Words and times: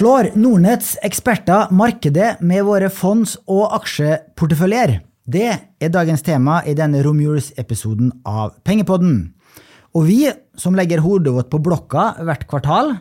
Slår 0.00 0.30
Nordnetts 0.32 0.94
eksperter 1.04 1.68
markedet 1.76 2.38
med 2.40 2.62
våre 2.64 2.86
fonds- 2.88 3.34
og 3.44 3.74
aksjeporteføljer? 3.76 4.94
Det 5.28 5.50
er 5.52 5.92
dagens 5.92 6.24
tema 6.24 6.62
i 6.64 6.72
denne 6.72 7.02
romjulsepisoden 7.04 8.08
av 8.24 8.54
Pengepodden. 8.64 9.18
Og 9.92 10.06
vi 10.08 10.22
som 10.56 10.78
legger 10.78 11.04
hodet 11.04 11.34
vårt 11.36 11.50
på 11.52 11.60
blokka 11.60 12.06
hvert 12.16 12.48
kvartal 12.48 12.94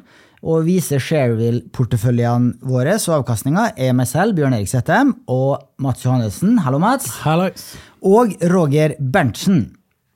og 0.44 0.68
viser 0.68 1.00
Shareville-porteføljene 1.00 2.68
våre 2.68 2.98
og 3.00 3.16
avkastninga, 3.22 3.70
er 3.80 3.96
meg 3.96 4.12
selv, 4.12 4.36
Bjørn 4.36 4.60
Erik 4.60 4.68
Settem, 4.68 5.16
og 5.32 5.72
Mats 5.80 6.04
Johannessen. 6.04 6.60
Hallo, 6.68 6.84
Mats. 6.84 7.08
Hallo! 7.24 7.48
Og 8.04 8.36
Roger 8.52 9.00
Berntsen. 9.00 9.70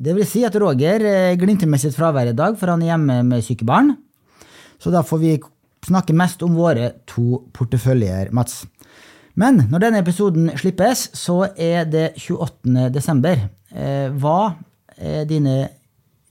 Det 0.03 0.19
vil 0.19 0.27
si 0.27 0.43
at 0.43 0.59
Roger 0.59 1.07
eh, 1.07 1.39
glimter 1.39 1.71
med 1.71 1.79
sitt 1.79 1.95
fravær 1.95 2.35
i 2.35 2.35
dag, 2.35 2.59
for 2.59 2.75
han 2.75 2.83
er 2.83 2.91
hjemme 2.97 3.21
med 3.31 3.47
syke 3.47 3.63
barn. 3.63 3.95
Så 4.83 4.91
da 4.91 4.99
får 5.07 5.23
vi 5.23 5.37
snakke 5.87 6.15
mest 6.15 6.43
om 6.45 6.55
våre 6.57 6.91
to 7.09 7.43
porteføljer, 7.55 8.31
Mats. 8.35 8.63
Men 9.35 9.63
når 9.71 9.81
denne 9.87 10.01
episoden 10.03 10.51
slippes, 10.59 11.07
så 11.17 11.39
er 11.57 11.87
det 11.89 12.11
28. 12.21 12.89
desember. 12.93 13.47
Eh, 13.73 14.09
hva 14.21 14.53
er 14.97 15.25
dine 15.29 15.69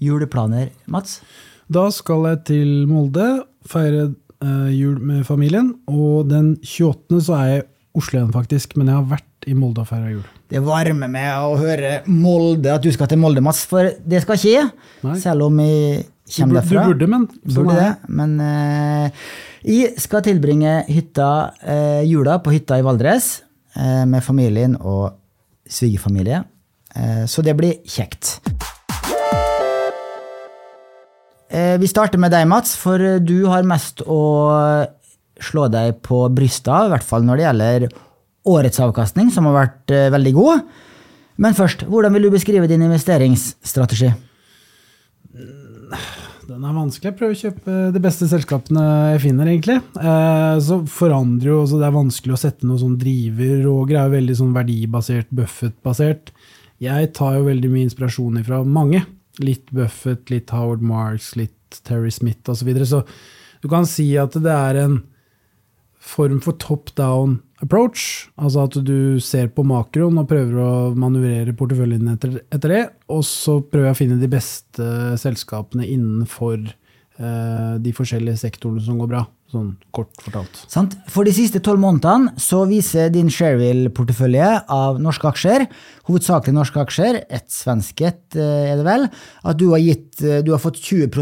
juleplaner, 0.02 0.70
Mats? 0.86 1.20
Da 1.72 1.88
skal 1.94 2.28
jeg 2.30 2.42
til 2.50 2.70
Molde, 2.90 3.26
feire 3.68 4.08
eh, 4.42 4.70
jul 4.76 4.98
med 5.02 5.24
familien. 5.26 5.72
Og 5.90 6.28
den 6.30 6.54
28. 6.62 7.20
så 7.26 7.36
er 7.40 7.50
jeg 7.52 7.62
i 7.64 7.68
Oslo 7.98 8.18
igjen, 8.20 8.32
faktisk. 8.34 8.76
Men 8.78 8.88
jeg 8.92 8.98
har 9.00 9.10
vært 9.18 9.48
i 9.50 9.56
Molde 9.58 9.82
og 9.82 9.88
feira 9.90 10.12
jul. 10.12 10.22
Det 10.52 10.60
varmer 10.62 11.10
meg 11.10 11.30
å 11.42 11.56
høre 11.58 11.92
Molde, 12.06 12.70
at 12.76 12.84
du 12.84 12.90
skal 12.94 13.08
til 13.10 13.18
Molde, 13.22 13.42
Mats. 13.44 13.64
For 13.68 13.88
det 14.06 14.22
skal 14.24 14.38
skje, 14.40 14.66
Nei. 15.02 15.16
selv 15.22 15.48
om 15.48 15.58
jeg 15.64 16.04
Du, 16.06 16.36
kommer 16.38 16.60
derfra. 16.60 16.84
du 16.86 16.92
burde, 16.92 17.08
men 17.10 17.26
sånn 17.50 17.66
Burde 17.66 17.74
det, 17.80 17.88
men 18.08 18.36
eh, 18.40 19.26
jeg 19.62 19.94
skal 20.02 20.24
tilbringe 20.26 20.82
hytta, 20.90 21.52
eh, 21.62 22.02
jula 22.08 22.38
på 22.42 22.54
hytta 22.54 22.80
i 22.80 22.84
Valdres 22.86 23.42
eh, 23.76 24.04
med 24.08 24.24
familien 24.24 24.74
og 24.80 25.14
svigerfamilie. 25.70 26.42
Eh, 26.96 27.24
så 27.30 27.44
det 27.46 27.54
blir 27.58 27.78
kjekt. 27.86 28.40
Eh, 31.52 31.76
vi 31.78 31.90
starter 31.90 32.18
med 32.18 32.32
deg, 32.32 32.48
Mats, 32.48 32.74
for 32.80 32.98
du 33.20 33.44
har 33.52 33.66
mest 33.68 34.02
å 34.02 34.20
slå 35.42 35.68
deg 35.72 36.00
på 36.04 36.24
brystet, 36.32 36.88
i 36.88 36.92
hvert 36.92 37.06
fall 37.06 37.26
når 37.26 37.38
det 37.38 37.46
gjelder 37.46 37.86
årets 38.52 38.82
avkastning, 38.82 39.30
som 39.30 39.46
har 39.48 39.58
vært 39.60 39.94
eh, 39.94 40.10
veldig 40.12 40.34
god. 40.36 40.66
Men 41.42 41.56
først, 41.56 41.86
hvordan 41.88 42.14
vil 42.16 42.26
du 42.26 42.34
beskrive 42.34 42.68
din 42.70 42.84
investeringsstrategi? 42.84 44.12
Den 46.52 46.64
er 46.68 46.74
vanskelig. 46.76 47.08
Jeg 47.08 47.16
prøver 47.16 47.34
å 47.34 47.40
kjøpe 47.40 47.74
de 47.94 48.00
beste 48.04 48.26
selskapene 48.28 48.82
jeg 49.14 49.22
finner, 49.22 49.48
egentlig. 49.48 49.78
Eh, 49.96 50.56
så 50.60 50.80
forandrer 50.90 51.48
jo 51.48 51.60
også 51.62 51.78
Det 51.80 51.86
er 51.86 51.94
vanskelig 51.94 52.34
å 52.34 52.40
sette 52.42 52.68
noe 52.68 52.80
sånn 52.82 52.98
driver. 53.00 53.54
Roger 53.64 53.96
er 53.98 54.10
jo 54.10 54.16
veldig 54.18 54.36
sånn 54.42 54.52
verdibasert, 54.56 55.30
Buffett-basert. 55.32 56.32
Jeg 56.82 57.12
tar 57.16 57.38
jo 57.38 57.46
veldig 57.46 57.70
mye 57.72 57.86
inspirasjon 57.88 58.40
ifra 58.42 58.60
mange. 58.68 59.04
Litt 59.40 59.70
Buffett, 59.72 60.28
litt 60.34 60.52
Howard 60.52 60.84
Marks, 60.84 61.32
litt 61.40 61.80
Terry 61.88 62.12
Smith 62.12 62.44
osv. 62.44 62.60
Så, 62.60 62.68
videre. 62.68 62.88
så 62.90 63.62
du 63.64 63.70
kan 63.72 63.88
si 63.88 64.10
at 64.20 64.36
det 64.36 64.52
er 64.52 64.82
en 64.82 64.98
form 66.02 66.42
for 66.42 66.58
top 66.60 66.92
down 66.98 67.40
approach. 67.62 68.28
Altså 68.36 68.66
at 68.66 68.78
du 68.84 69.20
ser 69.22 69.50
på 69.54 69.64
makroen 69.66 70.20
og 70.20 70.28
prøver 70.30 70.58
å 70.62 70.72
manøvrere 70.98 71.56
porteføljen 71.58 72.10
etter, 72.14 72.40
etter 72.52 72.74
det. 72.76 72.82
Og 73.12 73.24
så 73.26 73.60
prøver 73.62 73.90
jeg 73.90 73.96
å 73.96 74.00
finne 74.00 74.22
de 74.22 74.30
beste 74.32 74.88
selskapene 75.22 75.86
innenfor 75.86 76.58
eh, 76.66 77.76
de 77.82 77.94
forskjellige 77.96 78.42
sektorene 78.44 78.84
som 78.84 78.98
går 79.02 79.14
bra. 79.14 79.26
Sånn 79.52 79.74
kort 79.92 80.16
fortalt. 80.24 80.62
Sant? 80.72 80.94
For 81.12 81.28
de 81.28 81.34
siste 81.36 81.60
tolv 81.64 81.82
månedene 81.82 82.32
så 82.40 82.62
viser 82.70 83.10
din 83.12 83.28
Shareville-portefølje 83.32 84.48
av 84.72 85.00
norske 85.04 85.28
aksjer, 85.28 85.66
hovedsakelig 86.08 86.56
norske 86.56 86.80
aksjer, 86.80 87.20
ett 87.28 87.52
svensk 87.52 88.00
ett 88.08 88.38
eh, 88.38 88.70
er 88.72 88.80
det 88.80 88.86
vel, 88.88 89.04
at 89.44 89.60
du 89.60 89.68
har, 89.74 89.82
gitt, 89.84 90.14
eh, 90.24 90.40
du 90.40 90.54
har 90.54 90.62
fått 90.62 90.80
20 90.80 91.12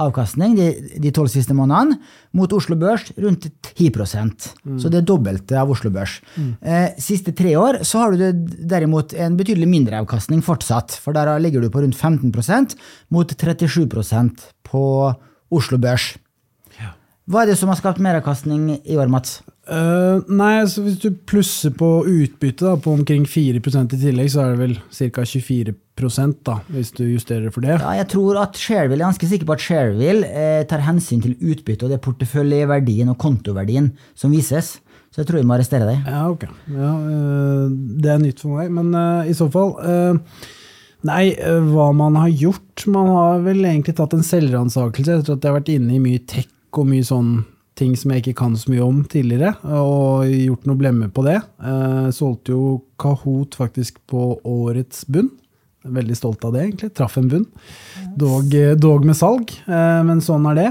avkastning 0.00 0.56
de, 0.58 0.68
de 1.02 1.12
tolv 1.14 1.30
siste 1.32 1.54
månedene, 1.56 1.98
mot 2.36 2.52
Oslo 2.56 2.76
Børs 2.80 3.10
rundt 3.20 3.48
10% 3.74 4.48
Så 4.80 4.90
det 4.92 5.00
er 5.00 5.06
dobbelte 5.08 5.58
av 5.58 5.70
Oslo 5.72 5.90
Børs. 5.94 6.18
Eh, 6.62 6.96
siste 7.02 7.34
tre 7.36 7.54
år 7.58 7.82
så 7.86 8.04
har 8.04 8.16
du 8.16 8.46
derimot 8.70 9.14
en 9.14 9.36
betydelig 9.38 9.68
mindre 9.68 10.00
avkastning 10.00 10.42
fortsatt, 10.46 10.96
for 11.02 11.16
der 11.16 11.32
ligger 11.42 11.62
du 11.62 11.70
på 11.70 11.82
rundt 11.84 11.98
15% 11.98 12.76
mot 13.10 13.32
37% 13.32 14.50
på 14.70 14.84
Oslo 15.50 15.78
Børs. 15.82 16.14
Hva 17.30 17.44
er 17.44 17.52
det 17.52 17.58
som 17.60 17.70
har 17.70 17.78
skapt 17.78 18.02
meravkastning 18.02 18.80
i 18.82 18.96
år, 18.98 19.10
Mats? 19.10 19.38
Eh, 19.68 20.22
nei, 20.32 20.64
så 20.66 20.82
Hvis 20.82 20.98
du 21.02 21.10
plusser 21.28 21.72
på 21.76 21.88
utbytte 22.08 22.72
på 22.82 22.94
omkring 22.96 23.26
4 23.28 23.60
i 23.60 24.00
tillegg, 24.00 24.30
så 24.32 24.44
er 24.44 24.54
det 24.54 24.60
vel 24.62 24.76
ca. 24.88 25.24
24% 25.28 26.38
da, 26.48 26.56
hvis 26.72 26.92
du 26.96 27.04
justerer 27.04 27.52
for 27.52 27.60
det. 27.60 27.76
Ja, 27.76 27.92
jeg 28.00 28.08
tror 28.08 28.40
at 28.40 28.56
Shareville, 28.56 29.02
jeg 29.02 29.04
er 29.04 29.12
ganske 29.12 29.28
sikker 29.28 29.46
på 29.50 29.56
at 29.58 29.64
Shareville 29.64 30.30
eh, 30.30 30.62
tar 30.66 30.86
hensyn 30.86 31.20
til 31.20 31.36
utbytte 31.36 31.84
og 31.84 31.92
det 31.92 32.00
porteføljeverdien 32.06 33.12
og 33.12 33.18
kontoverdien 33.20 33.92
som 34.14 34.32
vises. 34.32 34.78
Så 35.10 35.20
jeg 35.20 35.28
tror 35.28 35.42
vi 35.42 35.46
må 35.50 35.58
arrestere 35.58 35.90
deg. 35.90 36.08
Ja, 36.08 36.24
ok. 36.30 36.46
Ja, 36.70 36.94
uh, 36.94 37.68
det 38.00 38.10
er 38.12 38.20
nytt 38.22 38.40
for 38.40 38.56
meg. 38.56 38.70
Men 38.72 38.94
uh, 38.94 39.28
i 39.28 39.34
så 39.36 39.50
fall 39.50 39.74
Nei, 41.00 41.32
hva 41.64 41.86
man 41.96 42.18
har 42.20 42.28
gjort 42.28 42.82
Man 42.92 43.06
har 43.08 43.38
vel 43.40 43.62
egentlig 43.64 43.94
tatt 43.96 44.12
en 44.12 44.26
selvransakelse 44.26 45.14
etter 45.14 45.32
at 45.32 45.46
jeg 45.46 45.48
har 45.48 45.56
vært 45.56 45.70
inne 45.72 45.94
i 45.96 46.02
mye 46.02 46.20
tech 46.28 46.50
og 46.76 46.90
mye 46.90 47.06
sånn 47.08 47.30
ting 47.80 47.96
som 47.98 48.12
jeg 48.12 48.22
ikke 48.22 48.36
kan 48.42 48.54
så 48.60 48.70
mye 48.72 48.84
om 48.84 49.00
tidligere, 49.10 49.54
og 49.64 50.28
gjort 50.28 50.66
noe 50.68 50.80
blemme 50.80 51.08
på 51.16 51.24
det. 51.26 51.38
Eh, 51.64 52.08
solgte 52.14 52.52
jo 52.54 52.74
Kahoot 53.00 53.56
faktisk 53.58 53.98
på 54.10 54.34
årets 54.46 55.06
bunn. 55.08 55.30
Veldig 55.88 56.16
stolt 56.18 56.44
av 56.44 56.52
det, 56.52 56.66
egentlig. 56.66 56.92
Traff 56.98 57.16
en 57.16 57.30
bunn. 57.32 57.46
Dog, 58.20 58.52
dog 58.82 59.06
med 59.08 59.16
salg, 59.16 59.48
eh, 59.64 60.02
men 60.04 60.20
sånn 60.24 60.44
er 60.52 60.60
det. 60.60 60.68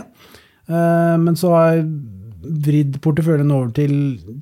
Eh, 0.70 1.18
Men 1.18 1.36
så 1.36 1.50
har 1.56 1.72
jeg 1.76 1.88
vridd 2.40 3.00
porteføljen 3.04 3.52
over 3.52 3.72
til 3.76 3.96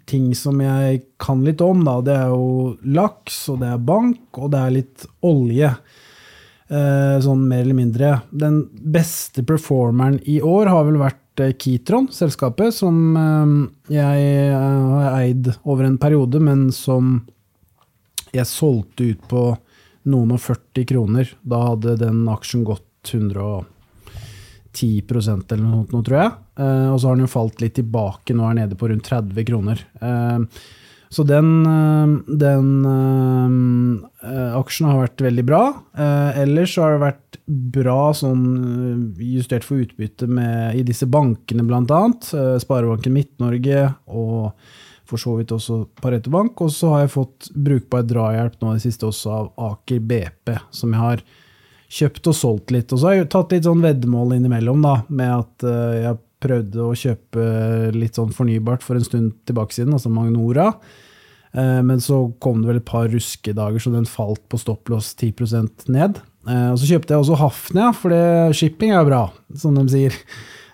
ting 0.05 0.33
som 0.35 0.59
jeg 0.61 1.01
kan 1.23 1.39
litt 1.43 1.61
om. 1.65 1.83
Da. 1.87 2.01
Det 2.01 2.13
er 2.13 2.27
jo 2.33 2.77
laks, 2.83 3.47
og 3.49 3.61
det 3.63 3.71
er 3.73 3.77
bank, 3.87 4.19
og 4.37 4.51
det 4.53 4.59
er 4.59 4.75
litt 4.75 5.07
olje. 5.25 5.71
Eh, 6.67 7.19
Sånn 7.23 7.47
mer 7.47 7.61
eller 7.63 7.77
mindre. 7.77 8.21
Den 8.31 8.67
beste 8.67 9.43
performeren 9.47 10.19
i 10.27 10.41
år 10.43 10.67
har 10.71 10.83
vel 10.89 10.97
vært 10.99 11.39
eh, 11.43 11.53
Kitron, 11.55 12.09
selskapet, 12.11 12.75
som 12.75 13.15
eh, 13.15 13.45
jeg 13.95 14.51
har 14.51 15.13
eid 15.21 15.47
over 15.63 15.83
en 15.87 15.97
periode, 16.01 16.39
men 16.43 16.71
som 16.75 17.21
jeg 18.35 18.45
solgte 18.49 19.03
ut 19.13 19.21
på 19.31 19.57
noen 20.11 20.31
og 20.35 20.41
40 20.43 20.85
kroner. 20.91 21.25
Da 21.47 21.57
hadde 21.69 21.97
den 22.03 22.27
aksjen 22.31 22.63
gått 22.67 22.83
110% 23.07 23.63
eller 25.55 25.63
noe 25.63 25.87
sånt, 25.87 26.05
tror 26.07 26.19
jeg. 26.19 26.31
Og 26.91 26.97
så 26.99 27.07
har 27.07 27.15
den 27.15 27.23
jo 27.23 27.31
falt 27.31 27.61
litt 27.63 27.77
tilbake, 27.79 28.33
nå 28.35 28.41
er 28.43 28.51
den 28.51 28.61
nede 28.65 28.79
på 28.79 28.89
rundt 28.91 29.07
30 29.07 29.47
kroner. 29.47 29.77
Så 31.09 31.23
den, 31.23 31.65
eh, 31.65 32.35
den 32.37 32.85
eh, 32.85 34.57
aksjen 34.57 34.89
har 34.89 35.05
vært 35.05 35.23
veldig 35.23 35.45
bra. 35.47 35.61
Eh, 35.95 36.41
ellers 36.43 36.75
så 36.75 36.83
har 36.83 36.95
det 36.95 37.05
vært 37.05 37.39
bra 37.47 38.11
sånn 38.17 39.15
justert 39.23 39.63
for 39.63 39.79
utbytte 39.79 40.27
med, 40.27 40.75
i 40.75 40.83
disse 40.87 41.07
bankene, 41.07 41.63
bl.a. 41.67 42.03
Eh, 42.11 42.57
Sparebanken 42.63 43.15
Midt-Norge 43.15 43.87
og 44.11 44.51
for 45.07 45.21
så 45.21 45.37
vidt 45.37 45.53
også 45.55 45.85
Pareto 46.01 46.31
Bank. 46.33 46.59
Og 46.59 46.73
så 46.75 46.91
har 46.91 47.05
jeg 47.05 47.15
fått 47.15 47.51
brukbar 47.55 48.03
drahjelp 48.03 48.59
nå 48.59 48.73
i 48.73 48.79
det 48.81 48.87
siste 48.89 49.07
også 49.07 49.31
av 49.31 49.51
Aker 49.71 50.03
BP, 50.03 50.57
som 50.75 50.91
jeg 50.91 51.03
har 51.05 51.23
kjøpt 51.87 52.27
og 52.27 52.35
solgt 52.35 52.73
litt. 52.75 52.91
Og 52.91 52.99
så 52.99 53.07
har 53.07 53.21
jeg 53.21 53.29
tatt 53.31 53.55
litt 53.55 53.63
sånn 53.63 53.85
veddemål 53.85 54.35
innimellom, 54.35 54.83
da, 54.83 54.97
med 55.07 55.31
at 55.37 55.67
jeg 55.95 56.17
prøvde 56.43 56.83
å 56.85 56.95
kjøpe 56.97 57.45
litt 57.95 58.17
sånn 58.19 58.33
fornybart 58.35 58.83
for 58.85 58.99
en 58.99 59.05
stund 59.07 59.33
tilbake 59.49 59.73
siden, 59.73 59.93
altså 59.97 60.11
Magnora. 60.13 60.71
Eh, 61.53 61.81
Men 61.81 61.99
så 62.03 62.33
kom 62.39 62.61
det 62.61 62.67
vel 62.73 62.81
et 62.81 62.85
par 62.85 63.07
ruskedager, 63.09 63.79
så 63.81 63.93
den 63.93 64.05
falt 64.05 64.43
på 64.49 64.59
stopplås 64.61 65.13
10% 65.15 65.87
ned. 65.89 66.21
Eh, 66.47 66.69
Og 66.71 66.77
så 66.79 66.91
kjøpte 66.93 67.15
jeg 67.15 67.23
også 67.23 67.39
Hafnia, 67.41 67.91
for 67.93 68.11
shipping 68.53 68.91
er 68.93 69.05
bra, 69.05 69.31
som 69.55 69.73
de 69.75 69.87
sier. 69.89 70.13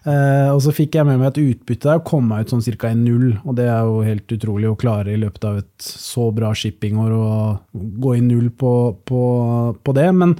Eh, 0.05 0.49
og 0.51 0.59
så 0.59 0.73
fikk 0.75 0.97
jeg 0.97 1.05
med 1.07 1.17
meg 1.21 1.29
et 1.31 1.37
utbytte 1.55 1.87
der, 1.87 2.01
kom 2.03 2.25
meg 2.27 2.43
ut 2.43 2.49
sånn 2.51 2.63
ca. 2.77 2.89
i 2.91 2.97
null. 2.99 3.39
Og 3.45 3.55
det 3.55 3.69
er 3.71 3.85
jo 3.87 4.01
helt 4.03 4.27
utrolig 4.35 4.67
å 4.67 4.75
klare 4.75 5.13
i 5.13 5.19
løpet 5.21 5.45
av 5.47 5.61
et 5.61 5.79
så 5.79 6.25
bra 6.35 6.49
shippingår 6.51 7.13
å 7.15 7.59
gå 8.03 8.17
i 8.17 8.19
null 8.25 8.49
på, 8.51 8.97
på, 9.07 9.21
på 9.79 9.95
det. 9.95 10.09
Men, 10.13 10.35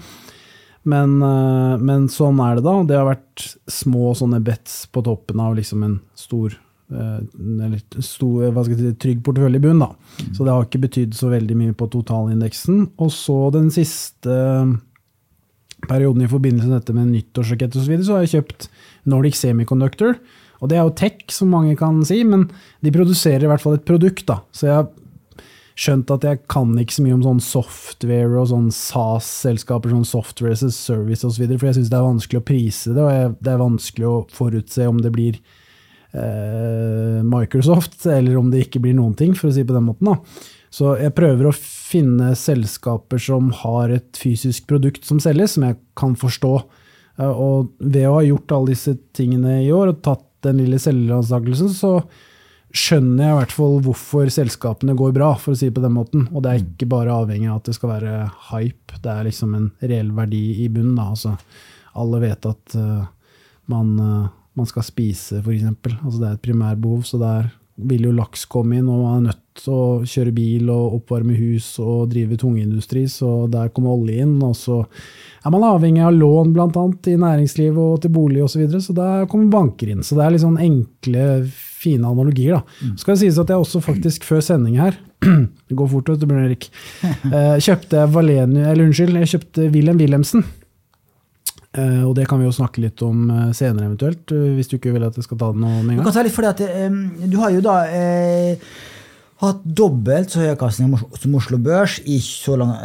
men, 0.83 1.15
eh, 1.23 1.77
men 1.79 2.07
sånn 2.11 2.39
er 2.43 2.59
det 2.59 2.65
da. 2.65 2.75
Det 2.87 2.99
har 2.99 3.07
vært 3.07 3.45
små 3.71 4.11
sånne 4.17 4.41
bets 4.43 4.83
på 4.91 5.03
toppen 5.05 5.39
av 5.39 5.55
liksom 5.57 5.83
en 5.85 5.97
stor 6.19 6.55
eh, 6.91 7.19
eller 7.39 7.79
stor, 8.03 8.49
hva 8.51 8.65
skal 8.65 8.75
jeg 8.75 8.93
si, 8.93 9.01
trygg 9.05 9.21
portefølje 9.25 9.61
i 9.61 9.63
bunnen. 9.63 9.85
da. 9.85 10.31
Så 10.35 10.43
det 10.43 10.51
har 10.51 10.67
ikke 10.67 10.83
betydd 10.83 11.15
så 11.17 11.31
veldig 11.31 11.59
mye 11.59 11.77
på 11.77 11.87
totalindeksen. 11.93 12.89
Og 12.99 13.13
så 13.15 13.37
den 13.55 13.71
siste 13.73 14.39
perioden 15.87 16.23
i 16.23 16.31
forbindelse 16.31 16.69
med 16.69 16.79
dette 16.79 16.95
med 16.95 17.11
nyttårsrakett 17.11 17.75
osv., 17.75 17.83
så, 17.83 17.91
videre, 17.91 18.07
så 18.07 18.17
har 18.17 18.25
jeg 18.25 18.35
kjøpt 18.37 18.67
Nordic 19.11 19.39
Semiconductor. 19.39 20.17
Og 20.63 20.69
det 20.71 20.77
er 20.77 20.85
jo 20.85 20.95
tech, 20.95 21.23
som 21.35 21.51
mange 21.51 21.75
kan 21.79 21.97
si, 22.07 22.21
men 22.27 22.45
de 22.83 22.91
produserer 22.95 23.43
i 23.43 23.49
hvert 23.51 23.63
fall 23.63 23.75
et 23.79 23.87
produkt. 23.87 24.25
da. 24.29 24.39
Så 24.55 24.69
jeg 24.69 24.87
skjønt 25.79 26.11
at 26.13 26.25
jeg 26.27 26.41
kan 26.51 26.71
ikke 26.77 26.97
så 26.97 27.03
mye 27.05 27.17
om 27.17 27.25
sånn 27.25 27.41
software 27.43 28.37
og 28.39 28.49
sånn 28.51 28.69
SAS-selskaper, 28.73 29.93
sånn 29.93 30.07
software 30.07 30.53
as 30.53 30.63
a 30.65 30.71
service 30.73 31.25
osv., 31.25 31.47
for 31.55 31.69
jeg 31.69 31.79
syns 31.79 31.91
det 31.91 31.99
er 31.99 32.07
vanskelig 32.07 32.41
å 32.41 32.47
prise 32.47 32.93
det, 32.93 33.01
og 33.01 33.13
jeg, 33.13 33.35
det 33.41 33.53
er 33.53 33.61
vanskelig 33.61 34.09
å 34.09 34.15
forutse 34.33 34.89
om 34.89 34.99
det 35.01 35.13
blir 35.15 35.39
eh, 36.13 37.21
Microsoft, 37.25 37.97
eller 38.05 38.37
om 38.39 38.51
det 38.53 38.67
ikke 38.67 38.83
blir 38.83 38.97
noen 38.97 39.15
ting, 39.17 39.33
for 39.37 39.49
å 39.49 39.55
si 39.55 39.63
det 39.63 39.71
på 39.71 39.77
den 39.77 39.89
måten. 39.89 40.11
da. 40.13 40.51
Så 40.73 40.95
jeg 40.97 41.13
prøver 41.13 41.49
å 41.49 41.55
finne 41.57 42.31
selskaper 42.37 43.21
som 43.21 43.51
har 43.61 43.93
et 43.93 44.17
fysisk 44.17 44.65
produkt 44.69 45.05
som 45.05 45.19
selges, 45.21 45.55
som 45.55 45.67
jeg 45.67 45.77
kan 45.99 46.15
forstå. 46.17 46.53
Eh, 47.21 47.33
og 47.33 47.73
ved 47.79 48.07
å 48.09 48.19
ha 48.19 48.27
gjort 48.27 48.53
alle 48.55 48.73
disse 48.73 48.95
tingene 49.17 49.59
i 49.65 49.73
år 49.73 49.93
og 49.93 50.05
tatt 50.05 50.29
den 50.45 50.59
lille 50.59 50.79
selgeransakelsen, 50.81 51.69
så 51.71 51.97
skjønner 52.73 53.27
jeg 53.27 53.33
i 53.33 53.37
hvert 53.37 53.53
fall 53.53 53.75
hvorfor 53.85 54.29
selskapene 54.33 54.95
går 54.97 55.13
bra, 55.15 55.29
for 55.37 55.53
å 55.53 55.57
si 55.57 55.69
det 55.69 55.75
på 55.77 55.83
den 55.83 55.93
måten. 55.93 56.25
Og 56.33 56.43
det 56.43 56.51
er 56.51 56.63
ikke 56.63 56.89
bare 56.89 57.13
avhengig 57.13 57.51
av 57.51 57.59
at 57.61 57.69
det 57.69 57.75
skal 57.77 57.93
være 57.93 58.13
hype, 58.49 59.01
det 59.03 59.11
er 59.13 59.27
liksom 59.29 59.53
en 59.57 59.67
reell 59.83 60.09
verdi 60.17 60.43
i 60.63 60.69
bunnen. 60.73 60.95
Da. 60.97 61.11
Altså, 61.13 61.35
alle 62.01 62.21
vet 62.23 62.47
at 62.49 62.77
uh, 62.79 63.03
man, 63.71 63.91
uh, 64.01 64.31
man, 64.57 64.69
skal 64.69 64.87
spise, 64.87 65.43
f.eks. 65.43 65.67
Altså, 65.69 66.17
det 66.17 66.29
er 66.29 66.39
et 66.39 66.45
primærbehov, 66.47 67.05
så 67.05 67.21
der 67.21 67.51
vil 67.75 68.05
jo 68.05 68.13
laks 68.13 68.45
komme 68.49 68.77
inn, 68.77 68.89
og 68.89 69.01
man 69.01 69.15
er 69.15 69.31
nødt 69.31 69.39
til 69.57 69.73
å 69.73 69.85
kjøre 70.05 70.33
bil 70.35 70.69
og 70.73 70.99
oppvarme 70.99 71.35
hus 71.37 71.71
og 71.81 72.11
drive 72.11 72.37
tungindustri, 72.41 73.05
så 73.09 73.47
der 73.51 73.71
kommer 73.73 73.95
olje 73.97 74.25
inn. 74.25 74.35
Og 74.45 74.55
så 74.57 74.79
er 74.83 75.53
man 75.53 75.65
avhengig 75.67 76.03
av 76.05 76.13
lån 76.13 76.53
bl.a. 76.53 76.85
i 77.09 77.17
næringslivet 77.19 77.81
og 77.81 78.01
til 78.03 78.13
bolig 78.13 78.43
osv., 78.45 78.53
så, 78.55 78.61
videre, 78.61 78.83
så 78.85 78.97
der 78.97 79.27
kommer 79.31 79.51
banker 79.53 79.93
inn. 79.93 80.05
Så 80.05 80.17
det 80.17 80.25
er 80.25 80.35
litt 80.35 80.45
sånn 80.45 80.61
enkle 80.61 81.27
fine 81.83 82.07
analogier. 82.07 82.59
da. 82.59 82.93
Så 82.93 83.03
Skal 83.03 83.15
det 83.15 83.23
sies 83.25 83.41
at 83.41 83.51
jeg 83.51 83.65
også 83.65 83.81
faktisk 83.83 84.27
før 84.27 84.43
sending 84.45 84.77
her 84.79 84.95
Det 85.67 85.77
går 85.79 85.89
fort, 85.91 86.09
vet 86.11 86.21
du, 86.21 86.27
Bjørn 86.29 86.45
Erik. 86.49 86.69
Eh, 87.03 87.55
kjøpte 87.63 88.05
Valenu, 88.11 88.59
eller 88.61 88.85
unnskyld, 88.85 89.17
jeg 89.23 89.33
kjøpte 89.33 89.69
Wilhelm 89.73 90.01
Wilhelmsen. 90.01 90.45
Uh, 91.73 92.03
og 92.05 92.11
det 92.13 92.27
kan 92.29 92.37
vi 92.37 92.45
jo 92.45 92.53
snakke 92.53 92.83
litt 92.83 93.01
om 93.01 93.29
uh, 93.33 93.45
senere, 93.49 93.87
eventuelt, 93.87 94.29
uh, 94.29 94.49
hvis 94.53 94.69
du 94.69 94.75
ikke 94.77 94.91
vil 94.93 95.07
at 95.07 95.15
jeg 95.17 95.25
skal 95.25 95.39
ta 95.41 95.47
den 95.55 95.63
med 95.63 95.71
en 95.79 95.87
gang. 95.87 96.03
Du 96.03 96.05
kan 96.05 96.13
ta 96.13 96.25
litt 96.25 96.35
fordi 96.35 96.51
at 96.51 96.61
um, 96.85 96.99
du 97.25 97.37
har 97.41 97.53
jo 97.55 97.63
da 97.65 97.77
hatt 99.43 99.63
dobbelt 99.65 100.29
så 100.31 100.43
høy 100.43 100.51
avkastning 100.51 100.93
som 101.19 101.33
Oslo 101.35 101.57
Børs 101.59 101.97
i 102.07 102.19
så, 102.23 102.53
langt, 102.61 102.77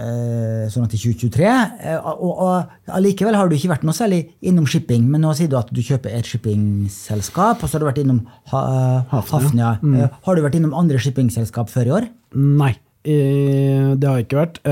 så 0.72 0.80
langt 0.80 0.96
i 0.96 0.98
2023. 0.98 1.44
Eh, 1.46 2.08
og, 2.08 2.72
allikevel 2.96 3.36
har 3.38 3.46
du 3.46 3.54
ikke 3.54 3.70
vært 3.70 3.84
noe 3.86 3.94
særlig 3.94 4.24
innom 4.40 4.66
shipping, 4.66 5.04
men 5.06 5.22
nå 5.22 5.36
sier 5.38 5.52
du 5.52 5.54
at 5.60 5.70
du 5.70 5.78
kjøper 5.84 6.16
et 6.16 6.26
shippingselskap, 6.26 7.62
og 7.62 7.68
så 7.68 7.76
har 7.76 7.84
du 7.84 7.88
vært 7.92 8.02
innom 8.02 8.24
ha, 8.50 8.64
Hafnia. 9.12 9.76
Mm. 9.84 10.08
Har 10.26 10.34
du 10.34 10.42
vært 10.48 10.58
innom 10.58 10.74
andre 10.80 10.98
shippingselskap 11.04 11.70
før 11.70 11.92
i 11.92 11.94
år? 12.00 12.10
Nei, 12.34 12.72
det 13.04 14.02
har 14.02 14.18
jeg 14.18 14.26
ikke 14.26 14.42
vært. 14.42 14.62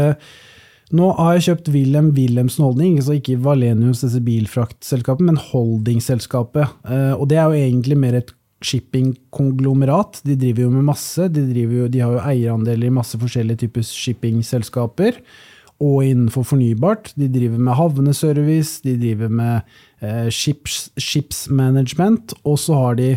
Nå 0.95 1.09
har 1.19 1.35
jeg 1.35 1.47
kjøpt 1.49 1.73
Wilhelm 1.75 2.13
Wilhelmsen 2.15 2.63
Holding, 2.63 3.01
altså 3.01 3.17
ikke 3.17 3.41
Valenius, 3.43 4.05
disse 4.05 4.21
bilfraktselskapet, 4.23 5.27
men 5.27 5.41
holdingselskapet. 5.49 6.77
Og 7.19 7.25
det 7.31 7.41
er 7.41 7.49
jo 7.51 7.59
egentlig 7.59 7.99
mer 7.99 8.19
et 8.21 8.31
shippingkonglomerat. 8.65 10.23
De 10.25 10.37
driver 10.39 10.67
jo 10.67 10.71
med 10.77 10.87
masse. 10.87 11.27
De, 11.33 11.43
jo, 11.59 11.89
de 11.91 12.05
har 12.05 12.15
jo 12.15 12.23
eierandeler 12.23 12.89
i 12.89 12.95
masse 13.01 13.19
forskjellige 13.19 13.65
typer 13.67 13.87
shippingselskaper. 13.89 15.21
Og 15.83 16.07
innenfor 16.07 16.47
fornybart. 16.55 17.13
De 17.19 17.29
driver 17.35 17.61
med 17.61 17.77
havneservice, 17.77 18.81
de 18.87 18.95
driver 18.97 19.29
med 19.29 19.77
eh, 20.01 20.31
ships, 20.31 20.87
ships, 20.97 21.49
management. 21.51 22.33
Og 22.47 22.61
så 22.63 22.79
har 22.79 22.99
de 23.03 23.17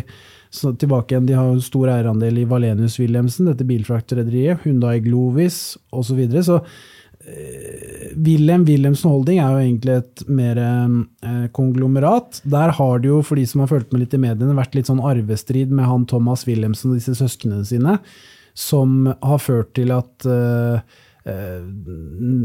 så 0.50 0.74
tilbake 0.74 1.14
igjen, 1.14 1.28
de 1.28 1.36
har 1.38 1.46
jo 1.46 1.62
stor 1.62 1.92
eierandel 1.92 2.40
i 2.42 2.48
Valenius 2.50 2.98
Wilhelmsen, 2.98 3.46
dette 3.46 3.64
bilfraktrederiet. 3.68 4.64
Hundai 4.66 4.98
Glovis 5.04 5.78
osv. 5.94 6.10
Så, 6.10 6.18
videre. 6.18 6.42
så 6.42 6.58
Eh, 6.60 6.99
Wilhelm 7.20 8.64
Wilhelmsen 8.64 9.10
Holding 9.10 9.40
er 9.42 9.52
jo 9.52 9.60
egentlig 9.60 9.96
et 10.00 10.22
mer 10.30 10.58
eh, 10.60 11.46
konglomerat. 11.56 12.40
Der 12.48 12.72
har 12.78 13.02
det 13.02 13.10
jo, 13.10 13.20
for 13.26 13.38
de 13.38 13.46
som 13.48 13.62
har 13.62 13.70
fulgt 13.70 13.92
med 13.92 14.04
litt 14.04 14.16
i 14.16 14.22
mediene, 14.22 14.56
vært 14.56 14.76
litt 14.76 14.90
sånn 14.90 15.02
arvestrid 15.04 15.72
med 15.72 15.88
han 15.88 16.06
Thomas 16.10 16.46
Wilhelmsen 16.48 16.92
og 16.92 17.00
disse 17.00 17.16
søsknene 17.18 17.66
sine, 17.68 17.98
som 18.56 19.12
har 19.12 19.42
ført 19.42 19.74
til 19.78 19.92
at 19.94 20.26
eh, 20.28 20.80
eh, 21.28 21.60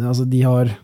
Altså, 0.06 0.28
de 0.28 0.44
har 0.44 0.76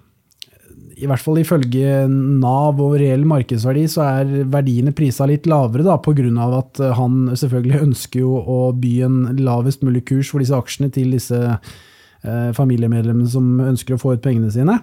i 1.01 1.07
hvert 1.09 1.21
fall 1.23 1.39
ifølge 1.41 2.05
Nav 2.07 2.79
og 2.81 2.97
reell 3.01 3.23
markedsverdi, 3.27 3.87
så 3.89 4.03
er 4.05 4.49
verdiene 4.53 4.93
prisa 4.95 5.25
litt 5.29 5.47
lavere, 5.49 5.83
da, 5.87 5.97
pga. 5.97 6.27
at 6.57 6.81
han 6.97 7.31
selvfølgelig 7.35 7.85
ønsker 7.87 8.21
jo 8.21 8.35
å 8.39 8.59
by 8.77 8.91
en 9.07 9.21
lavest 9.41 9.81
mulig 9.83 10.05
kurs 10.09 10.29
for 10.29 10.43
disse 10.43 10.57
aksjene 10.57 10.91
til 10.93 11.15
disse 11.17 11.41
Eh, 11.41 11.89
familiemedlemmene 12.21 13.29
som 13.29 13.55
ønsker 13.65 13.95
å 13.95 14.01
få 14.01 14.15
ut 14.15 14.21
pengene 14.21 14.51
sine. 14.53 14.75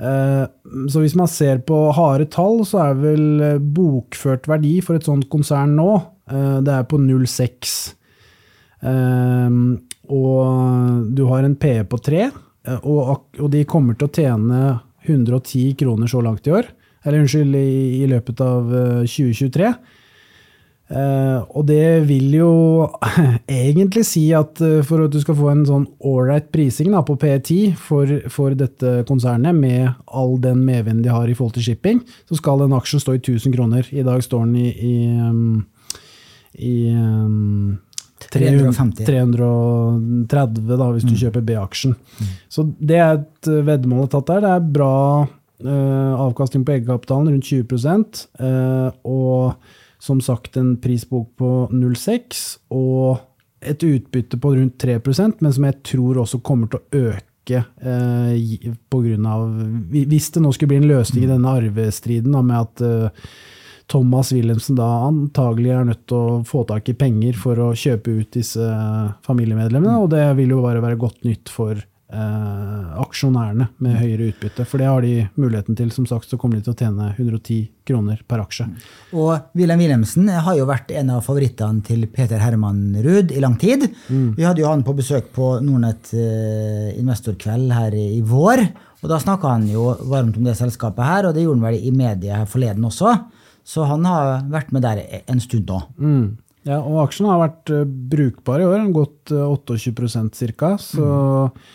Eh, 0.00 0.44
så 0.88 1.02
hvis 1.02 1.16
man 1.18 1.28
ser 1.28 1.60
på 1.68 1.76
harde 1.92 2.30
tall, 2.32 2.62
så 2.68 2.80
er 2.86 3.00
vel 3.02 3.24
eh, 3.44 3.60
bokført 3.60 4.48
verdi 4.48 4.78
for 4.84 4.96
et 4.96 5.06
sånt 5.06 5.28
konsern 5.32 5.76
nå, 5.76 5.92
det 6.30 6.70
er 6.70 6.84
på 6.86 6.94
0,6. 7.02 7.70
Og 10.14 11.08
du 11.18 11.22
har 11.26 11.42
en 11.42 11.56
PE 11.58 11.80
på 11.90 11.98
3, 12.06 12.28
og 12.86 13.48
de 13.50 13.64
kommer 13.66 13.98
til 13.98 14.06
å 14.06 14.12
tjene 14.14 14.60
110 15.08 15.74
kroner 15.80 16.06
så 16.12 16.22
langt 16.22 16.46
i 16.46 16.54
år. 16.54 16.68
Eller 17.02 17.24
unnskyld, 17.24 17.58
i 17.58 18.06
løpet 18.12 18.44
av 18.46 18.70
2023. 19.10 19.72
Uh, 20.90 21.46
og 21.54 21.68
det 21.68 22.02
vil 22.08 22.32
jo 22.34 22.52
egentlig 23.46 24.02
si 24.08 24.24
at 24.34 24.58
uh, 24.58 24.80
for 24.82 25.04
at 25.04 25.12
du 25.14 25.20
skal 25.22 25.36
få 25.38 25.52
en 25.52 25.62
sånn 25.68 25.84
ålreit 26.02 26.48
prising 26.50 26.90
da, 26.90 27.04
på 27.06 27.14
P10 27.14 27.76
for, 27.78 28.10
for, 28.26 28.56
dette 28.58 29.04
konsernet, 29.06 29.54
med 29.54 29.92
all 30.10 30.34
den 30.42 30.64
medvinden 30.66 31.04
de 31.06 31.12
har 31.14 31.30
i 31.30 31.36
forhold 31.38 31.54
til 31.54 31.68
shipping, 31.68 32.02
så 32.26 32.40
skal 32.40 32.64
den 32.64 32.74
aksjen 32.74 33.02
stå 33.04 33.14
i 33.14 33.22
1000 33.22 33.54
kroner. 33.54 33.86
I 33.94 34.02
dag 34.06 34.24
står 34.26 34.48
den 34.48 34.56
i, 34.58 34.72
i, 34.74 34.96
um, 35.22 35.62
i 36.58 36.74
um, 36.90 37.78
350. 38.26 39.06
330 39.06 40.70
da, 40.74 40.88
hvis 40.90 41.06
mm. 41.06 41.12
du 41.12 41.20
kjøper 41.22 41.44
B-aksjen. 41.52 41.94
Mm. 41.94 42.38
Så 42.50 42.66
det 42.82 42.98
er 42.98 43.12
et 43.20 43.52
uh, 43.52 43.60
veddemål 43.62 44.10
tatt 44.10 44.26
der. 44.32 44.42
Det 44.42 44.56
er 44.56 44.72
bra 44.80 44.96
avkastning 45.60 46.62
på 46.64 46.72
egenkapitalen, 46.72 47.34
rundt 47.34 47.44
20% 47.44 48.20
og 49.04 49.74
som 50.00 50.20
sagt 50.24 50.56
en 50.56 50.74
prisbok 50.80 51.28
på 51.40 51.50
0,6 51.72 52.44
og 52.76 53.20
et 53.60 53.82
utbytte 53.84 54.40
på 54.40 54.54
rundt 54.56 54.80
3% 54.80 55.44
men 55.44 55.52
som 55.52 55.66
jeg 55.68 55.82
tror 55.92 56.22
også 56.22 56.40
kommer 56.44 56.70
til 56.72 56.80
å 56.80 57.04
øke 57.12 57.60
eh, 57.60 58.68
på 58.88 59.00
grunn 59.04 59.26
av, 59.28 59.46
Hvis 59.92 60.30
det 60.34 60.42
nå 60.44 60.52
skulle 60.56 60.74
bli 60.74 60.82
en 60.82 60.92
løsning 60.92 61.26
i 61.26 61.32
denne 61.32 61.56
arvestriden 61.60 62.36
da, 62.36 62.44
med 62.46 62.68
at 62.68 62.84
eh, 62.86 63.26
Thomas 63.90 64.30
Wilhelmsen 64.32 64.78
da 64.78 64.88
antagelig 65.08 65.72
er 65.74 65.88
nødt 65.88 66.04
til 66.08 66.16
å 66.16 66.40
få 66.46 66.62
tak 66.68 66.88
i 66.92 66.96
penger 66.96 67.36
for 67.36 67.58
å 67.58 67.72
kjøpe 67.74 68.20
ut 68.20 68.36
disse 68.36 68.66
familiemedlemmene, 69.26 69.96
og 69.98 70.12
det 70.14 70.28
vil 70.38 70.54
jo 70.54 70.62
bare 70.62 70.82
være 70.84 71.00
godt 71.00 71.26
nytt 71.26 71.50
for 71.50 71.80
eh, 72.12 72.90
aksjonærene 73.00 73.68
med 73.82 73.96
høyere 74.00 74.30
utbytte. 74.32 74.66
For 74.68 74.82
det 74.82 74.88
har 74.90 75.04
de 75.04 75.26
muligheten 75.40 75.78
til. 75.78 75.92
Som 75.94 76.06
sagt 76.10 76.30
så 76.30 76.38
kommer 76.40 76.58
de 76.58 76.66
til 76.66 76.74
å 76.74 76.78
tjene 76.78 77.10
110 77.16 77.70
kroner 77.88 78.20
per 78.28 78.42
aksje. 78.44 78.68
Og 79.14 79.32
Wilhelm 79.58 79.82
Wilhelmsen 79.82 80.28
har 80.30 80.58
jo 80.58 80.68
vært 80.68 80.92
en 80.98 81.14
av 81.16 81.24
favorittene 81.26 81.84
til 81.86 82.06
Peter 82.12 82.42
Herman 82.42 82.98
Ruud 83.04 83.34
i 83.34 83.42
lang 83.42 83.56
tid. 83.60 83.88
Mm. 84.08 84.34
Vi 84.38 84.46
hadde 84.46 84.64
jo 84.64 84.70
han 84.70 84.84
på 84.86 84.96
besøk 84.98 85.32
på 85.36 85.56
Nordnett 85.64 86.12
eh, 86.14 86.92
investorkveld 87.00 87.74
her 87.76 87.96
i 87.96 88.22
vår. 88.26 88.66
Og 89.00 89.08
da 89.08 89.16
snakka 89.22 89.56
han 89.56 89.66
jo 89.70 89.94
varmt 90.10 90.36
om 90.36 90.44
det 90.44 90.58
selskapet 90.58 91.06
her, 91.06 91.28
og 91.28 91.36
det 91.36 91.46
gjorde 91.46 91.62
han 91.62 91.70
vel 91.70 91.80
i 91.80 91.92
media 91.94 92.44
forleden 92.48 92.84
også. 92.90 93.16
Så 93.64 93.84
han 93.88 94.04
har 94.08 94.44
vært 94.50 94.72
med 94.74 94.84
der 94.84 95.02
en 95.30 95.40
stund 95.40 95.68
nå. 95.70 95.80
Mm. 96.00 96.24
Ja, 96.68 96.82
og 96.82 96.98
aksjen 97.06 97.28
har 97.30 97.40
vært 97.40 97.72
uh, 97.72 97.84
brukbar 97.86 98.60
i 98.60 98.66
år. 98.68 98.82
Gått 98.92 99.32
uh, 99.32 99.48
28% 99.48 100.42
ca. 100.60 100.74
Så 100.80 101.04
mm. 101.06 101.68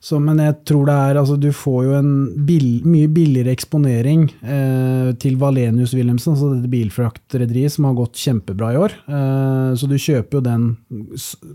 Så, 0.00 0.16
men 0.16 0.38
jeg 0.40 0.54
tror 0.64 0.86
det 0.88 0.94
er 0.96 1.18
altså, 1.20 1.34
Du 1.36 1.50
får 1.52 1.80
jo 1.84 1.96
en 1.98 2.12
bill, 2.48 2.80
mye 2.88 3.08
billigere 3.12 3.52
eksponering 3.52 4.22
eh, 4.40 5.10
til 5.20 5.36
Valenius 5.40 5.92
Wilhelmsen, 5.92 6.32
altså 6.32 6.54
dette 6.54 6.70
bilfraktrederiet 6.72 7.74
som 7.74 7.84
har 7.90 7.98
gått 7.98 8.16
kjempebra 8.16 8.72
i 8.72 8.78
år. 8.80 8.94
Eh, 9.04 9.68
så 9.76 9.90
du 9.90 9.98
kjøper 10.00 10.38
jo 10.38 10.44
den 10.46 10.64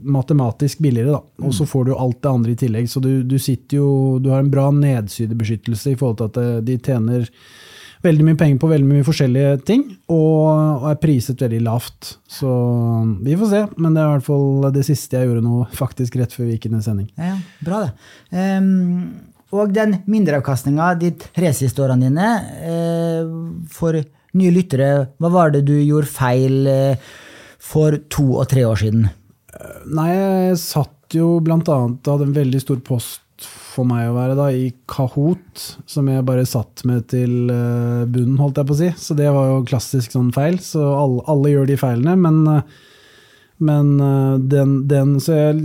matematisk 0.05 0.83
billigere, 0.85 1.17
da. 1.17 1.23
Og 1.41 1.57
så 1.57 1.65
mm. 1.65 1.71
får 1.73 1.87
du 1.87 1.95
alt 1.95 2.21
det 2.21 2.33
andre 2.35 2.53
i 2.53 2.59
tillegg. 2.61 2.91
Så 2.91 3.01
du, 3.01 3.11
du 3.25 3.37
sitter 3.41 3.81
jo 3.81 3.89
Du 4.21 4.29
har 4.29 4.43
en 4.43 4.53
bra 4.53 4.67
nedsidebeskyttelse 4.77 5.95
i 5.95 5.97
forhold 5.97 6.21
til 6.21 6.29
at 6.29 6.41
eh, 6.43 6.61
de 6.69 6.77
tjener 6.85 7.25
veldig 8.05 8.25
mye 8.27 8.37
penger 8.39 8.59
på 8.61 8.69
veldig 8.69 8.87
mye 8.87 9.05
forskjellige 9.05 9.51
ting, 9.67 9.83
og, 10.07 10.47
og, 10.47 10.87
er 10.91 10.99
priset 11.01 11.41
veldig 11.41 11.61
lavt. 11.65 12.15
Så 12.29 12.49
vi 13.25 13.37
får 13.39 13.51
se, 13.51 13.61
men 13.81 13.95
det 13.95 14.03
er 14.03 14.09
i 14.09 14.15
hvert 14.15 14.27
fall 14.27 14.67
det 14.75 14.85
siste 14.87 15.19
jeg 15.19 15.29
gjorde 15.29 15.45
nå, 15.45 15.61
faktisk 15.75 16.19
rett 16.21 16.35
før 16.35 16.47
vi 16.47 16.57
gikk 16.57 16.69
inn 16.69 16.79
i 16.79 16.83
sending. 16.85 17.09
Ja, 17.19 17.35
bra 17.65 17.81
det. 17.85 17.91
Um, 18.31 18.71
og 19.55 19.73
den 19.75 19.99
mindreavkastninga 20.09 20.93
de 21.01 21.11
tre 21.19 21.51
siste 21.55 21.83
årene 21.85 22.09
dine 22.09 22.31
uh, 22.63 23.35
for 23.71 23.99
nye 24.35 24.55
lyttere, 24.55 24.89
hva 25.21 25.31
var 25.31 25.53
det 25.55 25.65
du 25.67 25.75
gjorde 25.77 26.11
feil 26.11 26.65
uh, 26.69 27.13
for 27.61 27.99
to 28.13 28.31
og 28.39 28.49
tre 28.51 28.65
år 28.67 28.81
siden? 28.85 29.07
Nei, 29.95 30.09
jeg 30.11 30.57
satt 30.59 31.15
jo 31.15 31.37
blant 31.43 31.69
annet 31.71 32.09
hadde 32.09 32.27
en 32.27 32.35
veldig 32.35 32.59
stor 32.63 32.81
post 32.85 33.24
for 33.75 33.87
meg 33.87 34.09
å 34.09 34.15
være 34.15 34.35
da, 34.37 34.49
i 34.51 34.69
Kahoot, 34.89 35.63
som 35.89 36.07
jeg 36.11 36.25
bare 36.27 36.45
satt 36.47 36.85
med 36.87 37.07
til 37.11 37.51
eh, 37.51 38.05
bunnen, 38.07 38.39
holdt 38.41 38.61
jeg 38.61 38.69
på 38.69 38.75
å 38.75 38.79
si. 38.79 38.91
Så 38.99 39.17
det 39.19 39.27
var 39.35 39.51
jo 39.51 39.65
klassisk 39.67 40.15
sånn 40.15 40.31
feil. 40.35 40.57
Så 40.63 40.83
alle, 40.83 41.25
alle 41.31 41.51
gjør 41.51 41.69
de 41.69 41.79
feilene, 41.79 42.15
men, 42.19 42.39
eh, 42.53 42.93
men 43.65 43.91
eh, 43.99 44.37
den, 44.55 44.79
den 44.91 45.19
Så 45.23 45.37
jeg 45.37 45.59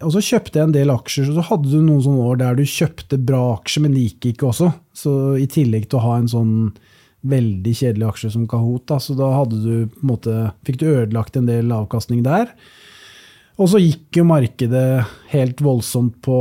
og 0.00 0.14
så 0.14 0.22
kjøpte 0.24 0.56
jeg 0.56 0.68
en 0.68 0.72
del 0.72 0.92
aksjer, 0.92 1.28
så 1.28 1.42
hadde 1.44 1.68
du 1.68 1.80
noen 1.82 2.00
sånne 2.04 2.28
år 2.30 2.38
der 2.40 2.56
du 2.56 2.64
kjøpte 2.64 3.18
bra 3.20 3.40
aksjer, 3.58 3.84
men 3.84 3.92
det 3.92 4.06
gikk 4.06 4.30
ikke 4.30 4.48
også. 4.48 4.70
Så 4.96 5.12
i 5.36 5.44
tillegg 5.50 5.90
til 5.90 6.00
å 6.00 6.04
ha 6.06 6.14
en 6.16 6.30
sånn 6.30 6.54
veldig 7.28 7.72
kjedelig 7.76 8.06
aksje 8.08 8.30
som 8.32 8.46
Kahoot, 8.48 8.86
da, 8.88 8.96
så 9.02 9.16
da 9.18 9.28
hadde 9.34 9.58
du, 9.60 9.74
på 9.92 10.00
en 10.00 10.12
måte, 10.14 10.36
fikk 10.64 10.80
du 10.80 10.86
ødelagt 10.88 11.36
en 11.36 11.50
del 11.50 11.72
avkastning 11.76 12.22
der. 12.24 12.48
Og 13.60 13.68
så 13.74 13.80
gikk 13.82 14.16
jo 14.16 14.24
markedet 14.24 15.04
helt 15.34 15.60
voldsomt 15.60 16.16
på 16.24 16.38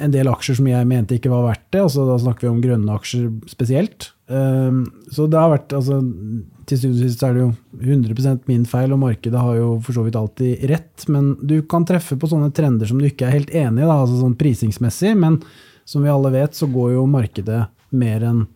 en 0.00 0.12
del 0.14 0.30
aksjer 0.30 0.56
som 0.58 0.68
jeg 0.70 0.88
mente 0.88 1.18
ikke 1.18 1.32
var 1.32 1.44
verdt 1.50 1.66
det. 1.74 1.82
altså 1.84 2.06
Da 2.08 2.18
snakker 2.22 2.46
vi 2.46 2.52
om 2.52 2.62
grønne 2.64 2.94
aksjer 2.94 3.28
spesielt. 3.50 4.10
Så 4.28 5.26
det 5.28 5.40
har 5.40 5.52
vært 5.52 5.74
altså, 5.76 6.00
til 6.68 6.80
syvende 6.80 7.04
og 7.04 7.08
sist 7.08 7.24
er 7.24 7.36
det 7.36 7.42
jo 7.42 7.50
100% 7.80 8.50
min 8.50 8.66
feil, 8.68 8.92
og 8.92 9.00
markedet 9.02 9.40
har 9.40 9.56
jo 9.56 9.70
for 9.84 9.96
så 9.96 10.04
vidt 10.06 10.18
alltid 10.20 10.64
rett. 10.70 11.06
Men 11.12 11.34
du 11.40 11.60
kan 11.68 11.86
treffe 11.88 12.18
på 12.20 12.30
sånne 12.30 12.52
trender 12.56 12.88
som 12.88 13.00
du 13.00 13.08
ikke 13.08 13.28
er 13.28 13.36
helt 13.38 13.52
enig 13.54 13.84
i, 13.84 13.88
da, 13.88 13.96
altså 14.02 14.20
sånn 14.20 14.36
prisingsmessig. 14.40 15.14
Men 15.20 15.40
som 15.88 16.04
vi 16.04 16.12
alle 16.12 16.32
vet, 16.34 16.56
så 16.56 16.68
går 16.70 16.94
jo 16.96 17.08
markedet 17.08 17.66
mer 17.96 18.24
enn 18.28 18.46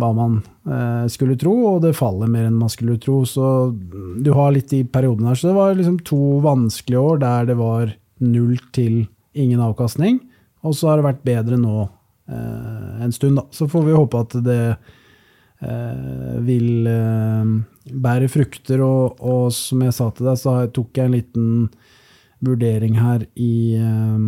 hva 0.00 0.08
man 0.16 0.38
eh, 0.64 1.06
skulle 1.12 1.36
tro, 1.40 1.52
og 1.74 1.82
det 1.84 1.94
faller 1.96 2.30
mer 2.30 2.48
enn 2.48 2.60
man 2.60 2.72
skulle 2.72 2.98
tro. 3.00 3.22
Så 3.28 3.72
du 3.72 4.32
har 4.36 4.52
litt 4.54 4.72
i 4.76 4.84
perioden 4.84 5.28
her. 5.28 5.38
Så 5.38 5.50
det 5.50 5.56
var 5.58 5.76
liksom 5.76 6.00
to 6.08 6.38
vanskelige 6.44 7.00
år 7.00 7.22
der 7.24 7.52
det 7.52 7.58
var 7.60 7.92
null 8.22 8.56
til 8.76 9.04
ingen 9.34 9.60
avkastning. 9.62 10.20
Og 10.62 10.76
så 10.78 10.90
har 10.90 11.00
det 11.00 11.08
vært 11.08 11.24
bedre 11.26 11.58
nå 11.58 11.76
eh, 11.82 13.04
en 13.04 13.14
stund, 13.14 13.38
da. 13.40 13.46
Så 13.54 13.68
får 13.70 13.86
vi 13.86 13.96
håpe 13.96 14.20
at 14.26 14.36
det 14.46 14.62
Eh, 15.62 16.38
vil 16.42 16.86
eh, 16.90 17.50
bære 18.02 18.30
frukter. 18.30 18.82
Og, 18.82 19.20
og, 19.20 19.52
som 19.54 19.84
jeg 19.86 19.94
sa 19.94 20.08
til 20.10 20.30
deg, 20.30 20.40
så 20.40 20.56
tok 20.74 20.98
jeg 20.98 21.08
en 21.08 21.16
liten 21.16 21.52
vurdering 22.42 22.98
her 22.98 23.26
i, 23.38 23.78
eh, 23.78 24.26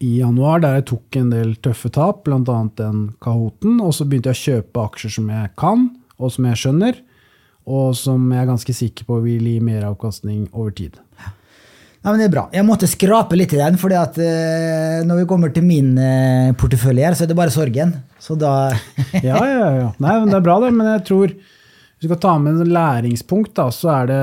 i 0.00 0.14
januar, 0.22 0.62
der 0.64 0.78
jeg 0.78 0.88
tok 0.94 1.20
en 1.20 1.34
del 1.34 1.54
tøffe 1.60 1.92
tap, 1.92 2.24
bl.a. 2.24 2.40
den 2.80 3.10
Kahoten. 3.20 3.80
Og 3.84 3.92
så 3.96 4.08
begynte 4.08 4.32
jeg 4.32 4.40
å 4.40 4.44
kjøpe 4.46 4.86
aksjer 4.88 5.16
som 5.18 5.28
jeg 5.32 5.52
kan, 5.60 5.90
og 6.16 6.32
som 6.32 6.48
jeg 6.48 6.62
skjønner. 6.64 7.04
Og 7.70 7.92
som 7.98 8.24
jeg 8.32 8.40
er 8.40 8.48
ganske 8.48 8.74
sikker 8.74 9.06
på 9.06 9.20
vil 9.26 9.44
gi 9.46 9.58
meravkastning 9.62 10.48
over 10.54 10.72
tid. 10.74 10.96
Ja, 11.20 11.34
men 12.08 12.20
Det 12.20 12.26
er 12.30 12.32
bra. 12.32 12.46
Jeg 12.54 12.64
måtte 12.64 12.88
skrape 12.88 13.36
litt 13.36 13.52
i 13.52 13.60
den, 13.60 13.76
for 13.80 13.92
uh, 13.92 15.00
når 15.04 15.18
vi 15.18 15.28
kommer 15.28 15.52
til 15.52 15.66
min 15.66 15.92
uh, 16.00 16.52
portefølje 16.56 17.04
her, 17.04 17.16
så 17.16 17.26
er 17.26 17.32
det 17.32 17.36
bare 17.36 17.52
sorgen. 17.52 17.92
Så 18.22 18.38
da 18.40 18.70
Ja, 19.28 19.36
ja, 19.44 19.66
ja. 19.76 19.88
Nei, 20.00 20.14
men 20.22 20.30
Det 20.32 20.38
er 20.38 20.46
bra, 20.46 20.56
det. 20.64 20.72
Men 20.76 20.94
jeg 20.94 21.04
tror 21.10 21.34
hvis 21.34 22.06
du 22.06 22.08
skal 22.08 22.22
ta 22.22 22.38
med 22.40 22.56
en 22.56 22.72
læringspunkt, 22.72 23.52
da, 23.58 23.66
så 23.68 23.92
er 23.98 24.08
det 24.08 24.22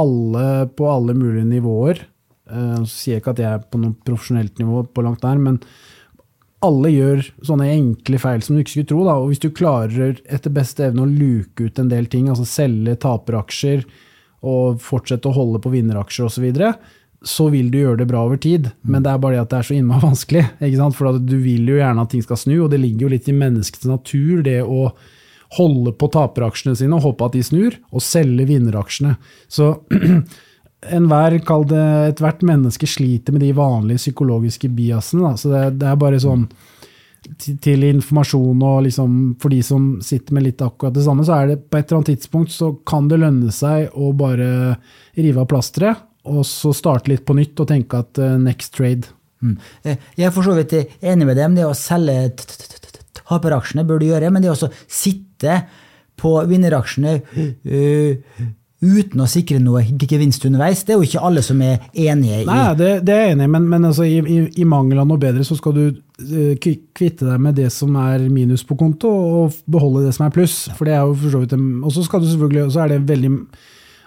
alle 0.00 0.46
på 0.72 0.88
alle 0.88 1.12
mulige 1.12 1.44
nivåer. 1.50 2.00
Uh, 2.48 2.80
så 2.86 2.94
sier 2.94 3.18
jeg 3.18 3.24
ikke 3.26 3.36
at 3.36 3.44
jeg 3.44 3.52
er 3.58 3.68
på 3.68 3.82
noe 3.82 3.92
profesjonelt 4.08 4.56
nivå 4.62 4.86
på 4.88 5.04
langt 5.04 5.26
nær, 5.26 5.36
men 5.50 5.60
alle 6.64 6.90
gjør 6.90 7.26
sånne 7.46 7.68
enkle 7.70 8.18
feil 8.18 8.40
som 8.42 8.56
du 8.56 8.62
ikke 8.62 8.78
skulle 8.78 8.90
tro. 8.90 9.02
Da. 9.04 9.18
Og 9.20 9.30
hvis 9.30 9.42
du 9.44 9.50
klarer 9.54 10.16
etter 10.24 10.54
beste 10.54 10.88
evne 10.88 11.04
å 11.04 11.10
luke 11.10 11.68
ut 11.68 11.78
en 11.78 11.90
del 11.92 12.08
ting, 12.10 12.30
altså 12.32 12.48
selge 12.48 12.96
taperaksjer 13.04 13.84
og 14.48 14.80
fortsette 14.82 15.28
å 15.28 15.36
holde 15.36 15.60
på 15.62 15.72
vinneraksjer 15.74 16.30
osv., 16.30 16.48
så, 17.24 17.48
vil 17.50 17.70
du 17.70 17.80
gjøre 17.80 18.02
det 18.02 18.08
bra 18.10 18.22
over 18.26 18.38
tid. 18.40 18.70
Men 18.82 19.02
det 19.02 19.12
er 19.12 19.22
bare 19.22 19.38
det 19.38 19.44
at 19.44 19.52
det 19.52 19.60
er 19.60 19.68
så 19.68 19.76
innmari 19.78 20.06
vanskelig. 20.10 20.44
For 20.96 21.18
du 21.18 21.38
vil 21.42 21.70
jo 21.70 21.78
gjerne 21.80 22.04
at 22.04 22.12
ting 22.14 22.24
skal 22.24 22.40
snu, 22.40 22.56
og 22.64 22.72
det 22.72 22.82
ligger 22.82 23.06
jo 23.06 23.14
litt 23.14 23.30
i 23.30 23.36
menneskets 23.36 23.88
natur, 23.90 24.42
det 24.46 24.60
å 24.62 24.92
holde 25.56 25.94
på 25.96 26.10
taperaksjene 26.12 26.76
sine 26.76 26.92
og 26.98 27.06
håpe 27.06 27.24
at 27.24 27.38
de 27.38 27.42
snur, 27.46 27.78
og 27.88 28.04
selge 28.04 28.44
vinneraksjene. 28.50 29.14
Så 29.48 29.70
enhver, 30.98 31.38
kall 31.48 31.64
det 31.70 31.84
ethvert 32.12 32.44
menneske, 32.46 32.88
sliter 32.88 33.34
med 33.34 33.46
de 33.46 33.54
vanlige 33.56 34.04
psykologiske 34.04 34.70
biasene. 34.76 35.30
Da. 35.30 35.40
Så 35.40 35.52
det, 35.52 35.62
det, 35.80 35.88
er 35.88 36.02
bare 36.02 36.20
sånn 36.22 36.44
til 37.64 37.82
informasjon 37.88 38.60
og 38.64 38.84
liksom 38.86 39.16
for 39.42 39.52
de 39.52 39.58
som 39.66 39.88
sitter 40.04 40.36
med 40.36 40.46
litt 40.46 40.62
akkurat 40.64 40.94
det 40.94 41.02
samme, 41.04 41.24
så 41.26 41.40
er 41.40 41.50
det 41.50 41.56
på 41.66 41.80
et 41.80 41.88
eller 41.88 41.98
annet 41.98 42.12
tidspunkt 42.12 42.54
så 42.54 42.70
kan 42.88 43.08
det 43.10 43.18
lønne 43.20 43.50
seg 43.52 43.90
å 43.98 44.12
bare 44.16 44.76
rive 45.18 45.42
av 45.42 45.48
plasteret 45.50 46.04
og 46.28 46.44
så 46.48 46.74
starte 46.76 47.12
litt 47.12 47.24
på 47.26 47.36
nytt 47.38 47.58
og 47.62 47.70
tenke 47.70 48.02
at 48.04 48.20
uh, 48.22 48.36
next 48.40 48.74
trade. 48.76 49.10
Mm. 49.42 49.56
Eh, 49.84 49.98
jeg 50.18 50.28
er 50.28 50.34
for 50.34 50.46
så 50.46 50.56
vidt 50.58 50.74
enig 50.76 51.28
med 51.28 51.38
dem. 51.38 51.56
Det 51.58 51.66
å 51.66 51.74
selge 51.76 52.32
taperaksjene 53.28 53.86
bør 53.86 54.02
du 54.02 54.08
gjøre, 54.10 54.30
men 54.34 54.44
det 54.44 54.52
å 54.52 54.70
sitte 54.86 55.62
på 56.18 56.34
vinneraksjene 56.50 57.18
uh, 57.22 58.46
uten 58.78 59.22
å 59.22 59.26
sikre 59.26 59.58
noe 59.58 59.82
gevinst 60.06 60.44
underveis, 60.46 60.84
det 60.86 60.94
er 60.94 61.00
jo 61.00 61.06
ikke 61.06 61.22
alle 61.26 61.42
som 61.42 61.62
er 61.66 61.80
enige 61.92 62.42
i. 62.42 62.46
Nei, 62.46 62.66
det, 62.78 62.90
det 63.06 63.14
er 63.14 63.24
jeg 63.24 63.34
enig 63.34 63.48
i, 63.48 63.52
men, 63.54 63.66
men 63.70 63.88
altså, 63.88 64.06
i, 64.06 64.18
i, 64.22 64.38
i, 64.62 64.66
mangel 64.68 65.02
av 65.02 65.08
noe 65.10 65.18
bedre 65.22 65.46
så 65.46 65.56
skal 65.58 65.74
du 65.74 65.82
uh, 65.88 66.52
kvitte 66.62 67.26
deg 67.26 67.42
med 67.42 67.58
det 67.58 67.72
som 67.74 67.96
er 67.98 68.28
minus 68.30 68.62
på 68.66 68.78
konto, 68.78 69.10
og 69.10 69.58
beholde 69.70 70.06
det 70.06 70.14
som 70.16 70.28
er 70.28 70.34
pluss. 70.34 70.60
For 70.78 70.86
det 70.86 70.94
er 70.94 71.02
jo 71.06 71.18
for 71.18 71.34
så 71.34 71.42
vidt 71.42 71.58
Og 71.58 71.90
så 71.94 72.06
skal 72.06 72.22
du 72.22 72.30
selvfølgelig, 72.30 72.70
så 72.74 72.84
er 72.84 72.94
det 72.94 73.02
veldig 73.10 73.34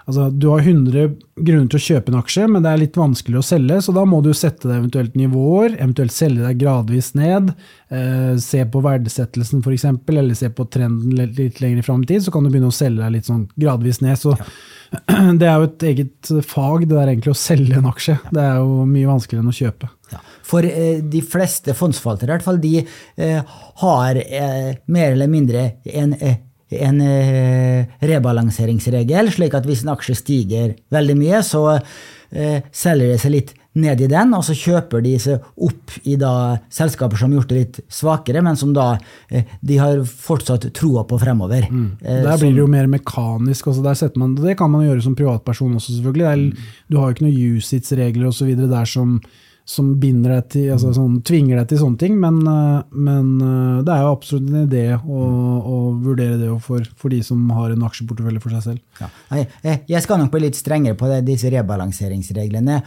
Altså, 0.08 0.29
du 0.34 0.48
har 0.50 0.63
100 0.63 1.13
grunner 1.41 1.70
til 1.70 1.79
å 1.79 1.84
kjøpe 1.86 2.12
en 2.12 2.20
aksje, 2.20 2.48
men 2.50 2.65
det 2.65 2.72
er 2.72 2.81
litt 2.81 2.98
vanskelig 3.00 3.39
å 3.39 3.46
selge, 3.46 3.77
så 3.86 3.93
da 3.96 4.03
må 4.10 4.22
du 4.25 4.31
sette 4.38 4.67
deg 4.67 4.79
eventuelt 4.79 5.15
nivåer, 5.20 5.75
eventuelt 5.77 6.15
selge 6.15 6.43
deg 6.46 6.60
gradvis 6.62 7.12
ned. 7.17 7.53
Eh, 7.93 8.34
se 8.41 8.65
på 8.74 8.84
verdsettelsen 8.86 9.62
f.eks., 9.62 9.88
eller 10.12 10.38
se 10.38 10.51
på 10.53 10.67
trenden 10.74 11.15
litt 11.38 11.62
lenger 11.63 11.86
fram 11.86 12.05
i 12.05 12.12
tid, 12.13 12.25
så 12.25 12.34
kan 12.34 12.46
du 12.46 12.51
begynne 12.51 12.72
å 12.72 12.75
selge 12.75 13.03
deg 13.03 13.15
litt 13.17 13.29
sånn 13.29 13.48
gradvis 13.62 14.01
ned. 14.03 14.20
Så 14.20 14.36
ja. 14.36 14.50
det 15.39 15.48
er 15.48 15.55
jo 15.55 15.70
et 15.70 15.88
eget 15.93 16.34
fag, 16.50 16.86
det 16.88 16.98
der 16.98 17.13
egentlig 17.13 17.36
å 17.36 17.41
selge 17.41 17.79
en 17.79 17.89
aksje. 17.91 18.17
Ja. 18.17 18.36
Det 18.38 18.46
er 18.50 18.62
jo 18.62 18.86
mye 18.89 19.10
vanskeligere 19.13 19.46
enn 19.46 19.53
å 19.53 19.60
kjøpe. 19.62 19.91
Ja. 20.12 20.22
For 20.51 20.67
eh, 20.67 21.00
de 21.13 21.24
fleste 21.24 21.75
fondsforvaltere, 21.77 22.31
i 22.31 22.36
hvert 22.36 22.48
fall, 22.48 22.62
de 22.63 22.79
eh, 22.81 23.58
har 23.86 24.22
eh, 24.22 24.72
mer 24.91 25.13
eller 25.13 25.31
mindre 25.31 25.67
en 25.88 26.17
eh, 26.20 26.41
en 26.71 27.01
eh, 27.03 27.87
rebalanseringsregel, 28.07 29.31
slik 29.33 29.55
at 29.57 29.67
hvis 29.67 29.83
en 29.85 29.93
aksje 29.95 30.15
stiger 30.21 30.75
veldig 30.93 31.17
mye, 31.19 31.41
så 31.43 31.65
eh, 31.75 32.61
selger 32.71 33.11
de 33.11 33.17
seg 33.21 33.35
litt 33.35 33.51
ned 33.79 34.01
i 34.03 34.07
den, 34.11 34.33
og 34.35 34.43
så 34.43 34.55
kjøper 34.57 35.03
de 35.03 35.13
seg 35.21 35.43
opp 35.63 35.93
i 36.03 36.17
da 36.19 36.57
selskaper 36.71 37.19
som 37.19 37.31
har 37.31 37.39
gjort 37.39 37.51
det 37.51 37.59
litt 37.59 37.79
svakere, 37.91 38.41
men 38.43 38.59
som 38.59 38.73
da 38.75 38.93
eh, 39.31 39.47
de 39.63 39.77
har 39.79 40.01
fortsatt 40.03 40.67
troa 40.75 41.05
på 41.07 41.19
fremover. 41.21 41.69
Mm. 41.71 41.85
Der 42.01 42.41
blir 42.41 42.51
det 42.51 42.63
jo 42.63 42.71
mer 42.71 42.89
mekanisk. 42.91 43.71
Altså 43.71 44.11
man, 44.19 44.35
det 44.39 44.57
kan 44.59 44.71
man 44.73 44.87
gjøre 44.87 45.05
som 45.05 45.15
privatperson 45.15 45.77
også, 45.79 45.95
selvfølgelig. 45.97 46.27
Er, 46.31 46.75
du 46.91 46.99
har 46.99 47.07
jo 47.09 47.17
ikke 47.17 47.29
noen 47.29 47.55
usits-regler 47.61 48.27
osv. 48.31 48.51
der 48.59 48.89
som 48.89 49.21
som 49.68 49.94
binder 50.01 50.36
deg 50.36 50.50
til, 50.53 50.65
altså 50.74 50.91
sånn, 50.96 51.20
tvinger 51.27 51.62
deg 51.62 51.70
til 51.70 51.82
sånne 51.84 52.01
ting, 52.01 52.18
men, 52.20 52.39
eh, 52.50 52.82
men, 53.08 53.30
eh, 53.46 53.84
det 53.86 53.94
er 53.94 54.03
jo 54.03 54.12
absolutt 54.15 54.50
en 54.50 54.65
idé 54.65 54.84
å, 54.98 55.22
å 55.62 55.77
vurdere 56.01 56.39
det 56.41 56.50
for, 56.65 56.86
for, 56.98 57.13
de 57.13 57.22
som 57.25 57.44
har 57.56 57.74
en 57.74 57.88
aksjeportefølje 57.88 58.44
for 58.44 58.58
seg 58.58 58.65
selv. 58.68 58.84
Ja. 59.00 59.46
Jeg 59.89 60.03
skal 60.06 60.22
nok 60.22 60.34
bli 60.34 60.46
litt 60.48 60.60
strengere 60.60 60.98
på 61.00 61.10
det, 61.12 61.22
disse 61.30 61.51
rebalanseringsreglene 61.53 62.82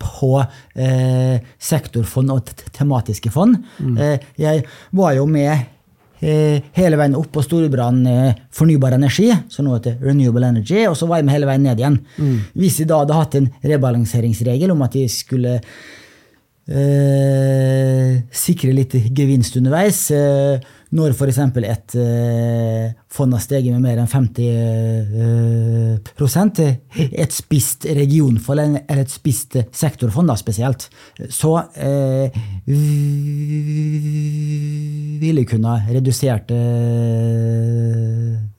på 0.00 0.32
eh, 0.40 1.36
sektorfond 1.58 2.36
og 2.36 2.54
tematiske 2.76 3.32
fond. 3.34 3.60
Mm. 3.80 3.98
Eh, 3.98 4.32
jeg 4.40 4.64
var 4.96 5.16
jo 5.18 5.28
med 5.30 5.52
Eh, 5.52 5.66
hele 6.20 6.98
veien 7.00 7.16
opp 7.16 7.30
på 7.32 7.42
Storbrann 7.44 8.02
eh, 8.08 8.34
fornybar 8.52 8.92
energi, 8.96 9.30
som 9.48 9.64
nå 9.66 9.78
heter 9.78 9.96
Renewable 10.04 10.50
Energy, 10.52 10.82
og 10.88 10.96
så 10.98 11.08
var 11.08 11.22
med 11.24 11.32
hele 11.34 11.48
veien 11.48 11.64
ned 11.64 11.80
igjen. 11.80 11.96
Mm. 12.18 12.36
Hvis 12.60 12.76
de 12.80 12.88
da 12.90 13.00
hadde 13.02 13.16
hatt 13.16 13.38
en 13.38 13.48
rebalanseringsregel 13.64 14.74
om 14.74 14.84
at 14.84 14.98
de 14.98 15.06
skulle 15.12 15.54
eh, 16.68 18.20
sikre 18.42 18.74
litt 18.76 18.98
gevinst 19.16 19.56
underveis, 19.60 20.02
eh, 20.12 20.60
når 20.90 21.12
f.eks. 21.14 21.38
et 21.62 21.94
eh, 22.02 22.90
fond 23.14 23.32
har 23.34 23.42
steget 23.42 23.70
med 23.76 23.84
mer 23.84 24.00
enn 24.02 24.10
50 24.10 24.42
eh, 24.50 25.94
et 27.22 27.34
spist 27.34 27.86
regionfond 27.86 28.80
eller 28.80 29.02
et 29.04 29.12
spist 29.12 29.54
sektorfond 29.70 30.28
da, 30.32 30.36
spesielt, 30.38 30.88
så 31.30 31.52
eh, 31.78 32.26
ville 35.20 35.44
jeg 35.44 35.50
kunne 35.52 35.76
redusert 35.86 36.50
eh, 36.56 36.58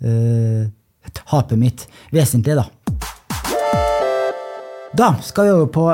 eh, 0.07 0.63
tapet 1.11 1.59
mitt 1.59 1.87
vesentlig, 2.15 2.55
da. 2.55 2.65
Da 4.95 5.13
skal 5.23 5.45
vi 5.45 5.51
over 5.57 5.69
på 5.71 5.85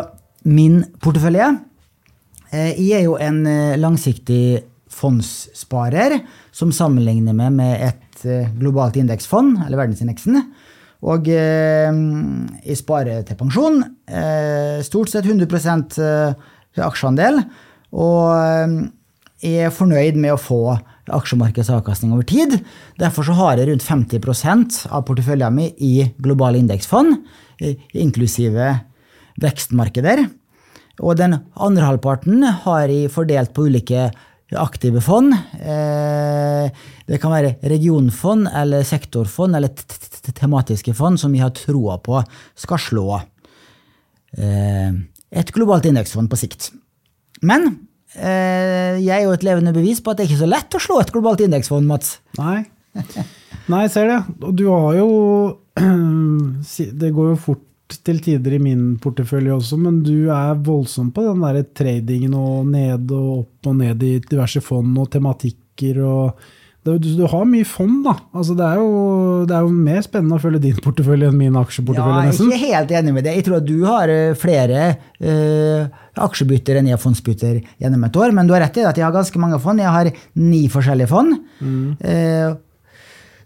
min 0.53 0.83
portefølje. 1.01 1.49
Eh, 2.53 2.77
jeg 2.77 3.01
er 3.01 3.05
jo 3.09 3.17
en 3.17 3.41
langsiktig 3.81 4.76
fondssparer, 4.97 6.19
som 6.55 6.73
sammenligner 6.73 7.35
meg 7.37 7.53
med 7.57 7.85
et 7.89 8.25
eh, 8.25 8.49
globalt 8.57 8.97
indeksfond, 8.99 9.59
eller 9.65 9.79
verdensindeksen. 9.79 10.41
Og 11.05 11.29
eh, 11.29 11.97
jeg 12.65 12.79
sparer 12.79 13.25
til 13.27 13.37
pensjon. 13.37 13.81
Eh, 14.09 14.81
stort 14.85 15.11
sett 15.13 15.27
100 15.29 15.45
eh, 16.01 16.47
aksjeandel. 16.87 17.43
Og 17.93 18.31
eh, 18.33 18.77
jeg 19.45 19.67
er 19.67 19.75
fornøyd 19.75 20.17
med 20.17 20.33
å 20.33 20.41
få 20.41 20.61
aksjemarkedsavkastning 21.13 22.15
over 22.15 22.25
tid. 22.27 22.57
Derfor 22.99 23.29
har 23.37 23.61
jeg 23.61 23.69
rundt 23.69 23.85
50% 23.85 24.81
av 24.89 25.05
porteføljen 25.07 25.53
min 25.55 25.69
i 25.77 26.09
globale 26.19 26.59
indeksfond, 26.59 27.21
inklusive 27.95 28.73
vekstmarkeder. 29.39 30.25
Og 31.05 31.19
den 31.19 31.37
andre 31.53 31.85
halvparten 31.85 32.41
har 32.65 32.89
jeg 32.89 33.13
fordelt 33.13 33.53
på 33.53 33.67
ulike 33.69 34.09
aktive 34.55 35.01
fond. 35.03 35.33
Eh, 35.59 36.69
det 37.07 37.19
kan 37.19 37.33
være 37.33 37.57
regionfond 37.67 38.47
eller 38.55 38.85
sektorfond 38.87 39.57
eller 39.57 39.73
tematiske 40.37 40.93
fond 40.95 41.19
som 41.19 41.33
vi 41.35 41.41
har 41.43 41.51
troa 41.55 41.97
på 42.03 42.21
skal 42.55 42.79
slå 42.79 43.07
eh, 44.37 44.95
et 45.27 45.51
globalt 45.55 45.89
indeksfond 45.89 46.31
på 46.31 46.39
sikt. 46.39 46.71
Men 47.43 47.67
eh, 48.15 48.95
jeg 49.03 49.13
er 49.19 49.25
jo 49.27 49.35
et 49.35 49.45
levende 49.47 49.75
bevis 49.75 49.99
på 50.01 50.13
at 50.13 50.19
det 50.19 50.25
er 50.25 50.31
ikke 50.31 50.45
så 50.45 50.51
lett 50.53 50.79
å 50.79 50.83
slå 50.83 51.01
et 51.03 51.13
globalt 51.15 51.43
indeksfond, 51.43 51.87
Mats. 51.89 52.17
Nei. 52.39 52.63
Nei, 53.67 53.83
jeg 53.83 53.93
ser 53.93 54.07
det. 54.09 54.19
Og 54.41 54.55
du 54.55 54.67
har 54.71 54.93
jo 55.01 55.09
Det 57.01 57.11
går 57.13 57.33
jo 57.33 57.37
fort 57.37 57.66
til 57.87 58.19
tider 58.23 58.57
i 58.57 58.61
min 58.61 58.83
portefølje 59.01 59.55
også, 59.55 59.79
men 59.79 60.01
du 60.03 60.29
er 60.33 60.59
voldsom 60.63 61.13
på 61.15 61.23
den 61.23 61.43
der 61.45 61.63
tradingen 61.77 62.35
og 62.37 62.67
ned 62.67 63.11
og 63.15 63.29
opp 63.41 63.71
og 63.71 63.77
ned 63.79 64.03
i 64.03 64.17
diverse 64.23 64.61
fond 64.63 64.97
og 64.99 65.11
tematikker 65.13 66.01
og 66.03 66.47
du, 66.87 66.95
du, 67.03 67.25
har 67.27 67.43
mye 67.47 67.67
fond, 67.67 67.99
da. 68.05 68.13
Altså, 68.31 68.55
det, 68.55 68.63
er 68.63 68.79
jo, 68.79 68.91
det, 69.47 69.55
er 69.55 69.65
jo, 69.65 69.71
mer 69.89 70.03
spennende 70.05 70.37
å 70.37 70.39
følge 70.39 70.61
din 70.63 70.77
portefølje 70.83 71.31
enn 71.31 71.39
min 71.39 71.57
aksjeportefølje. 71.59 72.13
Ja, 72.13 72.29
jeg 72.29 72.37
er 72.37 72.45
ikke 72.45 72.71
helt 72.71 72.93
enig 72.99 73.15
med 73.17 73.27
det. 73.27 73.33
Jeg 73.35 73.47
tror 73.47 73.57
at 73.57 73.67
du 73.67 73.75
har 73.83 74.13
eh, 74.13 74.37
flere 74.39 74.85
uh, 75.19 75.97
aksjebytter 76.27 76.79
enn 76.79 76.87
jeg 76.87 76.95
har 76.95 77.03
fondsbytter 77.03 77.59
gjennom 77.83 78.07
et 78.07 78.21
år. 78.23 78.35
Men 78.37 78.47
du 78.47 78.55
har 78.55 78.63
rett 78.63 78.79
i 78.79 78.85
at 78.87 79.01
jeg 79.01 79.07
har 79.07 79.15
ganske 79.15 79.41
mange 79.43 79.59
fond. 79.63 79.83
Jeg 79.83 79.95
har 79.97 80.11
ni 80.39 80.61
forskjellige 80.71 81.11
fond. 81.11 81.35
Mm. 81.59 81.83
Uh, 81.99 82.55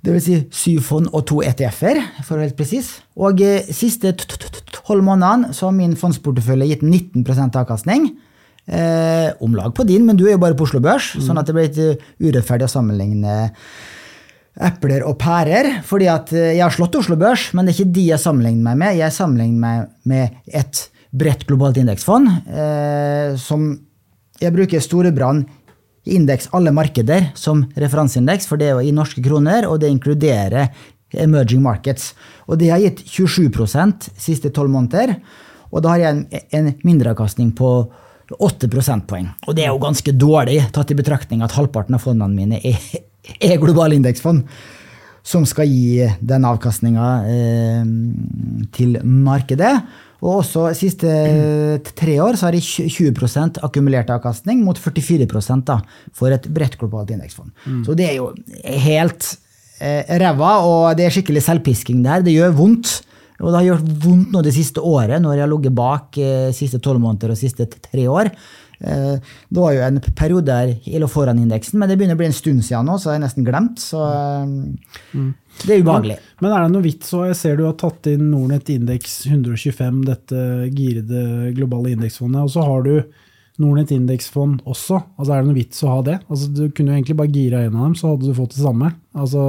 Dvs. 0.02 0.26
Si 0.26 0.38
syv 0.58 0.82
fond 0.88 1.10
og 1.12 1.26
to 1.30 1.44
ETF-er, 1.46 2.02
for 2.26 2.36
å 2.36 2.42
være 2.42 2.50
helt 2.50 2.58
presis. 2.58 2.96
Og 3.22 3.42
eh, 3.46 3.70
siste 3.76 4.16
tolv 4.18 5.06
månedene 5.06 5.54
så 5.54 5.70
har 5.70 5.78
min 5.78 5.94
fondsportefølje 6.00 6.72
gitt 6.72 6.86
19 6.86 7.54
avkastning. 7.62 8.10
Eh, 8.72 9.30
om 9.42 9.56
lag 9.58 9.74
på 9.76 9.86
din, 9.86 10.06
men 10.06 10.18
du 10.18 10.28
er 10.28 10.36
jo 10.36 10.42
bare 10.42 10.58
på 10.58 10.68
Oslo 10.68 10.82
Børs, 10.84 11.16
mm. 11.18 11.24
sånn 11.26 11.40
at 11.42 11.50
det 11.50 11.56
blir 11.58 11.68
litt 11.70 11.82
eh, 11.82 12.12
urettferdig 12.22 12.70
å 12.70 12.72
sammenligne 12.72 13.38
epler 14.62 15.06
og 15.08 15.18
pærer. 15.22 15.82
fordi 15.86 16.08
at 16.12 16.34
eh, 16.34 16.54
jeg 16.58 16.64
har 16.64 16.74
slått 16.74 16.98
Oslo 17.00 17.18
Børs, 17.20 17.52
men 17.54 17.66
det 17.66 17.74
er 17.74 17.82
ikke 17.82 17.96
de 17.98 18.08
jeg 18.12 18.24
sammenligner 18.24 18.64
meg 18.70 18.82
med. 18.84 18.98
Jeg 19.00 19.16
sammenligner 19.16 19.60
meg 19.60 19.88
med 20.04 20.58
et 20.62 20.84
bredt 21.12 21.46
globalt 21.48 21.78
indeksfond 21.82 22.30
eh, 22.48 23.36
som 23.40 23.74
jeg 24.42 24.54
bruker 24.56 24.82
Storebrand 24.82 25.50
indeks 26.06 26.50
alle 26.56 26.74
markeder 26.74 27.30
som 27.38 27.64
referanseindeks, 27.78 28.48
for 28.50 28.58
det 28.58 28.70
er 28.70 28.80
jo 28.80 28.90
i 28.90 28.96
norske 28.96 29.22
kroner, 29.24 29.68
og 29.70 29.82
det 29.82 29.92
inkluderer 29.94 30.72
emerging 31.22 31.62
markets. 31.64 32.14
Og 32.48 32.60
det 32.62 32.72
har 32.72 32.82
gitt 32.82 33.04
27% 33.06 34.12
siste 34.20 34.52
tolv 34.56 34.72
måneder, 34.74 35.18
og 35.72 35.84
da 35.84 35.94
har 35.94 36.04
jeg 36.04 36.16
en, 36.18 36.46
en 36.58 36.72
mindreavkastning 36.84 37.54
på 37.56 37.72
8 38.40 38.70
prosentpoeng. 38.72 39.30
Og 39.48 39.56
det 39.56 39.66
er 39.66 39.74
jo 39.74 39.82
ganske 39.82 40.14
dårlig, 40.16 40.62
tatt 40.76 40.92
i 40.92 40.98
betraktning 40.98 41.44
at 41.44 41.56
halvparten 41.56 41.98
av 41.98 42.04
fondene 42.04 42.36
mine 42.36 42.62
er, 42.64 42.80
er 43.50 43.60
globale 43.62 43.98
indeksfond. 44.00 44.46
Som 45.22 45.44
skal 45.46 45.70
gi 45.70 46.02
den 46.26 46.48
avkastninga 46.50 47.08
eh, 47.30 47.84
til 48.74 48.96
markedet. 49.06 49.76
Og 50.22 50.42
også 50.44 50.68
de 50.70 50.78
siste 50.78 51.12
tre 51.98 52.16
år 52.22 52.38
så 52.38 52.48
har 52.48 52.56
de 52.56 52.62
20% 52.62 53.62
akkumulert 53.66 54.12
avkastning 54.14 54.62
mot 54.62 54.78
44 54.78 55.26
da, 55.66 55.80
for 56.14 56.34
et 56.34 56.46
bredt 56.46 56.78
globalt 56.78 57.10
indeksfond. 57.16 57.50
Mm. 57.66 57.84
Så 57.88 57.96
det 57.98 58.10
er 58.12 58.20
jo 58.20 58.30
helt 58.86 59.32
eh, 59.82 60.06
ræva, 60.22 60.52
og 60.62 60.98
det 60.98 61.08
er 61.08 61.16
skikkelig 61.16 61.42
selvpisking 61.48 62.04
der. 62.06 62.22
Det 62.26 62.38
gjør 62.38 62.54
vondt. 62.60 63.00
Og 63.42 63.50
det 63.50 63.58
har 63.58 63.70
gjort 63.72 63.94
vondt 64.04 64.34
nå 64.36 64.42
det 64.46 64.54
siste 64.54 64.82
året, 64.86 65.18
når 65.24 65.34
jeg 65.34 65.42
har 65.42 65.50
ligget 65.50 65.78
bak 65.78 66.18
eh, 66.22 66.52
siste 66.54 66.78
tolv 66.78 67.02
måneder 67.02 67.34
og 67.34 67.40
siste 67.40 67.66
tre 67.66 68.06
år. 68.06 68.30
Eh, 68.82 69.34
det 69.50 69.62
var 69.62 69.76
jo 69.76 69.84
en 69.86 70.00
periode 70.18 70.48
der 70.50 70.74
jeg 70.88 71.02
lå 71.02 71.10
foran 71.12 71.40
indeksen, 71.42 71.80
men 71.80 71.90
det 71.90 71.98
begynner 72.00 72.18
å 72.18 72.22
bli 72.22 72.30
en 72.32 72.36
stund 72.36 72.66
siden 72.66 72.90
nå, 72.90 72.98
så 72.98 73.12
jeg 73.12 73.20
har 73.20 73.26
nesten 73.26 73.48
glemt. 73.48 73.82
Så 73.82 74.02
eh, 74.02 74.54
mm. 75.18 75.32
det 75.64 75.76
er 75.76 75.84
ubehagelig. 75.86 76.20
Men, 76.22 76.46
men, 76.46 76.56
er 76.56 76.66
det 76.66 76.76
noe 76.76 76.86
vits 76.86 77.12
så 77.14 77.26
Jeg 77.30 77.40
ser 77.40 77.60
du 77.60 77.66
har 77.68 77.78
tatt 77.80 78.12
inn 78.12 78.30
Nordnett 78.32 78.72
indeks 78.74 79.20
125, 79.30 80.06
dette 80.10 80.46
girede 80.74 81.52
globale 81.58 81.96
indeksfondet, 81.96 82.46
og 82.46 82.54
så 82.54 82.66
har 82.68 82.88
du 82.88 82.96
Nordnett 83.62 83.92
indeksfond 83.94 84.64
også. 84.66 85.02
Altså 85.20 85.34
Er 85.34 85.42
det 85.42 85.52
noe 85.52 85.60
vits 85.60 85.84
å 85.86 85.92
ha 85.92 86.06
det? 86.08 86.22
Altså 86.32 86.48
Du 86.50 86.64
kunne 86.70 86.94
jo 86.94 87.02
egentlig 87.02 87.20
bare 87.20 87.36
gira 87.36 87.66
en 87.66 87.76
av 87.76 87.90
dem, 87.90 87.98
så 88.00 88.14
hadde 88.14 88.30
du 88.30 88.38
fått 88.38 88.56
det 88.56 88.64
samme. 88.64 88.96
Altså 89.14 89.44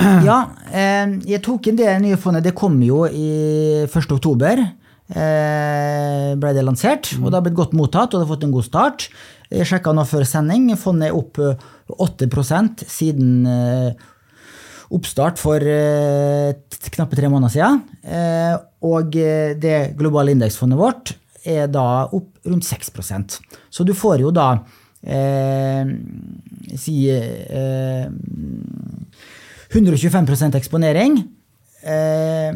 ja, 0.00 0.38
eh, 0.72 1.12
jeg 1.28 1.42
tok 1.44 1.68
inn 1.68 1.78
det 1.78 1.92
nye 2.00 2.18
fondet. 2.20 2.46
Det 2.48 2.56
kom 2.56 2.78
jo 2.82 3.04
i 3.06 3.84
1. 3.84 4.14
Eh, 5.10 6.30
ble 6.38 6.52
det 6.54 6.62
lansert, 6.62 7.10
og 7.18 7.28
det 7.28 7.38
har 7.38 7.44
blitt 7.46 7.58
godt 7.58 7.74
mottatt, 7.74 8.12
og 8.12 8.20
det 8.20 8.26
har 8.26 8.30
fått 8.30 8.46
en 8.46 8.54
god 8.54 8.66
start. 8.66 9.08
Jeg 9.50 9.66
sjekka 9.66 9.94
nå 9.96 10.04
før 10.06 10.26
sending. 10.28 10.68
Fondet 10.78 11.10
er 11.10 11.18
opp 11.18 11.40
8 11.40 12.28
eh, 12.28 12.68
siden 12.86 13.46
eh, 13.50 14.08
oppstart 14.90 15.38
for 15.38 15.62
knappe 16.90 17.18
tre 17.18 17.28
måneder 17.30 17.52
siden. 17.54 17.82
Og 18.82 19.14
det 19.62 19.76
globale 19.98 20.34
indeksfondet 20.34 20.78
vårt 20.80 21.12
er 21.46 21.68
da 21.70 22.08
opp 22.10 22.40
rundt 22.44 22.66
6% 22.66 23.38
Så 23.70 23.84
du 23.86 23.94
får 23.96 24.20
jo 24.24 24.32
da 24.34 24.48
eh, 25.02 25.86
si 26.76 26.96
eh, 27.10 28.08
125% 29.70 30.58
eksponering. 30.58 31.20
Eh, 31.86 32.54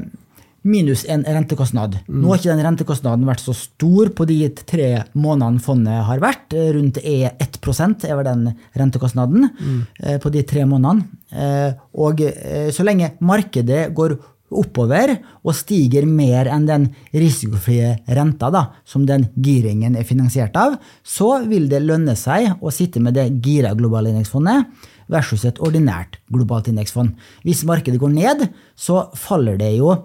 minus 0.65 1.05
en 1.09 1.25
rentekostnad. 1.29 1.99
Mm. 2.07 2.21
Nå 2.23 2.31
har 2.31 2.41
ikke 2.41 2.55
den 2.55 2.65
rentekostnaden 2.65 3.29
vært 3.29 3.45
så 3.45 3.55
stor 3.57 4.11
på 4.17 4.27
de 4.29 4.39
tre 4.65 4.91
månedene 5.13 5.63
fondet 5.63 6.05
har 6.09 6.23
vært. 6.23 6.57
Rundt 6.77 7.01
E1 7.05 8.07
er 8.09 8.19
vel 8.19 8.29
den 8.29 8.47
rentekostnaden 8.73 9.49
mm. 9.51 9.81
Eh, 10.05 10.17
på 10.21 10.33
de 10.33 10.43
tre 10.49 10.65
månedene. 10.69 11.05
Eh, 11.35 11.75
og 12.01 12.23
eh, 12.25 12.71
så 12.73 12.87
lenge 12.87 13.13
markedet 13.25 13.91
går 13.95 14.17
oppover 14.55 15.15
og 15.43 15.55
stiger 15.57 16.07
mer 16.07 16.49
enn 16.53 16.67
den 16.69 16.89
risikofrie 17.13 17.95
renta 18.17 18.51
da, 18.55 18.65
som 18.87 19.07
den 19.09 19.27
giringen 19.35 19.97
er 19.99 20.07
finansiert 20.07 20.57
av, 20.61 20.77
så 21.03 21.41
vil 21.49 21.69
det 21.71 21.83
lønne 21.85 22.15
seg 22.19 22.61
å 22.61 22.73
sitte 22.75 23.03
med 23.03 23.17
det 23.19 23.31
gira 23.45 23.75
globale 23.77 24.13
indeksfondet 24.13 24.69
versus 25.13 25.45
et 25.49 25.61
ordinært 25.65 26.21
globalt 26.33 26.71
indeksfond. 26.71 27.13
Hvis 27.45 27.65
markedet 27.69 28.01
går 28.01 28.15
ned, 28.15 28.47
så 28.77 29.09
faller 29.19 29.59
det 29.61 29.75
jo 29.77 29.99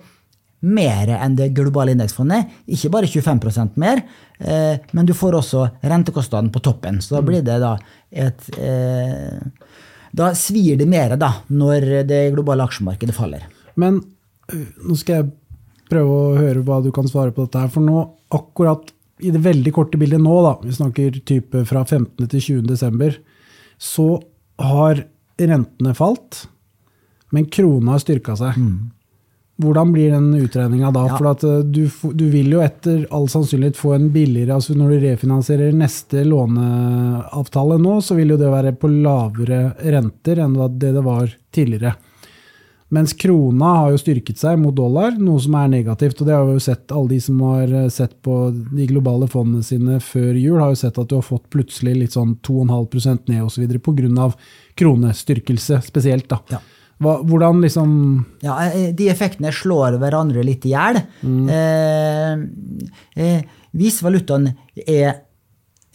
mer 0.59 1.11
enn 1.15 1.35
det 1.37 1.51
globale 1.55 1.93
indeksfondet. 1.95 2.49
Ikke 2.67 2.91
bare 2.93 3.09
25% 3.09 3.79
mer, 3.79 4.01
eh, 4.39 4.79
men 4.91 5.07
du 5.07 5.13
får 5.15 5.37
også 5.39 5.65
rentekostnaden 5.81 6.51
på 6.51 6.61
toppen. 6.63 7.01
Så 7.01 7.15
da 7.15 7.23
blir 7.25 7.43
det 7.45 7.59
da 7.63 7.77
et 8.11 8.49
eh, 8.57 9.39
Da 10.09 10.31
svir 10.33 10.73
det 10.73 10.87
mer 10.89 11.13
da, 11.21 11.27
når 11.53 12.07
det 12.09 12.31
globale 12.33 12.65
aksjemarkedet 12.65 13.13
faller. 13.13 13.43
Men 13.77 13.99
øh, 14.49 14.63
nå 14.89 14.95
skal 14.97 15.19
jeg 15.19 15.27
prøve 15.89 16.15
å 16.15 16.31
høre 16.37 16.63
hva 16.65 16.79
du 16.81 16.89
kan 16.91 17.05
svare 17.05 17.29
på 17.29 17.45
dette 17.45 17.61
her. 17.61 17.69
For 17.69 17.85
nå, 17.85 18.01
akkurat 18.33 18.89
i 19.19 19.29
det 19.29 19.41
veldig 19.43 19.73
korte 19.75 19.99
bildet 20.01 20.21
nå, 20.23 20.33
da, 20.45 20.55
vi 20.63 20.73
snakker 20.73 21.19
type 21.27 21.61
fra 21.69 21.83
15. 21.85 22.25
til 22.25 22.41
20. 22.41 22.63
desember, 22.71 23.19
så 23.77 24.07
har 24.59 25.03
rentene 25.39 25.93
falt, 25.95 26.47
men 27.35 27.47
krona 27.53 27.95
har 27.95 28.03
styrka 28.03 28.35
seg. 28.39 28.57
Mm. 28.57 28.98
Hvordan 29.59 29.89
blir 29.91 30.13
den 30.13 30.29
utregninga 30.39 30.91
da? 30.95 31.01
Ja. 31.09 31.15
For 31.19 31.31
at 31.33 31.41
du, 31.67 31.81
du, 32.15 32.25
vil 32.31 32.53
jo 32.53 32.61
etter 32.63 33.01
all 33.11 33.27
sannsynlighet 33.27 33.75
få 33.75 33.91
en 33.97 34.05
billigere 34.13 34.55
altså 34.55 34.71
Når 34.77 34.93
du 34.93 35.03
refinansierer 35.03 35.75
neste 35.75 36.23
låneavtale 36.23 37.75
nå, 37.83 37.97
så 37.99 38.15
vil 38.15 38.31
jo 38.35 38.39
det 38.39 38.53
være 38.53 38.71
på 38.79 38.91
lavere 38.93 39.73
renter 39.83 40.39
enn 40.45 40.55
det 40.79 40.93
det 40.95 41.03
var 41.03 41.33
tidligere. 41.51 41.97
Mens 42.89 43.13
krona 43.13 43.73
har 43.83 43.91
jo 43.93 43.99
styrket 44.01 44.39
seg 44.41 44.57
mot 44.57 44.73
dollar, 44.73 45.13
noe 45.21 45.37
som 45.43 45.53
er 45.59 45.67
negativt. 45.69 46.23
Og 46.23 46.29
det 46.29 46.33
har 46.33 46.47
vi 46.47 46.55
jo 46.55 46.63
sett, 46.63 46.89
alle 46.89 47.11
de 47.11 47.19
som 47.21 47.43
har 47.45 47.75
eh, 47.83 47.91
sett 47.93 48.15
på 48.25 48.37
de 48.55 48.87
globale 48.89 49.27
fondene 49.29 49.65
sine 49.65 49.99
før 50.01 50.33
jul, 50.33 50.57
har 50.57 50.73
jo 50.73 50.79
sett 50.81 50.97
at 50.97 51.11
du 51.11 51.19
har 51.19 51.27
fått 51.27 51.45
plutselig 51.53 51.93
litt 51.99 52.17
sånn 52.17 52.39
2,5% 52.47 53.29
ned 53.29 53.45
osv. 53.45 53.77
pga. 53.77 54.31
kronestyrkelse 54.79 55.83
spesielt. 55.85 56.29
da. 56.31 56.41
Ja. 56.49 56.63
Hva, 56.99 57.15
hvordan 57.23 57.61
liksom 57.63 57.91
Ja, 58.43 58.57
eh, 58.67 58.91
De 58.95 59.07
effektene 59.11 59.53
slår 59.55 59.97
hverandre 60.01 60.43
litt 60.43 60.65
i 60.67 60.73
hjel. 60.73 60.99
Mm. 61.23 61.49
Eh, 61.55 62.33
eh, 63.15 63.41
hvis 63.79 64.01
valutaen 64.03 64.49
er 64.83 65.21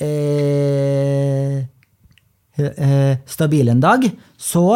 eh, 0.01 1.59
eh, 2.57 3.15
stabil 3.27 3.69
en 3.69 3.85
dag, 3.85 4.09
så 4.39 4.69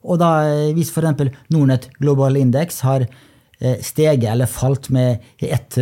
Og 0.00 0.16
da 0.16 0.30
hvis 0.72 0.88
f.eks. 0.88 1.28
Nordnett 1.52 1.90
Global 2.00 2.38
Index 2.40 2.80
har 2.80 3.04
steget 3.84 4.30
eller 4.32 4.48
falt 4.48 4.86
med 4.88 5.20
1 5.44 5.76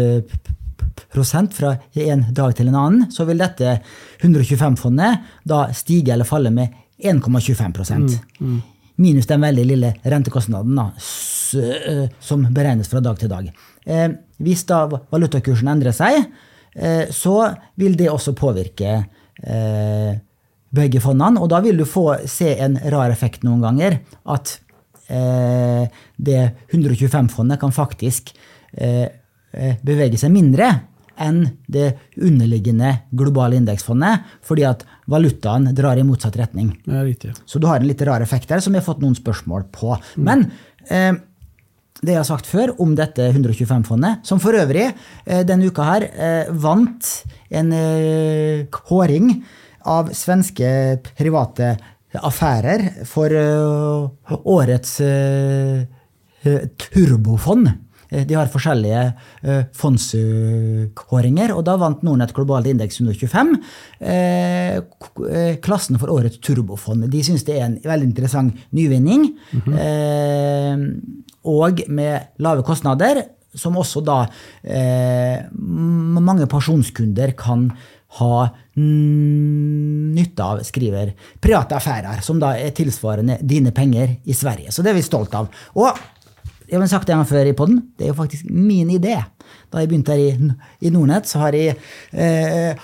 prosent 1.14 1.54
fra 1.54 1.76
en 1.94 2.24
dag 2.34 2.56
til 2.56 2.66
en 2.66 2.74
annen, 2.74 3.04
så 3.14 3.22
vil 3.28 3.38
dette 3.38 3.76
125-fondet 4.18 5.22
da 5.46 5.68
stige 5.70 6.16
eller 6.16 6.26
falle 6.26 6.50
med 6.50 6.74
1,25 6.98 8.18
mm, 8.40 8.58
Minus 8.98 9.28
den 9.30 9.44
veldig 9.46 9.64
lille 9.66 9.92
rentekostnaden 10.02 10.74
da, 10.74 10.88
eh, 11.60 12.06
som 12.20 12.42
beregnes 12.54 12.90
fra 12.90 13.02
dag 13.04 13.18
til 13.20 13.30
dag. 13.30 13.46
Eh, 13.86 14.08
hvis 14.42 14.64
da 14.66 14.80
valutakursen 14.90 15.70
endrer 15.70 15.94
seg, 15.94 16.24
eh, 16.74 17.06
så 17.14 17.54
vil 17.78 17.94
det 17.98 18.10
også 18.10 18.34
påvirke 18.34 19.04
begge 20.74 20.98
fondene. 20.98 21.38
Og 21.38 21.46
da 21.48 21.60
vil 21.62 21.76
du 21.78 21.84
få 21.86 22.26
se 22.26 22.56
en 22.58 22.74
rar 22.90 23.12
effekt 23.14 23.44
noen 23.46 23.60
ganger. 23.62 24.00
At 24.26 24.58
det 25.06 26.40
125-fondet 26.74 27.60
kan 27.60 27.70
faktisk 27.70 28.32
bevege 28.74 30.18
seg 30.18 30.34
mindre 30.34 30.72
enn 31.22 31.44
det 31.70 31.92
underliggende 32.18 32.96
globale 33.14 33.60
indeksfondet, 33.62 34.26
fordi 34.42 34.66
at 34.66 34.82
valutaen 35.08 35.70
drar 35.76 35.98
i 35.98 36.04
motsatt 36.06 36.36
retning. 36.38 36.72
Ja, 36.88 37.02
riktig. 37.06 37.34
Så 37.48 37.60
du 37.60 37.68
har 37.68 37.80
en 37.80 37.88
litt 37.88 38.02
rar 38.06 38.24
effekt 38.24 38.50
der, 38.50 38.60
som 38.64 38.74
vi 38.74 38.80
har 38.80 38.86
fått 38.86 39.02
noen 39.02 39.16
spørsmål 39.18 39.68
på. 39.74 39.94
Mm. 40.16 40.28
Men 40.28 40.44
eh, 40.92 41.12
det 42.02 42.14
jeg 42.14 42.20
har 42.20 42.28
sagt 42.28 42.48
før 42.48 42.74
om 42.82 42.94
dette 42.98 43.30
125-fondet, 43.32 44.24
som 44.28 44.40
for 44.42 44.56
øvrig 44.58 44.86
eh, 44.90 45.44
denne 45.48 45.70
uka 45.70 45.86
her 45.88 46.08
eh, 46.08 46.50
vant 46.52 47.12
en 47.48 47.72
eh, 47.74 48.66
kåring 48.74 49.32
av 49.88 50.12
svenske 50.16 50.68
private 51.16 51.76
affærer 52.16 53.04
for 53.08 53.32
uh, 53.32 54.38
årets 54.48 55.00
uh, 55.04 55.84
turbofond. 56.80 57.68
De 58.08 58.36
har 58.36 58.50
forskjellige 58.52 59.02
uh, 59.44 59.64
fondskåringer, 59.76 61.52
og 61.54 61.64
da 61.68 61.76
vant 61.80 62.04
Nordnett 62.06 62.34
globalt 62.36 62.68
indeks 62.70 63.00
125 63.00 63.56
klassen 65.64 65.98
for 66.00 66.12
årets 66.12 66.38
turbofond. 66.44 67.08
De 67.10 67.20
syns 67.24 67.44
det 67.46 67.56
er 67.58 67.66
en 67.66 67.76
veldig 67.82 68.06
interessant 68.08 68.54
nyvinning, 68.76 69.26
mm 69.52 69.60
-hmm. 69.66 71.02
og 71.44 71.82
med 71.88 72.20
lave 72.38 72.62
kostnader, 72.62 73.22
som 73.54 73.76
også 73.76 74.00
da 74.00 74.26
mange 75.58 76.46
pensjonskunder 76.46 77.32
kan 77.36 77.72
ha 78.16 78.48
nytte 78.78 80.44
av, 80.44 80.62
skriver 80.64 81.12
private 81.42 81.76
affærer, 81.76 82.22
som 82.24 82.40
da 82.40 82.54
er 82.56 82.72
tilsvarende 82.76 83.38
dine 83.44 83.72
penger 83.76 84.16
i 84.24 84.36
Sverige. 84.36 84.72
Så 84.72 84.84
det 84.84 84.92
er 84.92 84.98
vi 84.98 85.04
stolt 85.04 85.34
av. 85.36 85.50
Og 85.76 85.98
jeg 86.68 86.80
har 86.80 86.90
sagt 86.90 87.08
det 87.08 87.16
før 87.28 87.48
i 87.48 87.56
podden, 87.56 87.80
det 87.96 88.06
er 88.06 88.12
jo 88.12 88.18
faktisk 88.18 88.48
min 88.52 88.90
idé. 88.92 89.16
Da 89.72 89.80
jeg 89.80 89.90
begynte 89.90 90.12
her 90.12 90.20
i, 90.20 90.52
i 90.84 90.92
Nordnett, 90.92 91.28
så 91.28 91.46
har 91.46 91.56
jeg 91.56 91.78
eh, 92.12 92.76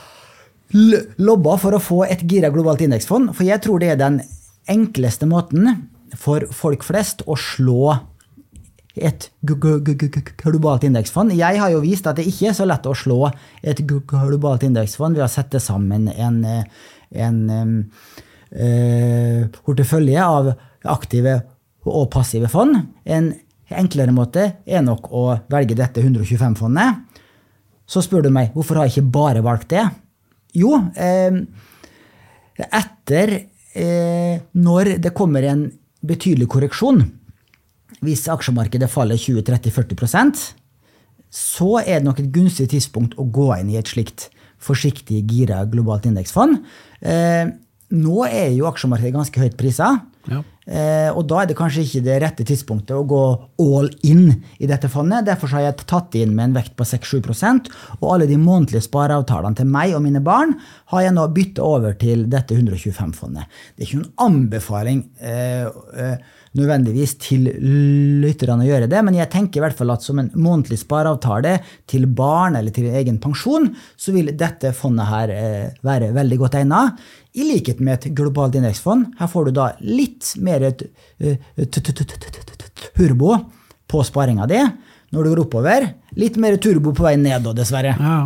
lobba 1.20 1.58
for 1.60 1.76
å 1.76 1.82
få 1.82 2.00
et 2.08 2.24
gira 2.28 2.50
globalt 2.54 2.82
indeksfond, 2.84 3.34
for 3.36 3.46
jeg 3.46 3.60
tror 3.64 3.82
det 3.82 3.92
er 3.92 4.00
den 4.00 4.22
enkleste 4.70 5.28
måten 5.28 5.68
for 6.16 6.46
folk 6.54 6.84
flest 6.86 7.22
å 7.28 7.36
slå 7.38 7.94
et 8.94 9.28
globalt 9.42 10.84
indeksfond. 10.86 11.34
Jeg 11.34 11.58
har 11.58 11.72
jo 11.72 11.82
vist 11.82 12.06
at 12.06 12.18
det 12.18 12.28
ikke 12.30 12.52
er 12.52 12.56
så 12.56 12.66
lett 12.68 12.86
å 12.86 12.94
slå 12.96 13.26
et 13.62 13.82
globalt 13.82 14.62
indeksfond 14.66 15.18
ved 15.18 15.26
å 15.26 15.30
sette 15.32 15.58
sammen 15.62 16.06
en, 16.14 16.38
en 17.10 17.40
uh, 18.54 19.40
portefølje 19.66 20.22
av 20.22 20.52
aktive 20.94 21.40
og 21.84 22.06
passive 22.12 22.48
fond. 22.52 22.78
En 23.04 23.32
enklere 23.80 24.14
måte 24.14 24.46
er 24.66 24.84
nok 24.84 25.10
å 25.12 25.24
velge 25.52 25.76
dette 25.78 26.02
125-fondet. 26.02 27.20
Så 27.86 28.02
spør 28.04 28.24
du 28.24 28.30
meg 28.32 28.54
hvorfor 28.54 28.80
har 28.80 28.88
jeg 28.88 28.96
ikke 28.98 29.14
bare 29.18 29.44
valgt 29.44 29.70
det. 29.74 29.84
Jo, 30.56 30.76
eh, 30.94 31.40
etter 32.64 33.34
eh, 33.74 34.38
når 34.54 34.96
det 35.02 35.14
kommer 35.16 35.46
en 35.50 35.66
betydelig 36.04 36.48
korreksjon 36.52 37.02
hvis 38.04 38.26
aksjemarkedet 38.32 38.90
faller 38.92 39.18
20-30-40% 39.20 40.44
så 41.34 41.80
er 41.82 41.98
det 41.98 42.06
nok 42.06 42.20
et 42.22 42.30
gunstig 42.34 42.68
tidspunkt 42.70 43.16
å 43.18 43.26
gå 43.26 43.48
inn 43.56 43.72
i 43.72 43.78
et 43.80 43.90
slikt 43.90 44.28
forsiktig 44.64 45.24
gira 45.28 45.64
globalt 45.68 46.06
indeksfond. 46.08 46.60
Eh, 47.02 47.50
nå 47.94 48.18
er 48.28 48.52
jo 48.54 48.68
aksjemarkedet 48.70 49.16
ganske 49.16 49.42
høyt 49.42 49.56
prisa. 49.58 49.90
Ja. 50.30 50.44
Eh, 50.64 51.10
og 51.12 51.26
da 51.28 51.42
er 51.42 51.50
det 51.50 51.56
kanskje 51.58 51.82
ikke 51.84 52.02
det 52.06 52.14
rette 52.22 52.44
tidspunktet 52.48 52.96
å 52.96 53.04
gå 53.08 53.22
all 53.60 53.90
in 54.08 54.30
i 54.56 54.68
dette 54.68 54.88
fondet. 54.92 55.26
Derfor 55.28 55.52
har 55.52 55.66
jeg 55.66 55.84
tatt 55.84 56.16
inn 56.16 56.32
med 56.36 56.48
en 56.48 56.54
vekt 56.56 56.72
på 56.78 56.86
6-7% 56.88 57.68
og 57.98 58.06
alle 58.08 58.28
de 58.30 58.38
månedlige 58.40 58.86
spareavtalene 58.86 59.60
til 59.60 59.68
meg 59.68 59.92
og 59.96 60.04
mine 60.06 60.22
barn 60.24 60.54
har 60.94 61.04
jeg 61.04 61.16
nå 61.16 61.26
bytta 61.36 61.66
over 61.66 61.98
til 62.00 62.24
dette 62.32 62.56
125-fondet. 62.56 63.44
Det 63.74 63.84
er 63.84 63.90
ikke 63.90 64.00
noen 64.00 64.24
anbefaling. 64.28 65.04
Eh, 65.20 65.68
eh, 66.00 66.16
nødvendigvis 66.54 67.16
til 67.18 67.48
lytterne 68.22 68.62
å 68.62 68.68
gjøre 68.68 68.86
det, 68.86 69.00
men 69.02 69.16
jeg 69.18 69.26
tenker 69.32 69.58
i 69.58 69.64
hvert 69.64 69.74
fall 69.74 69.90
at 69.90 70.04
som 70.06 70.20
en 70.22 70.30
månedlig 70.38 70.78
spareavtale 70.84 71.56
til 71.90 72.06
barn 72.06 72.54
eller 72.54 72.70
til 72.70 72.92
egen 72.94 73.18
pensjon, 73.18 73.66
så 73.98 74.14
vil 74.14 74.30
dette 74.38 74.70
fondet 74.78 75.10
her 75.10 75.32
være 75.82 76.12
veldig 76.14 76.38
godt 76.44 76.60
egnet. 76.60 77.02
I 77.34 77.42
likhet 77.48 77.80
med 77.82 77.96
et 77.96 78.12
globalt 78.14 78.54
indeksfond. 78.54 79.08
Her 79.18 79.26
får 79.26 79.48
du 79.48 79.56
da 79.56 79.64
litt 79.82 80.36
mer 80.38 80.53
turbo 82.94 83.36
på 83.90 84.02
sparinga 84.06 84.48
di 84.50 84.60
når 85.14 85.22
du 85.22 85.30
går 85.30 85.42
oppover. 85.44 85.86
Litt 86.18 86.38
mer 86.42 86.56
turbo 86.62 86.94
på 86.94 87.06
vei 87.06 87.14
ned, 87.20 87.46
dessverre. 87.54 87.94
Ja. 87.98 88.18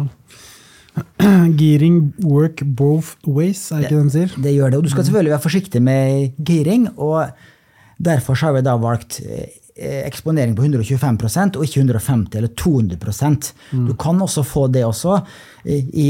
Gearing 1.60 2.00
work 2.24 2.62
both 2.64 3.14
ways, 3.28 3.68
er 3.70 3.84
det 3.84 3.90
ikke 3.90 3.98
det 3.98 4.08
de 4.08 4.14
sier? 4.16 4.34
Det 4.46 4.54
gjør 4.56 4.72
det. 4.72 4.80
Og 4.80 4.86
du 4.86 4.92
skal 4.92 5.06
selvfølgelig 5.06 5.34
være 5.34 5.44
forsiktig 5.44 5.82
med 5.84 6.44
gearing. 6.48 6.88
og 6.96 7.28
Derfor 7.98 8.38
har 8.40 8.54
vi 8.56 8.64
da 8.66 8.76
valgt 8.80 9.20
eh, 9.24 10.02
eksponering 10.06 10.56
på 10.56 10.64
125 10.64 11.58
og 11.58 11.64
ikke 11.66 11.80
150 11.84 12.38
eller 12.38 12.54
200 12.56 12.96
mm. 13.72 13.86
Du 13.86 13.94
kan 13.94 14.22
også 14.22 14.42
få 14.42 14.66
det 14.68 14.84
også 14.84 15.20
i 15.66 16.08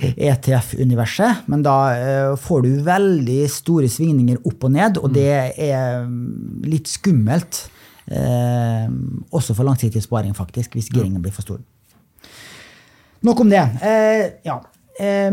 ETF-universet, 0.00 1.44
men 1.46 1.62
da 1.62 1.76
eh, 1.94 2.30
får 2.40 2.62
du 2.64 2.70
veldig 2.86 3.42
store 3.50 3.90
svingninger 3.92 4.40
opp 4.48 4.64
og 4.66 4.72
ned, 4.74 4.98
og 4.98 5.10
mm. 5.10 5.14
det 5.14 5.28
er 5.68 6.06
mm, 6.06 6.64
litt 6.66 6.90
skummelt. 6.90 7.66
Eh, 8.06 8.88
også 9.30 9.54
for 9.54 9.68
langsiktig 9.68 10.02
sparing, 10.02 10.34
faktisk, 10.34 10.74
hvis 10.74 10.90
giringen 10.92 11.22
blir 11.22 11.34
for 11.34 11.46
stor. 11.46 11.60
Nok 13.22 13.44
om 13.44 13.52
det. 13.52 13.62
Eh, 13.84 14.24
ja. 14.48 14.58
Eh, 14.98 15.30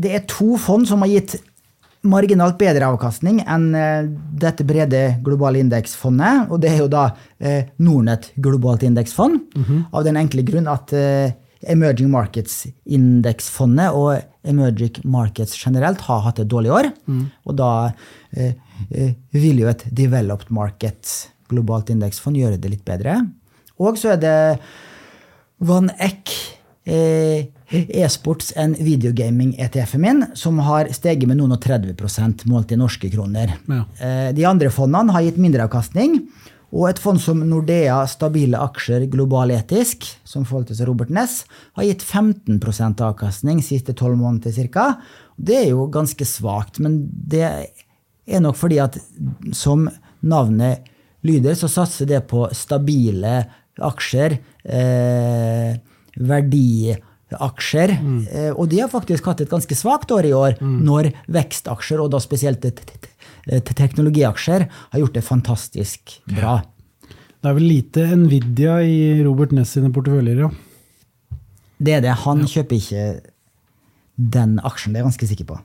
det 0.00 0.16
er 0.16 0.26
to 0.30 0.56
fond 0.58 0.88
som 0.88 1.04
har 1.04 1.12
gitt 1.12 1.36
marginalt 2.00 2.56
bedre 2.56 2.88
avkastning 2.88 3.42
enn 3.44 3.68
eh, 3.76 4.08
dette 4.40 4.64
brede 4.66 5.04
globale 5.22 5.60
indeksfondet. 5.62 6.48
Og 6.50 6.64
det 6.64 6.72
er 6.72 6.82
jo 6.82 6.88
da 6.90 7.10
eh, 7.38 7.70
Nordnett 7.84 8.32
globalt 8.40 8.82
indeksfond, 8.88 9.38
mm 9.54 9.64
-hmm. 9.64 9.84
av 9.92 10.04
den 10.04 10.16
enkle 10.16 10.42
grunn 10.42 10.68
at 10.68 10.92
Emerging 11.68 12.08
Markets-indeksfondet 12.12 13.96
og 13.96 14.22
Emerging 14.48 15.02
Markets 15.04 15.58
generelt 15.60 16.00
har 16.06 16.22
hatt 16.24 16.40
et 16.40 16.48
dårlig 16.48 16.72
år. 16.72 16.88
Mm. 17.04 17.26
Og 17.44 17.58
da 17.58 17.72
eh, 18.32 18.54
vil 19.36 19.60
jo 19.60 19.68
et 19.68 19.84
Developed 19.92 20.52
Market 20.54 21.28
globalt 21.50 21.90
indeksfond 21.92 22.38
gjøre 22.40 22.60
det 22.60 22.72
litt 22.72 22.86
bedre. 22.86 23.18
Og 23.80 23.98
så 24.00 24.14
er 24.14 24.22
det 24.22 24.38
Van 25.60 25.90
Eck 26.00 26.32
eh, 26.88 27.50
e-sports 27.70 28.54
enn 28.58 28.74
videogaming-ETF-en 28.80 30.02
min, 30.02 30.22
som 30.38 30.58
har 30.64 30.88
steget 30.96 31.28
med 31.28 31.38
noen 31.40 31.54
og 31.56 31.62
30 31.62 32.48
målt 32.50 32.72
i 32.72 32.80
norske 32.80 33.10
kroner. 33.12 33.56
Ja. 33.68 33.84
Eh, 34.00 34.30
de 34.36 34.46
andre 34.48 34.72
fondene 34.74 35.12
har 35.14 35.26
gitt 35.26 35.40
mindreavkastning. 35.40 36.22
Og 36.70 36.86
et 36.86 37.00
fond 37.02 37.18
som 37.18 37.40
Nordea 37.42 37.98
Stabile 38.10 38.60
aksjer 38.62 39.08
global 39.10 39.50
etisk, 39.56 40.06
som 40.22 40.44
forvaltes 40.46 40.82
av 40.82 40.90
Robert 40.90 41.10
Ness, 41.14 41.42
har 41.74 41.88
gitt 41.88 42.04
15% 42.06 43.02
avkastning 43.06 43.62
siste 43.64 43.94
tolv 43.98 44.20
måneder 44.20 44.70
ca. 44.70 44.92
Det 45.34 45.58
er 45.64 45.68
jo 45.72 45.88
ganske 45.90 46.26
svakt, 46.28 46.78
men 46.78 47.02
det 47.10 47.42
er 47.50 48.44
nok 48.44 48.58
fordi 48.60 48.78
at 48.82 49.00
som 49.56 49.88
navnet 50.20 50.86
lyder, 51.26 51.58
så 51.58 51.68
satser 51.68 52.08
det 52.08 52.22
på 52.30 52.46
stabile 52.56 53.42
aksjer, 53.80 54.38
eh, 54.64 55.74
verdi 56.20 56.94
aksjer. 57.38 57.94
Mm. 58.00 58.18
Eh, 58.26 58.50
og 58.54 58.68
de 58.72 58.82
har 58.82 58.90
faktisk 58.92 59.28
hatt 59.30 59.42
et 59.44 59.52
ganske 59.52 59.76
svakt 59.78 60.12
år 60.14 60.28
i 60.28 60.34
år, 60.36 60.58
mm. 60.60 60.76
når 60.86 61.12
vekstaksjer, 61.30 62.02
og 62.02 62.12
da 62.14 62.20
spesielt 62.22 62.66
teknologiaksjer, 63.46 64.66
har 64.68 65.02
gjort 65.02 65.16
det 65.16 65.26
fantastisk 65.26 66.16
bra. 66.28 66.60
Det 67.40 67.48
er 67.48 67.56
vel 67.56 67.68
lite 67.70 68.06
Nvidia 68.20 68.80
i 68.84 69.00
Robert 69.24 69.54
Ness 69.56 69.76
sine 69.76 69.92
porteføljer, 69.94 70.44
ja. 70.44 70.50
Det 71.80 71.94
er 71.96 72.02
det. 72.04 72.16
Han 72.26 72.42
ja. 72.44 72.50
kjøper 72.58 72.76
ikke 72.76 73.04
den 74.20 74.58
aksjen. 74.68 74.92
Det 74.92 74.98
er 74.98 75.00
jeg 75.00 75.08
ganske 75.08 75.28
sikker 75.30 75.46
på. 75.48 75.56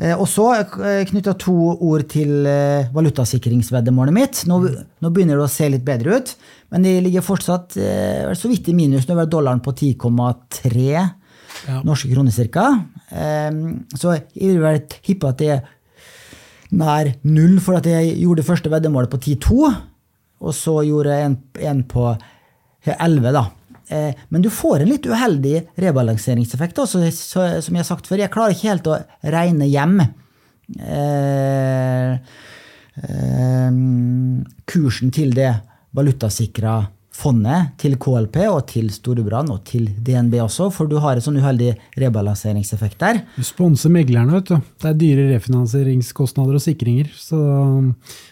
Eh, 0.00 0.14
og 0.14 0.24
så 0.30 0.46
eh, 0.56 1.02
knytta 1.10 1.34
to 1.42 1.56
ord 1.74 2.06
til 2.08 2.48
valutasikringsveddemålet 2.94 4.16
mitt. 4.16 4.40
Nå, 4.48 4.62
nå 4.64 5.10
begynner 5.12 5.36
det 5.36 5.44
å 5.44 5.52
se 5.52 5.68
litt 5.68 5.84
bedre 5.84 6.16
ut, 6.16 6.32
men 6.70 6.82
de 6.86 6.92
ligger 7.02 7.24
fortsatt 7.26 7.76
eh, 7.80 8.30
så 8.38 8.48
vidt 8.50 8.68
i 8.70 8.74
minus. 8.76 9.06
Nå 9.08 9.18
er 9.18 9.26
dollaren 9.30 9.62
på 9.64 9.72
10,3 9.74 10.86
Ja. 11.66 11.80
norske 11.84 12.08
kroner 12.12 12.30
ca. 12.54 12.66
Eh, 13.10 13.50
så 13.98 14.14
jeg 14.14 14.52
vil 14.54 14.60
vel 14.62 14.80
tippe 14.88 15.28
at 15.32 15.38
det 15.42 15.48
er 15.56 15.62
nær 16.70 17.10
null, 17.26 17.58
for 17.60 17.74
at 17.80 17.86
jeg 17.90 18.14
gjorde 18.22 18.40
det 18.44 18.46
første 18.46 18.70
veddemålet 18.70 19.10
på 19.10 19.18
10,2, 19.18 19.72
og 20.40 20.54
så 20.54 20.76
gjorde 20.86 21.16
jeg 21.16 21.26
en, 21.26 21.38
en 21.72 21.82
på 21.90 22.04
11, 22.86 23.32
da. 23.34 23.42
Eh, 23.90 24.14
men 24.30 24.40
du 24.44 24.48
får 24.54 24.84
en 24.84 24.88
litt 24.92 25.06
uheldig 25.10 25.56
rebalanseringseffekt, 25.82 26.78
også, 26.78 27.02
så, 27.10 27.48
som 27.60 27.74
jeg 27.74 27.82
har 27.82 27.88
sagt 27.90 28.06
før. 28.06 28.22
Jeg 28.22 28.30
klarer 28.30 28.54
ikke 28.54 28.70
helt 28.70 28.86
å 28.86 29.00
regne 29.34 29.66
hjem 29.66 29.98
eh, 30.78 32.12
eh, 33.02 33.70
kursen 34.70 35.10
til 35.14 35.34
det 35.34 35.50
valutasikra 35.96 36.80
fondet, 37.20 37.74
til 37.80 37.96
KLP 38.00 38.36
og 38.48 38.62
til 38.70 38.88
Storebrand 38.94 39.50
og 39.52 39.62
til 39.68 39.88
DNB 40.06 40.38
også, 40.44 40.70
for 40.72 40.88
du 40.88 40.96
har 41.02 41.18
en 41.18 41.24
sånn 41.24 41.38
uheldig 41.40 41.72
rebalanseringseffekt 42.00 43.00
der. 43.02 43.22
Du 43.36 43.44
sponser 43.46 43.92
meglerne, 43.92 44.38
vet 44.38 44.52
du. 44.52 44.70
Det 44.80 44.90
er 44.92 45.00
dyre 45.00 45.26
refinansieringskostnader 45.34 46.56
og 46.56 46.64
sikringer. 46.64 47.10
Så 47.12 47.40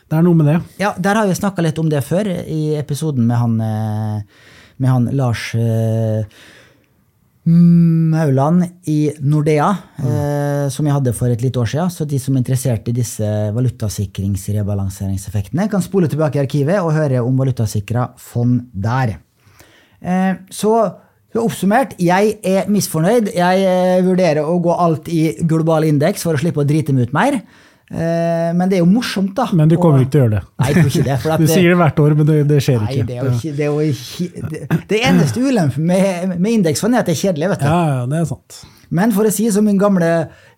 det 0.09 0.19
er 0.19 0.25
noe 0.25 0.39
med 0.39 0.49
det. 0.53 0.59
Ja, 0.81 0.95
der 0.97 1.21
har 1.21 1.29
vi 1.29 1.37
snakka 1.37 1.65
litt 1.65 1.81
om 1.83 1.91
det 1.93 2.05
før, 2.07 2.31
i 2.31 2.79
episoden 2.79 3.29
med 3.29 3.43
han, 3.43 3.59
eh, 3.67 4.47
med 4.79 4.95
han 4.95 5.11
Lars 5.19 5.51
eh, 5.59 6.25
Mauland 7.49 8.61
i 8.91 9.13
Nordea, 9.25 9.69
eh, 10.03 10.67
som 10.73 10.85
jeg 10.85 10.97
hadde 10.99 11.13
for 11.17 11.29
et 11.33 11.43
lite 11.43 11.61
år 11.63 11.69
siden. 11.71 11.91
Så 11.91 12.05
de 12.09 12.19
som 12.21 12.35
er 12.35 12.39
interessert 12.43 12.89
i 12.91 12.97
disse 12.97 13.29
valutasikrings-rebalanseringseffektene, 13.57 15.71
kan 15.71 15.83
spole 15.85 16.09
tilbake 16.11 16.37
i 16.39 16.45
arkivet 16.45 16.79
og 16.83 16.97
høre 16.97 17.25
om 17.25 17.41
valutasikra 17.41 18.03
fond 18.21 18.55
der. 18.73 19.09
Eh, 20.03 20.35
så 20.51 20.93
oppsummert, 21.39 21.95
jeg 22.03 22.39
er 22.43 22.69
misfornøyd. 22.73 23.29
Jeg 23.37 23.57
eh, 23.65 24.05
vurderer 24.05 24.45
å 24.45 24.59
gå 24.63 24.73
alt 24.75 25.09
i 25.13 25.37
global 25.41 25.85
indeks 25.89 26.23
for 26.27 26.35
å 26.35 26.39
slippe 26.41 26.61
å 26.63 26.69
drite 26.69 26.93
meg 26.93 27.03
ut 27.09 27.15
mer. 27.17 27.33
Eh, 27.91 28.51
men 28.53 28.69
det 28.69 28.79
er 28.79 28.83
jo 28.83 28.89
morsomt, 28.91 29.35
da. 29.37 29.47
Men 29.57 29.69
du 29.71 29.77
kommer 29.77 29.99
Og- 30.03 30.07
ikke 30.07 30.13
til 30.13 30.21
å 30.21 30.25
gjøre 30.27 30.35
det. 30.39 30.43
Nei, 30.59 30.67
jeg 30.69 30.75
tror 30.79 30.91
ikke 30.93 31.05
det. 31.05 31.19
At 31.33 31.41
Du 31.45 31.47
sier 31.49 31.69
det 31.73 31.77
hvert 31.81 32.01
år, 32.05 32.17
men 32.19 32.27
det, 32.29 32.39
det 32.49 32.59
skjer 32.65 32.81
Nei, 32.83 32.89
ikke. 32.95 33.07
det 33.09 33.15
er 33.17 33.23
jo 33.23 33.37
ikke, 33.37 33.53
det, 33.57 33.65
er 33.65 33.71
jo 33.71 33.81
ikke 33.93 34.81
det, 34.93 34.99
eneste 35.09 35.45
ulempen 35.45 35.87
med, 35.89 36.35
med 36.39 36.59
indeksfond 36.59 36.95
er 36.95 37.01
at 37.05 37.09
det 37.09 37.17
er 37.17 37.23
kjedelig. 37.23 37.49
vet 37.55 37.63
du. 37.65 37.71
Ja, 37.71 37.79
ja, 37.95 38.03
det 38.11 38.19
er 38.21 38.27
sant. 38.29 38.59
Men 38.91 39.13
for 39.13 39.29
å 39.29 39.31
si 39.33 39.45
som 39.53 39.67
min 39.69 39.77
gamle 39.81 40.07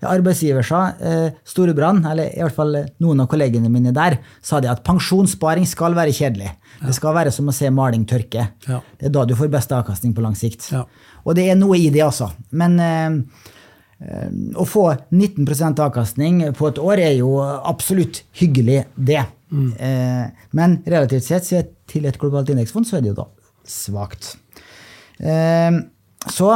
arbeidsgiver 0.07 0.63
sa, 0.67 0.81
eh, 1.03 1.33
Storebrand, 1.47 2.05
eller 2.07 2.31
i 2.31 2.43
hvert 2.45 2.55
fall 2.55 2.77
noen 3.03 3.23
av 3.25 3.27
kollegene 3.33 3.71
mine 3.71 3.91
der, 3.95 4.19
sa 4.43 4.61
de 4.63 4.71
at 4.71 4.85
pensjonssparing 4.87 5.67
skal 5.67 5.97
være 5.99 6.15
kjedelig. 6.15 6.53
Det 6.81 6.95
skal 6.95 7.15
være 7.17 7.33
som 7.35 7.51
å 7.51 7.55
se 7.55 7.71
maling 7.75 8.07
tørke. 8.07 8.49
Ja. 8.71 8.79
Det 8.99 9.11
er 9.11 9.15
da 9.17 9.25
du 9.27 9.35
får 9.39 9.51
best 9.51 9.75
avkastning 9.75 10.15
på 10.15 10.23
lang 10.23 10.37
sikt. 10.39 10.69
Ja. 10.71 10.85
Og 11.27 11.35
det 11.35 11.49
er 11.51 11.59
noe 11.59 11.75
i 11.79 11.91
det, 11.91 12.05
altså. 12.07 12.31
Men 12.55 12.79
eh, 12.81 13.19
å 14.01 14.65
få 14.65 14.85
19% 15.13 15.81
avkastning 15.85 16.39
på 16.57 16.71
et 16.71 16.79
år 16.81 17.03
er 17.05 17.19
jo 17.19 17.35
absolutt 17.45 18.23
hyggelig, 18.41 18.87
det. 18.97 19.27
Mm. 19.51 19.73
men 20.55 20.77
relativt 20.87 21.25
sett 21.27 21.43
så 21.49 21.59
til 21.91 22.05
et 22.07 22.19
globalt 22.23 22.53
indeksfond 22.53 22.87
så 22.87 22.97
er 22.97 23.03
det 23.03 23.11
jo 23.11 23.17
da 23.17 23.25
svakt. 23.67 24.37
Eh, 25.19 25.81
så 26.31 26.53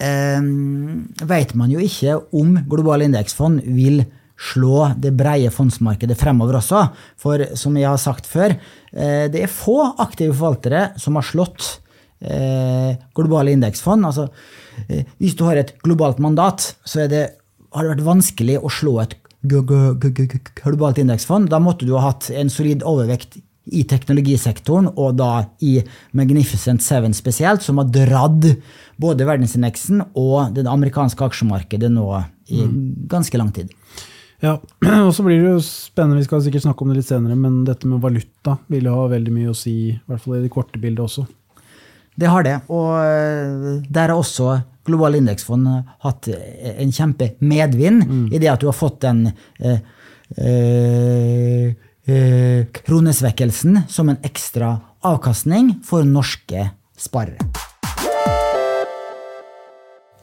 veit 0.00 1.28
vet 1.28 1.54
man 1.58 1.72
jo 1.72 1.80
ikke 1.84 2.16
om 2.36 2.54
globale 2.70 3.08
indeksfond 3.08 3.64
vil 3.76 4.02
slå 4.40 4.90
det 4.96 5.12
breie 5.18 5.50
fondsmarkedet 5.52 6.16
fremover 6.18 6.60
også. 6.60 6.86
For 7.20 7.44
som 7.58 7.76
jeg 7.76 7.88
har 7.90 8.00
sagt 8.00 8.28
før, 8.28 8.56
eh, 8.92 9.28
det 9.28 9.44
er 9.44 9.52
få 9.52 9.94
aktive 10.00 10.32
forvaltere 10.32 10.98
som 11.00 11.18
har 11.18 11.26
slått 11.26 11.80
globale 13.16 13.54
indeksfond. 13.56 14.04
Altså, 14.06 14.28
eh, 14.88 15.04
hvis 15.18 15.36
du 15.36 15.44
har 15.48 15.56
et 15.56 15.74
globalt 15.84 16.18
mandat, 16.18 16.74
så 16.84 17.08
det, 17.08 17.26
har 17.72 17.84
det 17.84 17.94
vært 17.96 18.08
vanskelig 18.08 18.58
å 18.60 18.72
slå 18.72 18.98
et 19.04 19.16
globalt 19.40 21.00
indeksfond. 21.00 21.48
Da 21.48 21.60
måtte 21.62 21.86
du 21.88 21.94
ha 21.96 22.10
hatt 22.10 22.30
en 22.30 22.52
solid 22.52 22.84
overvekt 22.84 23.40
i 23.70 23.84
teknologisektoren, 23.86 24.88
og 24.98 25.18
da 25.20 25.44
i 25.62 25.78
Magnificent 26.16 26.82
Seven 26.82 27.14
spesielt, 27.14 27.62
som 27.62 27.78
har 27.78 27.90
dratt 27.92 28.48
både 29.00 29.26
verdensindeksen 29.28 30.02
og 30.18 30.56
det 30.56 30.66
amerikanske 30.66 31.28
aksjemarkedet 31.28 31.92
nå 31.92 32.06
i 32.50 32.64
ganske 33.10 33.38
lang 33.38 33.52
tid. 33.54 33.70
Ja, 34.40 34.56
og 35.06 35.12
så 35.14 35.24
blir 35.24 35.38
det 35.38 35.52
jo 35.52 35.60
spennende, 35.64 36.18
vi 36.22 36.26
skal 36.26 36.42
sikkert 36.44 36.64
snakke 36.64 36.84
om 36.84 36.92
det 36.92 37.02
litt 37.02 37.10
senere, 37.10 37.36
men 37.36 37.60
dette 37.68 37.88
med 37.88 38.00
valuta 38.02 38.56
vil 38.72 38.88
ha 38.88 39.04
veldig 39.12 39.34
mye 39.36 39.52
å 39.52 39.56
si, 39.56 39.76
i 39.92 39.98
hvert 40.08 40.24
fall 40.24 40.38
i 40.38 40.44
det 40.46 40.52
korte 40.52 40.80
bildet 40.80 41.04
også. 41.04 41.26
Det 42.20 42.28
har 42.28 42.44
det, 42.44 42.58
og 42.68 42.90
eh, 43.00 43.80
der 43.88 44.12
har 44.12 44.18
også 44.18 44.58
Global 44.84 45.18
indeksfond 45.18 45.68
hatt 46.02 46.28
en 46.32 46.92
kjempemedvind 46.92 48.32
i 48.32 48.40
det 48.40 48.48
at 48.50 48.62
du 48.62 48.66
har 48.68 48.76
fått 48.76 49.02
den 49.04 49.26
eh, 49.60 49.80
eh, 50.40 51.66
eh, 52.08 52.62
kronesvekkelsen 52.80 53.82
som 53.92 54.08
en 54.10 54.20
ekstra 54.26 54.72
avkastning 55.06 55.76
for 55.86 56.08
norske 56.08 56.64
sparere. 57.00 57.44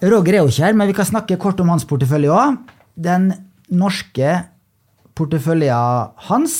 Roger 0.01 0.36
er 0.36 0.43
jo 0.43 0.49
ikke 0.51 0.65
her, 0.67 0.77
men 0.77 0.89
vi 0.91 0.97
kan 0.97 1.10
snakke 1.10 1.39
kort 1.41 1.62
om 1.63 1.71
hans 1.73 1.86
portefølje 1.89 2.33
òg. 2.33 2.60
Den 2.93 3.31
norske 3.73 4.36
porteføljen 5.17 6.12
hans 6.29 6.60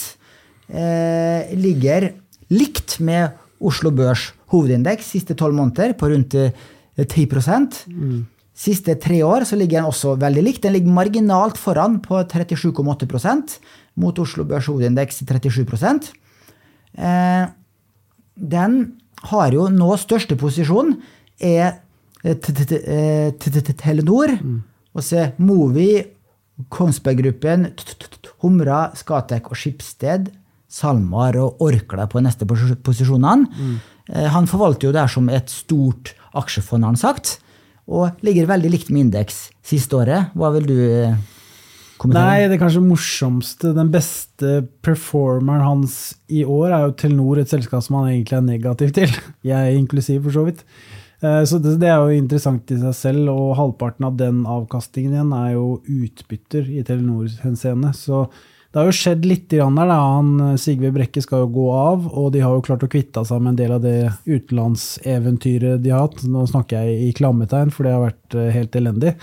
eh, 0.70 1.50
ligger 1.58 2.12
likt 2.54 2.98
med 3.04 3.36
Oslo 3.60 3.92
Børs 3.92 4.32
hovedindeks 4.54 5.14
siste 5.16 5.36
tolv 5.38 5.56
måneder, 5.58 5.94
på 5.98 6.10
rundt 6.12 6.36
eh, 6.38 6.52
10% 6.98 7.86
Siste 8.58 8.96
tre 8.98 9.20
år 9.22 9.46
så 9.46 9.54
ligger 9.54 9.84
den 9.84 9.90
også 9.92 10.16
veldig 10.18 10.42
likt. 10.42 10.64
Den 10.64 10.74
ligger 10.74 10.94
marginalt 10.96 11.60
foran 11.62 12.00
på 12.02 12.24
37,8% 12.26 13.58
mot 14.02 14.18
Oslo 14.18 14.48
Børs 14.50 14.66
hovedindeks 14.66 15.22
37 15.22 15.62
eh, 16.98 17.46
Den 18.34 18.80
har 19.30 19.54
jo 19.54 19.68
nå 19.70 19.92
største 20.02 20.38
posisjon 20.42 20.96
er 21.38 21.78
eh, 22.24 22.34
eh, 22.34 23.30
Telenor. 23.78 24.34
Og 24.98 25.06
så 25.06 25.30
Movi, 25.38 26.02
Kongsberg 26.74 27.22
Gruppen, 27.22 27.70
Humra, 28.42 28.88
Skatek 28.98 29.52
og 29.52 29.58
Skipsted. 29.58 30.32
SalMar 30.68 31.38
og 31.40 31.62
Orkla 31.64 32.08
på 32.12 32.22
neste 32.24 32.46
pos- 32.50 32.76
posisjonene. 32.84 33.48
Mm. 33.48 33.78
Han 34.34 34.48
forvalter 34.48 34.88
jo 34.88 34.94
det 34.96 35.02
her 35.04 35.12
som 35.12 35.28
et 35.30 35.50
stort 35.52 36.14
aksjefond, 36.38 36.84
har 36.86 36.94
han 36.94 37.00
sagt. 37.00 37.38
Og 37.88 38.12
ligger 38.24 38.48
veldig 38.50 38.70
likt 38.74 38.90
med 38.92 39.06
indeks 39.08 39.46
siste 39.64 39.96
året. 39.96 40.34
Hva 40.36 40.50
vil 40.58 40.66
du 40.68 40.76
eh, 40.76 41.16
kommentere? 42.00 42.24
Nei, 42.28 42.50
det 42.52 42.60
kanskje 42.60 42.84
morsomste, 42.84 43.72
den 43.76 43.92
beste 43.94 44.58
performeren 44.84 45.64
hans 45.64 45.98
i 46.28 46.44
år 46.44 46.72
er 46.76 46.86
jo 46.88 46.96
Telenor, 47.00 47.40
et 47.40 47.52
selskap 47.52 47.84
som 47.86 48.02
han 48.02 48.10
egentlig 48.12 48.38
er 48.40 48.46
negativ 48.48 48.92
til. 48.96 49.16
Jeg 49.52 49.78
inklusiv, 49.80 50.22
for 50.28 50.36
så 50.36 50.44
vidt. 50.50 50.66
Eh, 51.24 51.44
Så 51.48 51.62
det 51.64 51.88
er 51.88 51.96
jo 52.04 52.12
interessant 52.20 52.70
i 52.76 52.80
seg 52.84 52.96
selv, 52.96 53.32
og 53.32 53.56
halvparten 53.60 54.08
av 54.10 54.20
den 54.20 54.44
avkastningen 54.46 55.16
igjen 55.16 55.32
er 55.40 55.56
jo 55.56 55.68
utbytter 55.88 56.68
i 56.76 56.84
Telenors 56.88 57.40
henseende. 57.44 57.96
Så 57.96 58.26
det 58.78 58.84
har 58.84 58.92
jo 58.92 58.98
skjedd 59.00 59.24
litt 59.26 59.46
der. 59.50 59.64
Han, 59.90 60.28
eh, 60.40 60.58
Sigve 60.62 60.92
Brekke 60.94 61.22
skal 61.26 61.48
jo 61.48 61.54
gå 61.56 61.66
av, 61.74 62.04
og 62.14 62.28
de 62.36 62.44
har 62.46 62.54
jo 62.54 62.62
klart 62.62 62.84
å 62.86 62.90
kvitte 62.94 63.24
seg 63.26 63.42
med 63.42 63.56
en 63.56 63.58
del 63.58 63.72
av 63.74 63.82
det 63.82 64.12
utenlandseventyret 64.28 65.82
de 65.82 65.90
har 65.90 66.04
hatt. 66.06 66.22
Nå 66.30 66.44
snakker 66.46 66.86
jeg 66.86 67.08
i 67.08 67.16
klammetegn, 67.18 67.72
for 67.74 67.88
det 67.88 67.96
har 67.96 68.04
vært 68.04 68.36
eh, 68.38 68.52
helt 68.54 68.78
elendig. 68.78 69.16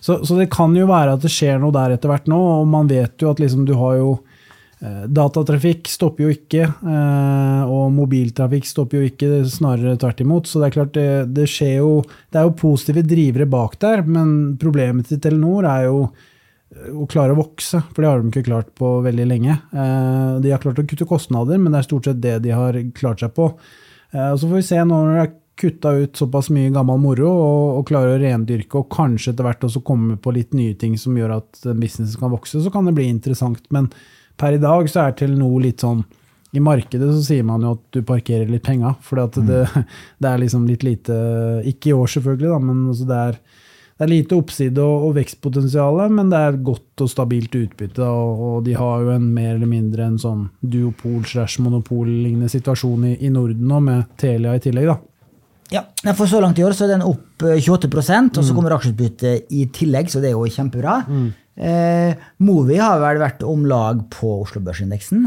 Så, 0.00 0.22
så 0.24 0.38
det 0.38 0.46
kan 0.48 0.72
jo 0.72 0.86
være 0.88 1.12
at 1.12 1.20
det 1.20 1.28
skjer 1.34 1.60
noe 1.60 1.74
der 1.76 1.92
etter 1.92 2.08
hvert 2.08 2.30
nå, 2.30 2.38
og 2.62 2.70
man 2.72 2.88
vet 2.88 3.20
jo 3.20 3.34
at 3.34 3.42
liksom 3.42 3.66
du 3.68 3.74
har 3.76 3.98
jo 3.98 4.14
eh, 4.80 5.02
Datatrafikk 5.12 5.90
stopper 5.92 6.24
jo 6.24 6.32
ikke, 6.32 6.70
og 7.66 7.90
mobiltrafikk 7.98 8.64
stopper 8.70 9.02
jo 9.02 9.10
ikke, 9.10 9.42
snarere 9.50 9.98
tvert 10.00 10.22
imot. 10.24 10.48
Så 10.48 10.62
det 10.62 10.70
er 10.70 10.78
klart, 10.78 10.94
det, 10.96 11.10
det 11.36 11.44
skjer 11.52 11.82
jo 11.82 11.92
Det 12.32 12.40
er 12.40 12.48
jo 12.48 12.56
positive 12.64 13.04
drivere 13.04 13.44
bak 13.44 13.76
der, 13.84 14.06
men 14.08 14.56
problemet 14.56 15.12
til 15.12 15.20
Telenor 15.20 15.68
er 15.68 15.90
jo 15.90 16.00
å 16.74 17.06
klare 17.08 17.32
å 17.32 17.38
vokse, 17.38 17.78
for 17.94 18.02
det 18.02 18.10
har 18.10 18.20
de 18.22 18.30
ikke 18.32 18.48
klart 18.48 18.72
på 18.76 18.88
veldig 19.04 19.26
lenge. 19.30 19.54
Eh, 19.72 20.40
De 20.42 20.50
har 20.50 20.58
klart 20.62 20.80
å 20.82 20.86
kutte 20.86 21.06
kostnader, 21.08 21.58
men 21.58 21.72
det 21.72 21.78
er 21.78 21.86
stort 21.88 22.08
sett 22.08 22.20
det 22.20 22.40
de 22.42 22.50
har 22.50 22.74
klart 22.94 23.22
seg 23.22 23.32
på. 23.36 23.52
Eh, 24.12 24.32
Og 24.32 24.38
Så 24.40 24.48
får 24.48 24.56
vi 24.56 24.62
se 24.62 24.80
nå 24.82 24.94
når 24.98 25.12
de 25.14 25.20
har 25.22 25.34
kutta 25.56 25.92
ut 26.02 26.12
såpass 26.18 26.50
mye 26.52 26.72
gammel 26.74 26.98
moro 27.00 27.30
og, 27.30 27.78
og 27.78 27.86
klarer 27.88 28.18
å 28.18 28.20
rendyrke 28.20 28.76
og 28.76 28.90
kanskje 28.92 29.32
etter 29.32 29.46
hvert 29.46 29.64
også 29.64 29.80
komme 29.86 30.18
på 30.20 30.34
litt 30.36 30.52
nye 30.52 30.74
ting 30.76 30.98
som 31.00 31.16
gjør 31.16 31.38
at 31.38 31.62
businessen 31.78 32.20
kan 32.20 32.34
vokse, 32.34 32.60
så 32.60 32.70
kan 32.72 32.84
det 32.84 32.92
bli 32.98 33.06
interessant. 33.08 33.62
Men 33.72 33.88
per 34.36 34.52
i 34.52 34.60
dag 34.60 34.90
så 34.92 35.06
er 35.06 35.16
Telenor 35.16 35.62
litt 35.64 35.80
sånn 35.80 36.04
i 36.52 36.60
markedet 36.60 37.08
så 37.12 37.22
sier 37.24 37.44
man 37.44 37.64
jo 37.64 37.72
at 37.76 37.80
du 37.92 38.02
parkerer 38.06 38.48
litt 38.48 38.64
penger, 38.64 38.94
for 39.04 39.16
det, 39.18 39.62
det 40.20 40.28
er 40.28 40.38
liksom 40.40 40.66
litt 40.68 40.84
lite 40.86 41.16
Ikke 41.68 41.90
i 41.90 41.96
år, 41.96 42.06
selvfølgelig, 42.08 42.52
da, 42.52 42.58
men 42.62 42.84
altså 42.92 43.08
det, 43.08 43.16
er, 43.30 43.40
det 43.96 44.04
er 44.04 44.10
lite 44.10 44.36
oppside 44.36 44.82
og, 44.82 45.06
og 45.08 45.14
vekstpotensial, 45.16 46.02
men 46.12 46.28
det 46.28 46.36
er 46.36 46.58
godt 46.64 47.00
og 47.00 47.08
stabilt 47.08 47.54
utbytte. 47.56 48.04
Og, 48.04 48.42
og, 48.48 48.56
de 48.66 48.74
har 48.76 49.04
jo 49.06 49.14
en 49.14 49.30
mer 49.32 49.54
eller 49.54 49.70
mindre 49.70 50.04
en 50.04 50.18
sånn 50.20 50.42
duopol 50.60 51.22
slash 51.24 51.62
monopol-lignende 51.64 52.50
situasjon 52.52 53.06
i, 53.08 53.14
i, 53.24 53.32
Norden 53.32 53.64
nå, 53.70 53.80
med 53.86 54.10
Telia 54.20 54.52
i 54.52 54.60
tillegg. 54.60 54.90
da. 54.92 54.98
Ja, 55.72 55.82
For 56.12 56.28
så 56.30 56.42
langt 56.44 56.60
i 56.60 56.66
år 56.66 56.76
så 56.76 56.84
er 56.84 56.92
den 56.92 57.06
opp 57.08 57.42
28% 57.42 58.36
og 58.36 58.44
så 58.44 58.52
mm. 58.52 58.54
kommer 58.54 58.76
aksjeutbyttet 58.76 59.56
i 59.56 59.64
tillegg, 59.74 60.12
så 60.12 60.20
det 60.22 60.30
er 60.30 60.36
jo 60.36 60.44
kjempebra. 60.44 61.00
Mm. 61.08 61.26
Eh, 61.56 62.26
Movi 62.44 62.76
har 62.76 63.00
vel 63.00 63.22
vært 63.24 63.46
om 63.48 63.64
lag 63.66 64.04
på 64.12 64.42
Oslo 64.42 64.60
Børsindeksen? 64.62 65.24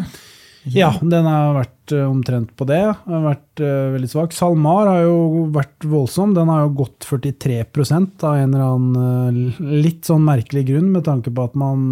Ja, 0.67 0.89
den 0.99 1.27
har 1.27 1.53
vært 1.55 1.93
uh, 1.95 2.03
omtrent 2.09 2.51
på 2.59 2.65
det. 2.67 2.81
Den 3.05 3.15
har 3.15 3.23
vært 3.23 3.61
uh, 3.63 3.91
veldig 3.93 4.09
svak. 4.11 4.33
SalMar 4.35 4.89
har 4.89 5.05
jo 5.05 5.45
vært 5.55 5.87
voldsom. 5.87 6.33
Den 6.35 6.51
har 6.51 6.65
jo 6.65 6.73
gått 6.81 7.07
43 7.07 7.61
av 8.27 8.35
en 8.35 8.53
eller 8.53 8.65
annen 8.65 9.53
uh, 9.55 9.61
litt 9.79 10.09
sånn 10.09 10.25
merkelig 10.27 10.65
grunn, 10.67 10.89
med 10.91 11.05
tanke 11.07 11.31
på 11.31 11.45
at 11.47 11.55
man 11.59 11.87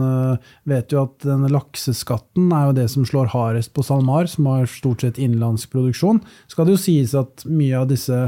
vet 0.68 0.92
jo 0.92 1.06
at 1.06 1.24
denne 1.24 1.52
lakseskatten 1.52 2.52
er 2.52 2.68
jo 2.68 2.76
det 2.82 2.90
som 2.92 3.08
slår 3.08 3.32
hardest 3.32 3.74
på 3.76 3.86
SalMar, 3.88 4.28
som 4.32 4.50
har 4.52 4.68
stort 4.72 5.06
sett 5.06 5.22
innenlandsk 5.22 5.72
produksjon. 5.74 6.20
Skal 6.52 6.68
det 6.68 6.76
jo 6.76 6.84
sies 6.84 7.16
at 7.18 7.48
mye 7.48 7.80
av 7.80 7.88
disse 7.92 8.28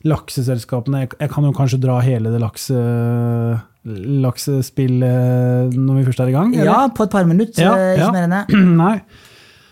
lakseselskapene 0.00 1.02
Jeg, 1.02 1.10
jeg 1.20 1.28
kan 1.28 1.44
jo 1.44 1.52
kanskje 1.52 1.82
dra 1.82 1.98
hele 2.00 2.32
det 2.32 2.40
lakse 2.40 2.78
laksespill 3.84 4.98
når 5.00 5.98
vi 5.98 6.06
først 6.08 6.20
er 6.20 6.30
i 6.30 6.36
gang? 6.36 6.54
Eller? 6.54 6.68
Ja, 6.68 6.86
på 6.92 7.06
et 7.06 7.12
par 7.14 7.24
minutter. 7.28 7.62
Ja, 7.64 7.74
ikke 7.94 8.06
ja. 8.06 8.12
mer 8.14 8.26
enn 8.26 8.36
det. 8.36 8.62
Nei. 8.84 8.94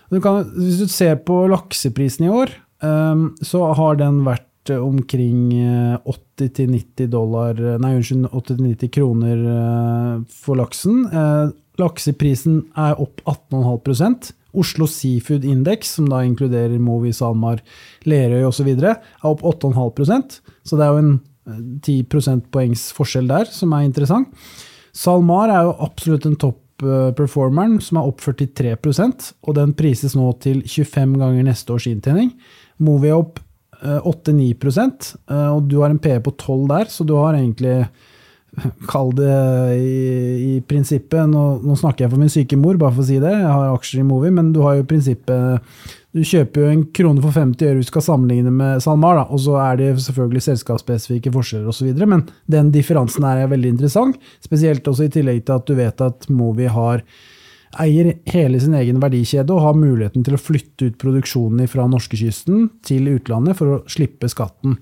Du 0.09 0.21
kan, 0.25 0.47
hvis 0.57 0.81
du 0.81 0.88
ser 0.88 1.18
på 1.21 1.42
lakseprisen 1.53 2.29
i 2.29 2.33
år, 2.33 2.55
um, 2.81 3.31
så 3.44 3.66
har 3.77 3.99
den 4.01 4.23
vært 4.25 4.47
omkring 4.77 5.53
80-90 6.05 7.05
eh, 7.05 7.07
dollar 7.09 7.57
Nei, 7.81 7.94
unnskyld, 7.97 8.27
80-90 8.37 8.90
kroner 8.92 9.44
uh, 9.44 10.16
for 10.29 10.61
laksen. 10.61 11.07
Uh, 11.12 11.55
lakseprisen 11.81 12.62
er 12.77 12.99
opp 13.01 13.23
18,5% 13.25 14.33
Oslo 14.59 14.88
Seafood 14.88 15.44
Index, 15.44 15.94
som 15.99 16.09
da 16.11 16.23
inkluderer 16.25 16.81
Movi, 16.81 17.12
SalMar, 17.12 17.61
Lerøy 18.09 18.47
osv., 18.49 18.71
er 18.73 18.97
opp 19.29 19.44
8,5% 19.44 20.40
Så 20.64 20.79
det 20.79 20.87
er 20.87 20.94
jo 20.94 21.03
en 21.03 21.16
10 21.49 22.09
prosentpoengs 22.13 22.89
forskjell 22.97 23.29
der, 23.31 23.51
som 23.53 23.73
er 23.77 23.87
interessant. 23.87 24.33
SalMar 24.97 25.53
er 25.53 25.69
jo 25.69 25.77
absolutt 25.85 26.27
en 26.29 26.39
topp-performeren, 26.41 27.79
som 27.85 28.01
er 28.01 28.09
opp 28.09 28.23
43% 28.25 29.33
og 29.47 29.59
den 29.59 29.75
prises 29.79 30.17
nå 30.19 30.31
til 30.43 30.63
25 30.67 31.19
ganger 31.21 31.47
neste 31.47 31.75
års 31.75 31.89
inntjening. 31.91 32.33
Movi 32.83 33.13
er 33.13 33.21
opp 33.21 33.41
8-9 33.79 34.43
eh, 34.43 34.87
eh, 35.31 35.49
og 35.55 35.69
du 35.71 35.79
har 35.83 35.93
en 35.93 36.01
PE 36.03 36.19
på 36.25 36.35
12 36.35 36.69
der, 36.73 36.89
så 36.91 37.07
du 37.07 37.15
har 37.19 37.39
egentlig 37.39 37.85
Kall 38.91 39.13
det 39.15 39.35
i, 39.77 40.57
i 40.57 40.61
prinsippet 40.65 41.29
nå, 41.31 41.43
nå, 41.63 41.75
snakker 41.79 42.07
jeg 42.07 42.11
for 42.15 42.23
min 42.23 42.33
syke 42.33 42.57
mor, 42.59 42.79
bare 42.81 42.95
for 42.97 43.05
å 43.05 43.07
si 43.07 43.19
det. 43.23 43.31
Jeg 43.31 43.47
har 43.47 43.75
aksjer 43.75 44.01
i 44.01 44.07
Movi, 44.09 44.33
men 44.35 44.49
du 44.55 44.63
har 44.65 44.79
jo 44.79 44.83
i 44.83 44.89
prinsippet 44.89 45.85
du 46.18 46.26
kjøper 46.26 46.64
jo 46.64 46.72
en 46.72 46.85
krone 46.94 47.22
for 47.22 47.35
50 47.35 47.68
øre 47.68 47.81
du 47.81 47.87
skal 47.87 48.04
sammenligne 48.04 48.52
med 48.54 48.83
SalMar, 48.83 49.24
og 49.28 49.40
så 49.44 49.57
er 49.62 49.78
det 49.81 49.88
selvfølgelig 50.02 50.44
selskapsspesifikke 50.48 51.33
forskjeller 51.35 51.70
osv. 51.70 51.90
Men 52.02 52.26
den 52.50 52.72
differansen 52.74 53.26
er 53.28 53.46
veldig 53.50 53.74
interessant, 53.76 54.18
spesielt 54.44 54.88
også 54.88 55.07
i 55.07 55.12
tillegg 55.18 55.44
til 55.46 55.59
at 55.59 55.68
du 55.68 55.76
vet 55.78 56.04
at 56.04 56.28
Movi 56.33 56.68
har 56.72 57.04
eier 57.78 58.14
hele 58.33 58.61
sin 58.62 58.76
egen 58.78 59.00
verdikjede 59.02 59.52
og 59.54 59.64
har 59.66 59.76
muligheten 59.76 60.24
til 60.24 60.37
å 60.37 60.40
flytte 60.40 60.88
ut 60.88 61.00
produksjonen 61.00 61.68
fra 61.70 61.85
norskekysten 61.90 62.68
til 62.87 63.11
utlandet 63.12 63.59
for 63.59 63.74
å 63.74 63.81
slippe 63.90 64.31
skatten. 64.33 64.78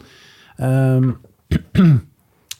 Um, 0.56 1.16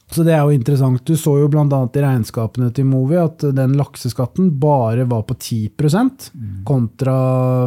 Så 0.07 0.23
det 0.23 0.37
er 0.37 0.45
jo 0.47 0.55
interessant. 0.55 1.03
Du 1.03 1.17
så 1.19 1.33
jo 1.41 1.49
bl.a. 1.51 1.65
i 1.67 2.03
regnskapene 2.03 2.69
til 2.75 2.87
Movi 2.87 3.17
at 3.19 3.43
den 3.57 3.73
lakseskatten 3.75 4.53
bare 4.63 5.03
var 5.11 5.25
på 5.27 5.35
10% 5.35 6.29
kontra 6.67 7.17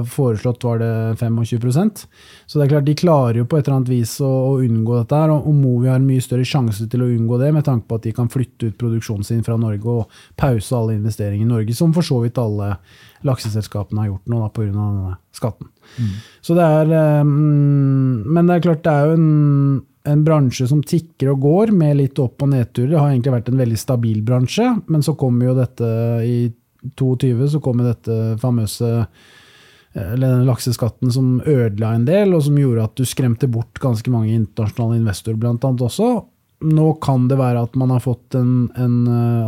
foreslått 0.07 0.63
var 0.63 0.79
det 0.79 0.91
25% 1.19 2.05
Så 2.47 2.59
det 2.59 2.65
er 2.65 2.71
klart 2.71 2.87
de 2.87 2.95
klarer 2.95 3.41
jo 3.41 3.45
på 3.49 3.59
et 3.59 3.67
eller 3.67 3.81
annet 3.81 3.91
vis 3.91 4.15
å, 4.23 4.31
å 4.53 4.55
unngå 4.63 5.01
dette 5.01 5.19
her, 5.19 5.35
og 5.35 5.51
Movi 5.55 5.91
har 5.91 5.99
mye 6.03 6.23
større 6.23 6.47
sjanse 6.47 6.87
til 6.87 7.03
å 7.03 7.11
unngå 7.11 7.41
det 7.43 7.51
med 7.55 7.67
tanke 7.67 7.89
på 7.89 7.99
at 7.99 8.07
de 8.07 8.15
kan 8.15 8.31
flytte 8.31 8.71
ut 8.71 8.79
produksjonen 8.79 9.27
sin 9.27 9.43
fra 9.43 9.59
Norge 9.59 9.99
og 9.99 10.21
pause 10.39 10.79
alle 10.79 10.95
investeringer 10.95 11.43
i 11.43 11.51
Norge, 11.51 11.75
som 11.75 11.91
for 11.95 12.07
så 12.07 12.21
vidt 12.23 12.39
alle 12.39 12.77
lakseselskapene 13.27 14.05
har 14.05 14.13
gjort 14.13 14.31
nå 14.31 14.41
pga. 14.55 14.71
denne 14.71 15.17
skatten. 15.35 15.67
Mm. 15.99 16.15
Så 16.45 16.55
det 16.55 16.63
er 16.63 17.21
um, 17.21 18.23
Men 18.23 18.47
det 18.47 18.55
er 18.55 18.65
klart, 18.69 18.83
det 18.85 18.93
er 18.93 19.09
jo 19.09 19.17
en 19.17 19.81
en 20.07 20.23
bransje 20.23 20.67
som 20.69 20.83
tikker 20.85 21.33
og 21.33 21.43
går, 21.43 21.73
med 21.75 21.97
litt 21.99 22.19
opp- 22.21 22.41
og 22.45 22.53
nedturer. 22.53 22.93
Det 22.93 22.99
har 22.99 23.11
egentlig 23.11 23.35
vært 23.35 23.51
en 23.51 23.61
veldig 23.63 23.79
stabil 23.79 24.21
bransje, 24.25 24.69
men 24.87 25.03
så 25.05 25.15
kommer 25.19 25.49
jo 25.49 25.59
dette 25.59 25.91
i 26.25 26.39
22 26.95 27.49
så 27.51 27.59
kommer 27.59 27.89
dette 27.89 28.15
famøse 28.39 28.89
eller 29.93 30.27
den 30.27 30.45
lakseskatten 30.45 31.11
som 31.11 31.39
ødela 31.41 31.95
en 31.95 32.05
del, 32.05 32.33
og 32.37 32.43
som 32.45 32.57
gjorde 32.59 32.83
at 32.85 32.99
du 32.99 33.07
skremte 33.09 33.49
bort 33.49 33.81
ganske 33.81 34.11
mange 34.13 34.35
internasjonale 34.35 34.99
investorer, 34.99 35.39
blant 35.41 35.65
annet 35.65 35.81
også. 35.87 36.11
Nå 36.69 36.91
kan 37.01 37.25
det 37.31 37.39
være 37.39 37.63
at 37.65 37.75
man 37.79 37.95
har 37.95 38.03
fått 38.03 38.35
en, 38.35 38.69
en 38.77 38.95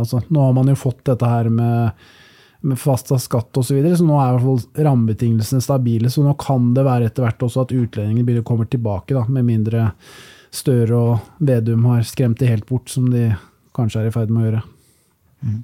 altså, 0.00 0.22
Nå 0.32 0.46
har 0.46 0.54
man 0.56 0.70
jo 0.72 0.76
fått 0.80 1.04
dette 1.06 1.28
her 1.28 1.50
med, 1.52 2.02
med 2.64 2.80
fastsatt 2.80 3.22
skatt 3.22 3.54
osv., 3.54 3.68
så, 3.68 3.76
videre, 3.78 3.98
så 4.00 4.08
nå 4.08 4.18
er 4.18 4.32
i 4.32 4.34
hvert 4.34 4.48
fall 4.48 4.84
rammebetingelsene 4.88 5.64
stabile. 5.64 6.10
Så 6.10 6.26
nå 6.26 6.34
kan 6.40 6.72
det 6.74 6.86
være 6.88 7.10
etter 7.10 7.26
hvert 7.26 7.46
også 7.46 7.66
at 7.66 7.76
utlendinger 7.76 8.42
kommer 8.48 8.66
tilbake, 8.66 9.14
da, 9.14 9.26
med 9.30 9.46
mindre 9.46 9.92
Støre 10.52 10.98
og 10.98 11.30
Vedum 11.40 11.86
har 11.88 12.04
skremt 12.06 12.40
det 12.42 12.50
helt 12.50 12.68
bort, 12.68 12.92
som 12.92 13.08
de 13.12 13.30
kanskje 13.76 14.02
er 14.02 14.10
i 14.10 14.14
ferd 14.14 14.32
med 14.32 14.42
å 14.42 14.46
gjøre. 14.48 14.62
Mm. 15.42 15.62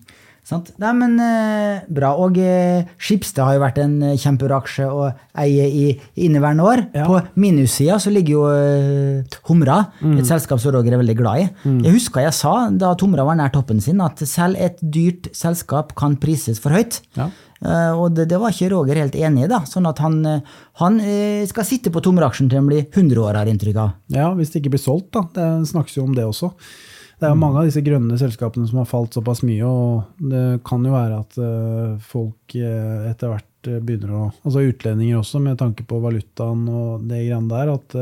Sant. 0.49 0.71
Nei, 0.81 0.91
men 0.97 1.19
eh, 1.21 1.83
bra. 1.93 2.15
Og 2.25 2.39
eh, 2.41 2.87
Skipsted 2.97 3.43
har 3.45 3.59
jo 3.59 3.61
vært 3.61 3.81
en 3.83 3.99
kjempeuraksje 4.17 4.87
å 4.89 5.11
eie 5.43 5.67
i, 5.69 5.91
i 5.93 6.25
inneværende 6.25 6.65
år. 6.65 6.83
Ja. 6.97 7.05
På 7.05 7.19
minussida 7.37 7.99
så 8.01 8.13
ligger 8.15 8.33
jo 8.33 8.47
eh, 8.55 9.37
Humra, 9.51 9.83
mm. 10.01 10.15
et 10.23 10.31
selskap 10.31 10.63
som 10.63 10.73
Roger 10.73 10.97
er 10.97 11.03
veldig 11.03 11.19
glad 11.19 11.43
i. 11.43 11.45
Mm. 11.69 11.83
Jeg 11.85 11.99
husker 11.99 12.25
jeg 12.25 12.37
sa 12.39 12.55
da 12.73 12.95
Humra 12.97 13.29
var 13.29 13.37
nær 13.37 13.53
toppen 13.53 13.85
sin, 13.85 14.01
at 14.01 14.25
selv 14.25 14.57
et 14.57 14.81
dyrt 14.81 15.29
selskap 15.37 15.93
kan 15.99 16.17
prises 16.23 16.63
for 16.65 16.73
høyt. 16.73 17.03
Ja. 17.19 17.29
Uh, 17.59 17.91
og 17.99 18.13
det, 18.15 18.29
det, 18.31 18.39
var 18.39 18.55
ikke 18.55 18.71
Roger 18.71 19.01
helt 19.01 19.17
enig 19.19 19.47
i. 19.47 19.51
da, 19.51 19.65
sånn 19.67 19.89
at 19.91 19.99
han, 20.03 20.21
uh, 20.23 20.59
han 20.83 21.01
uh, 21.03 21.43
skal 21.51 21.67
sitte 21.67 21.91
på 21.95 22.03
Tomra-aksjen 22.05 22.51
til 22.51 22.61
han 22.61 22.69
blir 22.69 22.85
100 22.87 23.19
år, 23.25 23.41
har 23.41 23.51
inntrykk 23.51 23.81
av. 23.83 23.97
Ja, 24.15 24.29
hvis 24.39 24.53
det 24.53 24.63
ikke 24.63 24.77
blir 24.77 24.85
solgt, 24.85 25.11
da. 25.17 25.25
Det 25.35 25.49
snakkes 25.73 25.99
jo 25.99 26.07
om 26.07 26.15
det 26.15 26.27
også. 26.29 26.53
Det 27.19 27.27
er 27.27 27.33
jo 27.35 27.41
mange 27.41 27.59
av 27.59 27.67
disse 27.67 27.83
grønne 27.83 28.15
selskapene 28.21 28.69
som 28.69 28.79
har 28.79 28.87
falt 28.87 29.17
såpass 29.17 29.43
mye, 29.43 29.67
og 29.67 30.21
det 30.31 30.61
kan 30.67 30.85
jo 30.87 30.93
være 30.93 31.17
at 31.19 31.39
folk 32.07 32.55
etter 32.55 33.33
hvert 33.33 33.71
begynner 33.83 34.13
å 34.15 34.21
Altså 34.47 34.63
utlendinger 34.63 35.19
også, 35.19 35.41
med 35.43 35.59
tanke 35.59 35.83
på 35.83 35.99
valutaen 36.05 36.63
og 36.71 37.09
det 37.11 37.25
greiene 37.25 37.51
der, 37.51 37.73
at 37.75 37.97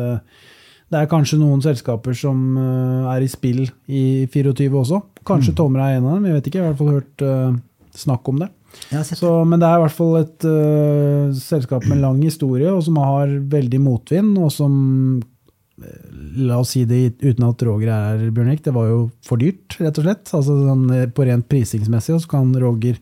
det 0.92 1.00
er 1.00 1.08
kanskje 1.08 1.40
noen 1.40 1.64
selskaper 1.64 2.12
som 2.12 2.60
er 2.60 3.24
i 3.24 3.30
spill 3.32 3.64
i 3.88 4.04
24 4.28 4.68
også. 4.82 5.00
Kanskje 5.24 5.56
mm. 5.56 5.58
Tomra 5.62 5.88
er 5.88 5.96
en 5.96 6.10
av 6.10 6.18
dem, 6.18 6.28
Vi 6.28 6.36
vet 6.36 6.52
ikke. 6.52 6.60
Jeg 6.60 6.66
har 6.66 6.68
i 6.68 6.76
hvert 6.76 6.84
fall 6.84 6.98
hørt 6.98 7.96
snakk 7.96 8.28
om 8.34 8.44
det. 8.44 8.52
Så, 8.86 9.30
men 9.48 9.60
det 9.60 9.68
er 9.68 9.78
i 9.78 9.84
hvert 9.84 9.96
fall 9.96 10.18
et 10.20 10.46
uh, 10.46 11.32
selskap 11.34 11.86
med 11.90 12.02
lang 12.02 12.20
historie, 12.22 12.70
og 12.70 12.84
som 12.86 13.00
har 13.02 13.32
veldig 13.52 13.80
motvind, 13.82 14.36
og 14.38 14.52
som 14.54 14.74
eh, 15.82 16.02
La 16.46 16.60
oss 16.62 16.74
si 16.76 16.84
det 16.88 17.16
uten 17.22 17.48
at 17.48 17.64
Roger 17.66 17.90
er 17.90 18.20
her, 18.20 18.30
Bjørn 18.34 18.52
det 18.62 18.74
var 18.74 18.90
jo 18.90 19.00
for 19.26 19.42
dyrt, 19.42 19.78
rett 19.80 19.98
og 19.98 20.06
slett. 20.06 20.30
Altså, 20.30 20.58
sånn, 20.68 20.84
eh, 20.94 21.08
på 21.10 21.26
rent 21.26 21.48
prisingsmessig, 21.50 22.14
og 22.16 22.22
så 22.22 22.32
kan 22.36 22.54
Roger 22.62 23.00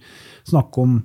snakke 0.49 0.87
om 0.87 1.03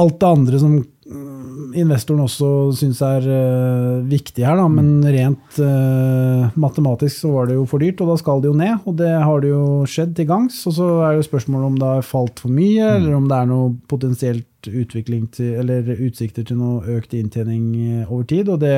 alt 0.00 0.18
det 0.20 0.28
andre 0.28 0.60
som 0.62 0.76
investoren 1.10 2.24
også 2.24 2.48
syns 2.78 3.00
er 3.04 3.26
uh, 3.26 4.02
viktig 4.08 4.44
her, 4.46 4.58
da, 4.58 4.66
men 4.70 5.02
rent 5.02 5.60
uh, 5.62 6.50
matematisk 6.60 7.24
så 7.24 7.32
var 7.34 7.48
det 7.50 7.56
jo 7.58 7.66
for 7.68 7.82
dyrt, 7.82 8.02
og 8.02 8.12
da 8.12 8.18
skal 8.20 8.42
det 8.42 8.50
jo 8.50 8.58
ned. 8.58 8.76
Og 8.86 8.98
det 9.00 9.12
har 9.12 9.42
det 9.42 9.52
jo 9.52 9.62
skjedd 9.90 10.14
til 10.16 10.28
gangs. 10.30 10.60
Og 10.70 10.76
så 10.78 10.90
er 11.06 11.16
jo 11.16 11.26
spørsmålet 11.26 11.70
om 11.70 11.78
det 11.80 11.94
har 11.96 12.06
falt 12.06 12.42
for 12.42 12.54
mye, 12.54 12.84
mm. 12.84 12.98
eller 12.98 13.16
om 13.18 13.30
det 13.30 13.38
er 13.38 13.48
noe 13.50 13.72
potensielt 13.90 14.70
utvikling 14.70 15.24
til, 15.34 15.56
eller 15.62 15.88
utsikter 15.96 16.46
til 16.46 16.60
noe 16.60 16.98
økt 16.98 17.16
inntjening 17.16 17.72
eh, 17.80 18.04
over 18.10 18.28
tid. 18.28 18.52
og 18.52 18.62
det 18.62 18.76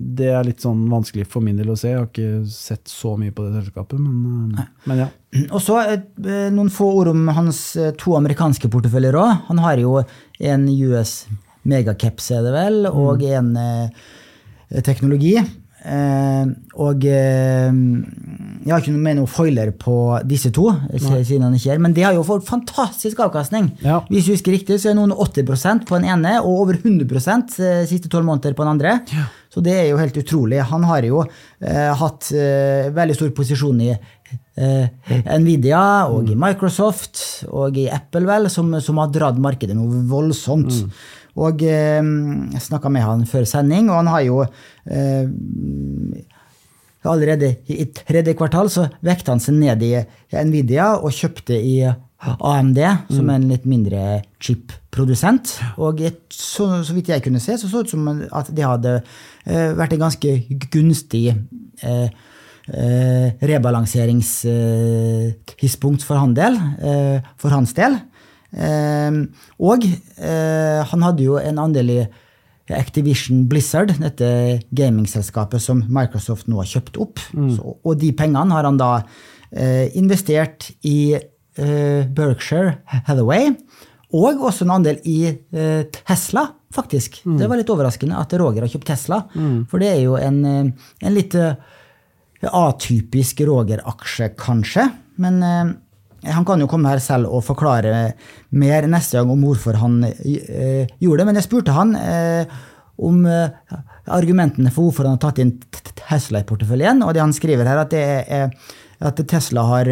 det 0.00 0.30
er 0.32 0.46
litt 0.46 0.62
sånn 0.62 0.86
vanskelig 0.88 1.26
for 1.28 1.44
min 1.44 1.58
del 1.58 1.72
å 1.72 1.76
se. 1.76 1.90
Jeg 1.90 1.98
har 1.98 2.06
ikke 2.06 2.46
sett 2.48 2.88
så 2.88 3.10
mye 3.20 3.34
på 3.36 3.42
det 3.44 3.58
selskapet, 3.58 3.98
men, 4.00 4.54
men 4.88 5.02
ja. 5.02 5.08
Og 5.54 5.60
så 5.60 5.82
noen 6.54 6.70
få 6.72 6.86
ord 7.02 7.10
om 7.10 7.28
hans 7.36 7.58
to 8.00 8.14
amerikanske 8.16 8.70
porteføljer 8.72 9.18
òg. 9.20 9.34
Han 9.50 9.60
har 9.60 9.82
jo 9.82 9.98
en 10.40 10.64
US 10.88 11.18
megacaps, 11.70 12.30
er 12.36 12.44
det 12.46 12.54
vel, 12.54 12.84
og 12.90 13.24
mm. 13.24 13.32
en 13.38 13.50
eh, 13.64 14.84
teknologi. 14.86 15.36
Eh, 15.80 16.48
og 16.76 17.04
eh, 17.08 17.70
jeg 18.60 18.68
har 18.68 18.82
ikke 18.82 18.92
noe 18.92 19.04
med 19.06 19.16
noe 19.16 19.30
foiler 19.30 19.70
på 19.80 19.94
disse 20.28 20.50
to, 20.52 20.66
siden 20.92 21.46
han 21.46 21.56
ikke 21.56 21.72
er, 21.72 21.80
men 21.80 21.94
de 21.96 22.04
har 22.04 22.16
jo 22.16 22.24
fått 22.26 22.48
fantastisk 22.48 23.22
avkastning. 23.24 23.70
Ja. 23.84 24.02
Hvis 24.10 24.28
du 24.28 24.34
husker 24.34 24.52
riktig, 24.52 24.76
så 24.82 24.90
er 24.90 24.98
noen 24.98 25.14
80% 25.16 25.86
på 25.88 25.96
den 25.96 26.10
ene 26.12 26.36
og 26.42 26.66
over 26.66 26.80
100 26.82 27.08
de 27.08 27.64
eh, 27.64 27.86
siste 27.88 28.12
tolv 28.12 28.28
måneder 28.28 28.56
på 28.56 28.66
den 28.66 28.74
andre. 28.74 28.98
Ja. 29.08 29.28
Så 29.50 29.64
det 29.64 29.74
er 29.78 29.88
jo 29.88 30.00
helt 30.00 30.18
utrolig. 30.20 30.60
Han 30.68 30.84
har 30.86 31.06
jo 31.08 31.24
eh, 31.24 31.90
hatt 32.02 32.28
eh, 32.36 32.92
veldig 32.94 33.16
stor 33.16 33.32
posisjon 33.36 33.84
i 33.88 33.92
Nvidia 34.60 35.80
og 36.12 36.28
i 36.30 36.36
Microsoft 36.38 37.48
og 37.48 37.78
i 37.80 37.88
Apple, 37.90 38.28
vel, 38.28 38.46
som, 38.52 38.68
som 38.84 39.00
har 39.00 39.08
dratt 39.10 39.40
markedet 39.42 39.74
noe 39.74 40.04
voldsomt. 40.10 40.84
Og 41.40 41.64
eh, 41.64 42.10
jeg 42.54 42.66
snakka 42.66 42.92
med 42.92 43.06
han 43.06 43.24
før 43.28 43.48
sending, 43.48 43.90
og 43.90 44.02
han 44.02 44.12
har 44.12 44.26
jo 44.26 44.44
eh, 44.44 45.24
Allerede 47.00 47.54
i 47.72 47.86
tredje 47.96 48.34
kvartal 48.36 48.68
så 48.68 48.82
vekte 49.00 49.32
han 49.32 49.40
seg 49.40 49.54
ned 49.56 49.80
i 49.86 49.94
Nvidia 50.44 50.90
og 51.00 51.14
kjøpte 51.16 51.56
i 51.56 51.78
AMD, 52.20 52.76
som 53.08 53.30
er 53.30 53.38
en 53.38 53.46
litt 53.48 53.64
mindre 53.68 54.22
chip-produsent. 54.44 55.60
Og 55.80 56.00
et, 56.04 56.20
så, 56.34 56.82
så, 56.84 56.92
vidt 56.92 57.08
jeg 57.08 57.22
kunne 57.24 57.40
se, 57.40 57.56
så 57.56 57.68
så 57.70 57.80
ut 57.80 57.90
som 57.92 58.08
at 58.12 58.50
det 58.52 58.64
hadde 58.66 59.00
eh, 59.00 59.72
vært 59.78 59.92
en 59.96 60.04
ganske 60.04 60.30
gunstig 60.68 61.28
eh, 61.32 62.08
eh, 62.68 63.28
rebalanseringstidspunkt 63.40 66.04
for, 66.04 66.16
handel, 66.20 66.60
for 67.40 67.48
hans 67.56 67.72
del. 67.78 67.96
Eh, 68.50 69.20
og 69.58 69.86
eh, 69.86 70.80
han 70.90 71.06
hadde 71.06 71.26
jo 71.26 71.38
en 71.40 71.62
andel 71.62 71.94
i 71.94 72.00
Activision 72.76 73.44
Blizzard, 73.50 73.92
dette 73.98 74.30
gamingselskapet 74.76 75.62
som 75.62 75.82
Microsoft 75.90 76.48
nå 76.50 76.60
har 76.60 76.70
kjøpt 76.70 77.00
opp. 77.02 77.22
Mm. 77.34 77.50
Så, 77.56 77.76
og 77.82 77.98
de 78.00 78.12
pengene 78.16 78.54
har 78.54 78.68
han 78.68 78.78
da 78.80 78.92
eh, 79.50 79.90
investert 79.98 80.70
i 80.86 81.14
eh, 81.16 82.06
Berkshire 82.06 82.78
Hathaway, 83.08 83.52
og 84.16 84.42
også 84.42 84.66
en 84.66 84.74
andel 84.78 85.02
i 85.06 85.18
eh, 85.30 85.84
Tesla, 86.00 86.48
faktisk. 86.74 87.20
Mm. 87.24 87.36
Det 87.38 87.50
var 87.50 87.60
litt 87.60 87.70
overraskende 87.70 88.18
at 88.18 88.34
Roger 88.38 88.66
har 88.66 88.72
kjøpt 88.72 88.90
Tesla, 88.90 89.20
mm. 89.34 89.60
for 89.70 89.82
det 89.82 89.92
er 89.92 90.02
jo 90.04 90.16
en, 90.18 90.40
eh, 90.46 90.90
en 91.06 91.14
litt 91.16 91.36
uh, 91.38 91.54
atypisk 92.40 93.42
Roger-aksje, 93.46 94.32
kanskje. 94.38 94.86
Men 95.20 95.42
han 96.24 96.44
kan 96.44 96.60
jo 96.60 96.66
komme 96.70 96.88
her 96.92 96.98
selv 97.02 97.26
og 97.32 97.44
forklare 97.46 98.12
mer 98.56 98.86
neste 98.90 99.16
gang 99.18 99.30
om 99.32 99.42
hvorfor 99.46 99.74
han 99.80 99.94
uh, 100.04 100.84
gjorde 101.00 101.18
det. 101.22 101.28
Men 101.28 101.36
jeg 101.40 101.48
spurte 101.48 101.76
han 101.76 101.90
om 103.00 103.16
argumentene 103.24 104.70
for 104.74 104.82
hvorfor 104.84 105.04
han 105.08 105.16
har 105.16 105.22
tatt 105.22 105.40
inn 105.40 105.54
Tesla 105.96 106.38
i 106.42 106.48
porteføljen, 106.48 106.98
og 107.00 107.14
det 107.16 107.22
han 107.22 107.32
skriver 107.32 107.64
her, 107.64 107.78
at, 107.80 107.92
er, 107.96 108.52
at 109.00 109.16
Tesla 109.30 109.62
har 109.70 109.86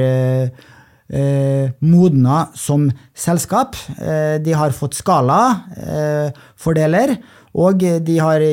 modna 1.81 2.53
som 2.53 2.93
selskap. 3.17 3.73
De 4.45 4.53
har 4.61 4.77
fått 4.77 4.93
skala-fordeler, 4.99 7.09
eh, 7.17 7.21
og 7.57 7.81
de 7.81 8.17
har 8.21 8.45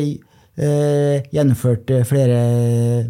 gjennomført 0.56 1.90
flere 2.08 2.38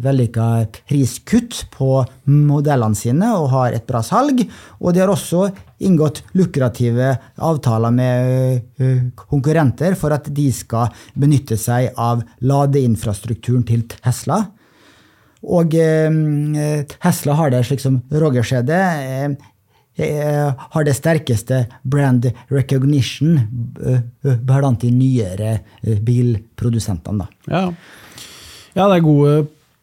vellykka 0.02 0.46
priskutt 0.88 1.60
på 1.70 2.00
modellene 2.26 2.98
sine 2.98 3.28
og 3.38 3.52
har 3.52 3.76
et 3.76 3.86
bra 3.86 4.02
salg. 4.02 4.42
Og 4.82 4.90
de 4.90 5.02
har 5.04 5.12
også 5.12 5.44
inngått 5.86 6.22
lukrative 6.36 7.12
avtaler 7.36 7.94
med 7.94 8.82
eh, 8.82 9.02
konkurrenter 9.28 9.96
for 9.98 10.14
at 10.16 10.30
de 10.34 10.48
skal 10.54 10.92
benytte 11.14 11.58
seg 11.60 11.92
av 12.00 12.24
ladeinfrastrukturen 12.40 13.66
til 13.68 13.84
Tesla. 13.92 14.42
Og 15.46 15.76
eh, 15.78 16.86
Tesla 16.96 17.36
har 17.38 17.52
det, 17.52 17.62
slik 17.68 17.82
som 17.82 18.00
Roger 18.10 18.46
ser 18.46 18.66
det, 18.66 18.80
eh, 18.80 19.28
eh, 19.28 19.52
har 19.96 20.84
det 20.84 20.92
sterkeste 20.92 21.62
brand 21.82 22.26
recognition 22.52 23.38
blant 24.20 24.82
de 24.82 24.90
nyere 24.92 25.54
bilprodusentene. 26.04 27.24
Ja. 27.48 27.62
ja, 28.76 28.88
det 28.90 28.98
er 28.98 29.06
gode 29.06 29.38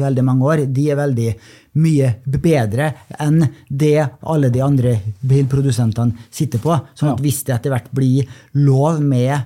veldig 0.00 0.24
mange 0.24 0.44
år, 0.48 0.64
de 0.72 0.88
er 0.88 0.96
veldig 1.02 1.36
mye 1.82 2.14
bedre 2.24 2.94
enn 3.20 3.44
det 3.68 4.08
alle 4.28 4.48
de 4.52 4.60
andre 4.64 5.00
bilprodusentene 5.20 6.12
sitter 6.32 6.58
på. 6.64 6.72
Sånn 6.96 7.12
at 7.12 7.20
hvis 7.20 7.44
det 7.44 7.52
etter 7.58 7.70
hvert 7.74 7.90
blir 7.92 8.24
lov 8.56 9.00
med 9.04 9.36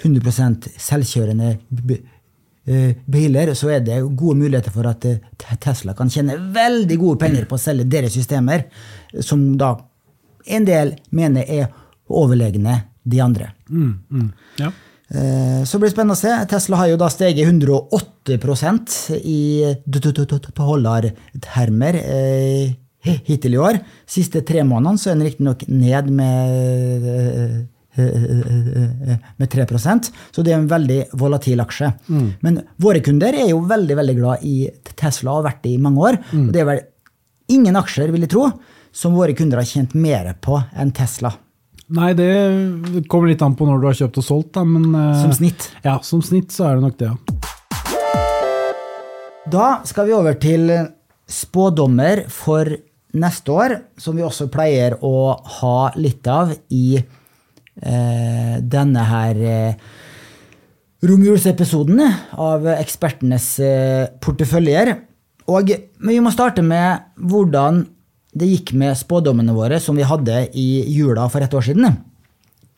100% 0.00 0.68
selvkjørende 0.80 1.58
eh, 2.66 2.94
biler, 3.06 3.54
så 3.54 3.68
er 3.74 3.80
det 3.84 4.00
gode 4.18 4.38
muligheter 4.40 4.72
for 4.74 4.86
at 4.90 5.04
eh, 5.08 5.20
Tesla 5.60 5.94
kan 5.98 6.10
tjene 6.12 6.38
veldig 6.54 6.98
gode 7.00 7.18
penger 7.22 7.44
på 7.48 7.54
å 7.58 7.62
selge 7.62 7.90
deres 7.90 8.14
systemer, 8.16 8.60
som 9.20 9.40
da 9.60 9.70
en 10.50 10.64
del 10.66 10.88
mener 11.14 11.44
er 11.48 11.66
overlegne 12.10 12.80
de 13.10 13.20
andre. 13.22 13.46
Mm, 13.68 13.94
mm, 14.10 14.30
ja. 14.62 14.70
Eh, 15.10 15.62
så 15.66 15.78
blir 15.78 15.88
det 15.90 15.96
spennende 15.96 16.16
å 16.16 16.20
se. 16.20 16.32
Tesla 16.50 16.76
har 16.80 16.88
jo 16.92 17.00
da 17.00 17.08
steget 17.12 17.48
108% 17.48 18.86
i 19.20 19.42
dollartermer 19.86 21.94
hittil 23.00 23.54
i 23.56 23.60
år. 23.60 23.78
Siste 24.08 24.42
tre 24.46 24.62
månedene 24.66 24.98
så 25.00 25.10
er 25.10 25.16
den 25.18 25.28
riktignok 25.28 25.60
ned 25.68 26.10
med 26.14 27.00
med 29.40 29.48
3% 29.50 30.10
Så 30.30 30.44
det 30.44 30.52
er 30.52 30.58
en 30.60 30.70
veldig 30.70 31.00
volatil 31.18 31.60
aksje. 31.62 31.92
Mm. 32.08 32.28
Men 32.44 32.60
våre 32.80 33.02
kunder 33.04 33.36
er 33.36 33.50
jo 33.52 33.60
veldig 33.68 33.96
veldig 34.00 34.16
glad 34.18 34.46
i 34.46 34.56
Tesla 34.94 35.34
og 35.34 35.40
har 35.40 35.52
vært 35.52 35.62
det 35.66 35.74
i 35.74 35.82
mange 35.82 36.08
år. 36.10 36.18
Mm. 36.32 36.48
Og 36.48 36.52
det 36.54 36.62
er 36.62 36.68
vel 36.70 36.82
ingen 37.50 37.78
aksjer, 37.80 38.12
vil 38.14 38.26
jeg 38.26 38.32
tro, 38.34 38.48
som 38.92 39.16
våre 39.16 39.34
kunder 39.38 39.60
har 39.60 39.68
tjent 39.68 39.94
mer 39.98 40.32
på 40.42 40.58
enn 40.78 40.92
Tesla. 40.94 41.32
Nei, 41.90 42.12
det 42.14 42.30
kommer 43.10 43.32
litt 43.32 43.42
an 43.42 43.56
på 43.58 43.66
når 43.66 43.80
du 43.82 43.86
har 43.88 43.96
kjøpt 43.98 44.20
og 44.20 44.26
solgt, 44.26 44.52
da, 44.54 44.62
men 44.62 44.94
eh, 44.94 45.22
Som 45.24 45.32
snitt? 45.34 45.66
Ja, 45.82 45.96
som 46.06 46.22
snitt 46.22 46.54
så 46.54 46.68
er 46.68 46.78
det 46.78 46.84
nok 46.86 47.00
det, 47.00 47.10
ja. 47.10 47.16
Da 49.50 49.80
skal 49.88 50.06
vi 50.06 50.14
over 50.14 50.36
til 50.38 50.70
spådommer 51.26 52.28
for 52.30 52.68
neste 53.18 53.50
år, 53.50 53.74
som 53.98 54.14
vi 54.14 54.22
også 54.22 54.46
pleier 54.52 55.00
å 55.02 55.34
ha 55.58 55.90
litt 55.98 56.28
av 56.30 56.52
i 56.70 57.00
Eh, 57.00 57.19
denne 57.80 59.04
her 59.08 59.38
eh, 59.40 59.90
romjulsepisoden 61.06 62.02
av 62.36 62.66
ekspertenes 62.76 63.46
eh, 63.64 64.04
porteføljer. 64.20 64.92
Og, 65.50 65.72
men 65.98 66.12
vi 66.12 66.20
må 66.22 66.32
starte 66.34 66.62
med 66.64 67.06
hvordan 67.30 67.84
det 68.36 68.50
gikk 68.52 68.74
med 68.78 68.98
spådommene 68.98 69.54
våre 69.56 69.80
som 69.82 69.96
vi 69.98 70.06
hadde 70.06 70.44
i 70.54 70.68
jula 70.92 71.26
for 71.32 71.42
et 71.42 71.54
år 71.56 71.66
siden. 71.66 71.96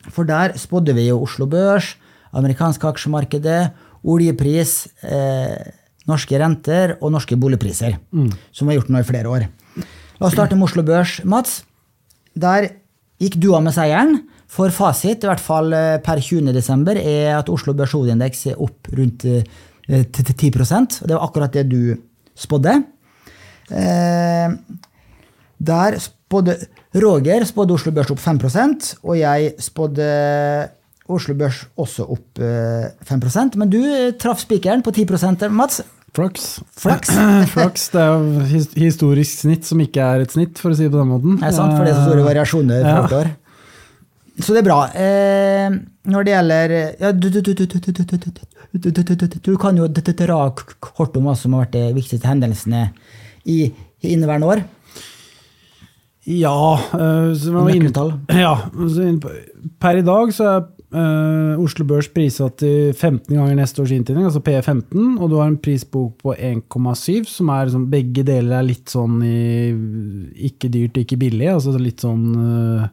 For 0.09 0.27
der 0.27 0.55
spådde 0.59 0.95
vi 0.97 1.07
jo 1.09 1.21
Oslo 1.23 1.45
Børs, 1.51 1.93
amerikanske 2.33 2.87
aksjemarkedet, 2.89 3.73
oljepris, 4.03 4.87
eh, 5.05 5.59
norske 6.09 6.39
renter 6.39 6.97
og 6.99 7.13
norske 7.13 7.37
boligpriser. 7.39 7.99
Mm. 8.11 8.31
Som 8.51 8.67
vi 8.67 8.73
har 8.73 8.81
gjort 8.81 8.91
nå 8.91 9.03
i 9.03 9.07
flere 9.07 9.29
år. 9.29 9.45
La 10.19 10.27
oss 10.27 10.35
starte 10.35 10.57
med 10.57 10.67
Oslo 10.67 10.83
Børs, 10.83 11.19
Mats. 11.23 11.61
Der 12.35 12.71
gikk 13.21 13.37
du 13.39 13.53
av 13.53 13.63
med 13.63 13.75
seieren. 13.75 14.23
For 14.53 14.69
fasit, 14.73 15.23
i 15.23 15.29
hvert 15.29 15.41
fall 15.41 15.73
per 15.73 16.01
per 16.05 16.21
20.12., 16.21 16.99
er 17.01 17.39
at 17.39 17.49
Oslo 17.49 17.73
Børs 17.73 17.95
Hovedindeks 17.95 18.45
er 18.51 18.59
opp 18.61 18.91
rundt 18.93 19.25
10 19.25 19.39
eh, 19.89 20.03
Det 20.13 21.15
var 21.15 21.23
akkurat 21.25 21.53
det 21.53 21.65
du 21.71 21.95
spådde. 22.37 22.75
Eh, 23.71 24.53
der 25.57 25.97
spådde 25.99 26.57
Roger 27.01 27.45
spådde 27.45 27.73
Oslo 27.73 27.91
Børs 27.91 28.11
opp 28.11 28.19
5 28.19 28.39
og 29.03 29.17
jeg 29.17 29.53
spådde 29.59 30.07
Oslo 31.09 31.33
Børs 31.33 31.65
også 31.77 32.05
opp 32.05 32.39
5% 32.39 33.57
Men 33.57 33.69
du 33.69 33.81
traff 34.19 34.39
spikeren 34.39 34.83
på 34.83 34.91
10% 34.91 35.49
Mats. 35.49 35.81
Flaks. 36.13 36.59
Flaks. 36.77 37.09
Flaks. 37.55 37.89
Det 37.89 38.01
er 38.01 38.77
historisk 38.77 39.39
snitt 39.47 39.65
som 39.65 39.81
ikke 39.81 40.01
er 40.01 40.21
et 40.21 40.31
snitt, 40.35 40.59
for 40.61 40.69
å 40.69 40.77
si 40.77 40.85
det 40.85 40.93
på 40.93 40.99
den 41.01 41.09
måten. 41.09 41.39
Det 41.41 41.49
er 41.49 41.55
sant, 41.55 41.73
for 41.73 41.87
det 41.87 41.95
er 41.95 41.97
så 41.97 42.11
store 42.11 42.27
variasjoner 42.27 42.85
Ja. 42.85 43.23
Så 44.41 44.53
det 44.55 44.63
er 44.63 44.65
bra. 44.65 44.79
Eh, 44.97 45.75
når 46.09 46.25
det 46.25 46.33
gjelder 46.33 46.71
ja, 46.99 47.11
du, 47.13 47.27
du, 47.29 47.41
du, 47.41 47.53
du, 49.45 49.57
kan 49.61 49.77
jo 49.77 49.87
dra 49.87 50.39
kort 50.81 51.17
om 51.19 51.27
hva 51.29 51.35
som 51.37 51.53
har 51.53 51.67
vært 51.67 51.75
de 51.75 51.83
viktigste 51.99 52.29
hendelsene 52.31 52.87
i, 53.45 53.67
i 54.01 54.13
inneværende 54.15 54.49
år. 54.49 54.63
Ja, 56.25 56.55
eh, 56.95 57.33
så 57.35 57.51
man 57.51 57.69
inne- 57.75 57.91
Ja, 58.31 58.55
per 59.79 59.99
i 59.99 60.05
dag 60.07 60.33
så 60.33 60.47
er 60.49 60.65
eh, 60.95 61.59
Oslo 61.61 61.85
Børs 61.89 62.07
prissatt 62.13 62.59
til 62.61 62.93
15 62.93 63.27
ganger 63.33 63.57
neste 63.57 63.83
års 63.83 63.93
inntjening, 63.95 64.27
altså 64.27 64.41
P15, 64.45 65.17
og 65.17 65.31
du 65.31 65.37
har 65.39 65.49
en 65.49 65.59
prisbok 65.61 66.15
på 66.21 66.35
1,7, 66.35 67.27
som 67.29 67.51
er 67.53 67.71
sånn, 67.73 67.87
begge 67.91 68.25
deler 68.27 68.59
er 68.59 68.67
litt 68.67 68.93
sånn 68.93 69.19
i 69.25 69.73
ikke 70.49 70.71
dyrt, 70.73 70.99
ikke 71.01 71.19
billig, 71.21 71.49
altså 71.51 71.75
litt 71.81 72.03
sånn 72.03 72.25
uh, 72.37 72.85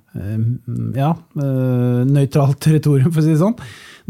ja, 0.97 1.11
uh, 1.41 2.01
nøytralt 2.09 2.61
territorium, 2.65 3.11
for 3.13 3.23
å 3.23 3.27
si 3.27 3.35
det 3.35 3.43
sånn. 3.43 3.59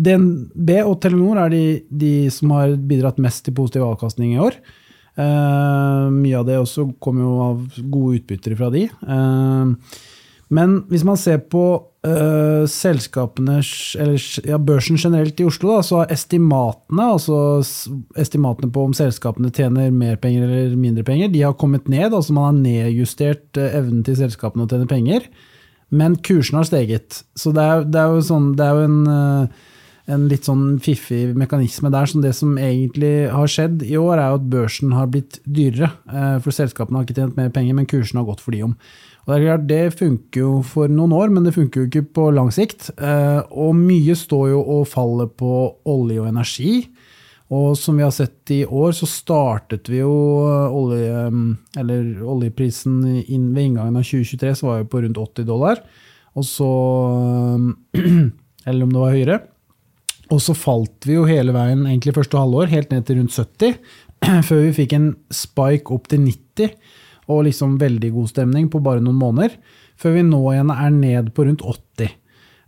DNB 0.01 0.76
og 0.84 1.01
Telenor 1.03 1.43
er 1.45 1.53
de, 1.53 1.64
de 1.91 2.14
som 2.32 2.55
har 2.57 2.78
bidratt 2.78 3.20
mest 3.20 3.45
til 3.47 3.57
positiv 3.59 3.84
avkastning 3.88 4.36
i 4.36 4.41
år. 4.41 4.57
Mye 5.20 6.38
av 6.38 6.47
det 6.49 6.55
også 6.57 6.86
kommer 7.03 7.26
jo 7.26 7.32
av 7.45 7.80
gode 7.93 8.20
utbytter 8.20 8.55
fra 8.57 8.70
de. 8.72 8.86
Eh, 8.88 9.99
men 10.51 10.80
hvis 10.90 11.05
man 11.07 11.18
ser 11.18 11.38
på 11.46 11.64
uh, 12.07 12.66
eller 12.66 14.48
ja, 14.48 14.59
børsen 14.59 14.98
generelt 14.98 15.40
i 15.40 15.46
Oslo, 15.46 15.76
da, 15.76 15.84
så 15.86 16.01
har 16.01 16.14
estimatene, 16.14 17.07
altså 17.14 17.36
estimatene 18.18 18.72
på 18.74 18.88
om 18.88 18.96
selskapene 18.96 19.53
tjener 19.55 19.92
mer 19.94 20.18
penger 20.18 20.48
eller 20.48 20.76
mindre 20.76 21.05
penger, 21.07 21.30
de 21.30 21.44
har 21.46 21.55
kommet 21.55 21.88
ned. 21.88 22.11
altså 22.11 22.34
Man 22.34 22.48
har 22.48 22.62
nedjustert 22.64 23.61
eh, 23.61 23.76
evnen 23.78 24.03
til 24.07 24.18
selskapene 24.18 24.66
å 24.66 24.70
tjene 24.70 24.90
penger. 24.90 25.28
Men 25.90 26.16
kursen 26.22 26.59
har 26.59 26.66
steget. 26.66 27.22
Så 27.38 27.53
det 27.55 27.62
er, 27.66 27.84
det 27.86 28.01
er 28.01 28.14
jo, 28.14 28.22
sånn, 28.22 28.53
det 28.59 28.66
er 28.66 28.78
jo 28.78 28.88
en, 28.88 28.98
eh, 29.11 29.70
en 30.14 30.26
litt 30.30 30.46
sånn 30.46 30.64
fiffig 30.82 31.36
mekanisme 31.38 31.90
der. 31.94 32.11
som 32.11 32.22
Det 32.22 32.32
som 32.34 32.59
egentlig 32.59 33.30
har 33.30 33.51
skjedd 33.51 33.84
i 33.86 33.94
år, 33.98 34.16
er 34.18 34.32
jo 34.32 34.40
at 34.40 34.51
børsen 34.51 34.98
har 34.98 35.07
blitt 35.14 35.38
dyrere. 35.46 35.92
For 36.42 36.51
selskapene 36.55 36.98
har 36.98 37.07
ikke 37.07 37.18
tjent 37.20 37.38
mer 37.38 37.55
penger, 37.55 37.74
men 37.78 37.86
kursen 37.90 38.18
har 38.18 38.26
gått 38.26 38.42
for 38.42 38.55
de 38.55 38.64
om. 38.66 38.74
Og 39.27 39.31
Det 39.31 39.37
er 39.37 39.45
klart, 39.47 39.66
det 39.68 39.99
funker 39.99 40.41
jo 40.41 40.53
for 40.66 40.89
noen 40.89 41.12
år, 41.12 41.31
men 41.31 41.45
det 41.45 41.55
funker 41.55 41.83
jo 41.83 41.89
ikke 41.91 42.07
på 42.16 42.31
lang 42.35 42.51
sikt. 42.55 42.91
Eh, 42.99 43.43
Og 43.51 43.75
mye 43.77 44.16
står 44.16 44.51
jo 44.55 44.61
og 44.62 44.89
faller 44.89 45.29
på 45.29 45.77
olje 45.85 46.21
og 46.21 46.29
energi. 46.29 46.89
Og 47.51 47.75
som 47.77 47.97
vi 47.99 48.05
har 48.07 48.12
sett 48.14 48.51
i 48.55 48.64
år, 48.64 48.93
så 48.95 49.09
startet 49.11 49.89
vi 49.91 49.99
jo 49.99 50.12
eh, 50.47 50.77
olje, 50.81 51.25
eller 51.83 52.23
oljeprisen 52.23 53.01
inn 53.27 53.49
ved 53.55 53.64
inngangen 53.64 53.99
av 53.99 54.07
2023 54.07 54.55
så 54.61 54.68
var 54.68 54.79
jo 54.81 54.91
på 54.93 55.03
rundt 55.03 55.18
80 55.18 55.49
dollar. 55.49 55.83
Og 56.39 56.47
så 56.47 56.71
Eller 58.68 58.85
om 58.85 58.93
det 58.93 59.01
var 59.01 59.14
høyere. 59.16 59.41
Og 60.31 60.39
så 60.45 60.55
falt 60.55 61.07
vi 61.09 61.16
jo 61.16 61.27
hele 61.27 61.55
veien 61.57 61.87
egentlig 61.89 62.14
første 62.14 62.39
halvår, 62.39 62.71
helt 62.71 62.93
ned 62.93 63.07
til 63.09 63.18
rundt 63.18 63.35
70, 63.35 63.79
før 64.49 64.61
vi 64.66 64.75
fikk 64.77 64.95
en 64.95 65.09
spike 65.35 65.91
opp 65.97 66.07
til 66.12 66.23
90, 66.29 66.77
og 67.31 67.47
liksom 67.47 67.78
veldig 67.81 68.11
god 68.16 68.33
stemning 68.33 68.66
på 68.72 68.83
bare 68.85 69.03
noen 69.05 69.20
måneder, 69.20 69.55
før 70.01 70.16
vi 70.16 70.26
nå 70.26 70.41
igjen 70.53 70.72
er 70.74 70.91
ned 70.97 71.31
på 71.37 71.47
rundt 71.47 71.62
80. 71.62 72.16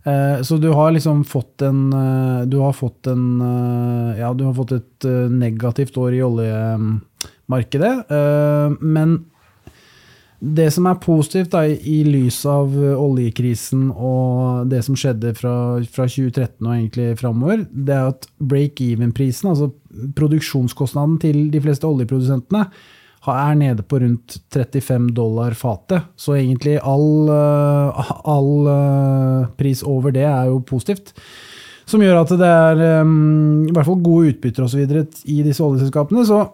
Eh, 0.05 0.41
Så 0.41 0.57
du 0.57 0.69
har 0.69 0.91
liksom 0.91 1.23
fått 1.23 1.61
en 1.61 1.93
eh, 1.93 2.45
Du 2.45 2.57
har 2.59 2.73
fått 2.73 3.07
en 3.07 3.41
eh, 3.41 4.19
Ja, 4.19 4.33
du 4.33 4.43
har 4.43 4.53
fått 4.53 4.73
et 4.75 5.05
negativt 5.31 5.97
år 5.97 6.13
i 6.15 6.23
oljemarkedet, 6.23 7.93
men 8.79 9.25
det 10.39 10.69
som 10.75 10.87
er 10.87 10.99
positivt 11.03 11.51
da, 11.51 11.65
i 11.67 12.03
lys 12.07 12.41
av 12.47 12.71
oljekrisen 12.75 13.89
og 13.91 14.69
det 14.71 14.79
som 14.87 14.95
skjedde 14.99 15.33
fra, 15.35 15.55
fra 15.91 16.07
2013 16.07 16.63
og 16.63 16.73
egentlig 16.73 17.19
framover, 17.19 17.65
det 17.67 17.95
er 17.95 18.09
at 18.13 18.27
break-even-prisen, 18.39 19.51
altså 19.51 19.69
produksjonskostnaden 20.15 21.19
til 21.23 21.45
de 21.51 21.63
fleste 21.63 21.87
oljeprodusentene, 21.87 22.65
er 23.31 23.55
nede 23.55 23.85
på 23.87 24.01
rundt 24.03 24.37
35 24.51 25.13
dollar 25.15 25.55
fatet. 25.55 26.09
Så 26.19 26.35
egentlig 26.35 26.75
all, 26.83 27.29
eh, 27.31 28.11
all 28.27 28.67
eh, 28.67 29.45
pris 29.55 29.83
over 29.87 30.11
det 30.11 30.25
er 30.27 30.49
jo 30.51 30.59
positivt. 30.59 31.13
Som 31.85 32.03
gjør 32.03 32.21
at 32.21 32.33
det 32.39 32.47
er 32.47 33.01
um, 33.03 33.65
i 33.67 33.71
hvert 33.75 33.87
fall 33.87 34.03
gode 34.03 34.31
utbytter 34.31 34.63
og 34.63 34.75
videre 34.75 35.05
i 35.27 35.41
disse 35.43 35.63
oljeselskapene. 35.63 36.23
Så 36.27 36.45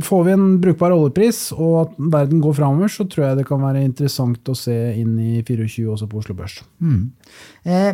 Får 0.00 0.22
vi 0.24 0.32
en 0.32 0.44
brukbar 0.62 0.94
oljepris 0.94 1.50
og 1.52 1.74
at 1.82 1.96
verden 2.14 2.38
går 2.40 2.54
framover, 2.56 2.88
så 2.88 3.04
tror 3.04 3.26
jeg 3.26 3.36
det 3.36 3.44
kan 3.44 3.60
være 3.60 3.82
interessant 3.84 4.48
å 4.48 4.54
se 4.56 4.76
inn 4.96 5.18
i 5.20 5.42
24 5.44 5.90
også 5.92 6.08
på 6.08 6.22
Oslo 6.22 6.36
Børs. 6.38 6.54
Eh, 7.68 7.90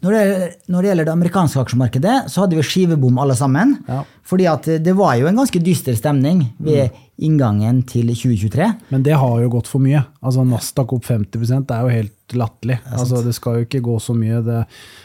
når, 0.00 0.14
det, 0.14 0.48
når 0.72 0.80
det 0.80 0.88
gjelder 0.90 1.06
det 1.08 1.12
amerikanske 1.12 1.60
aksjemarkedet, 1.60 2.16
så 2.32 2.44
hadde 2.44 2.56
vi 2.56 2.64
skivebom 2.64 3.18
alle 3.20 3.36
sammen. 3.36 3.74
Ja. 3.88 4.00
Fordi 4.24 4.46
at 4.48 4.68
det 4.80 4.94
var 4.96 5.18
jo 5.20 5.28
en 5.28 5.40
ganske 5.40 5.60
dyster 5.60 5.96
stemning 5.98 6.46
ved 6.62 6.94
inngangen 7.20 7.82
til 7.88 8.08
2023. 8.14 8.68
Men 8.94 9.04
det 9.04 9.18
har 9.20 9.42
jo 9.42 9.50
gått 9.52 9.68
for 9.68 9.82
mye. 9.84 10.00
Altså 10.24 10.46
Nasdaq 10.48 10.94
opp 10.96 11.04
50 11.10 11.44
det 11.44 11.76
er 11.76 11.84
jo 11.84 11.92
helt 11.92 12.36
latterlig. 12.40 12.78
Altså, 12.88 13.20
det 13.26 13.34
skal 13.36 13.58
jo 13.58 13.66
ikke 13.66 13.82
gå 13.84 13.98
så 14.00 14.16
mye. 14.16 14.40
Det, 14.46 14.62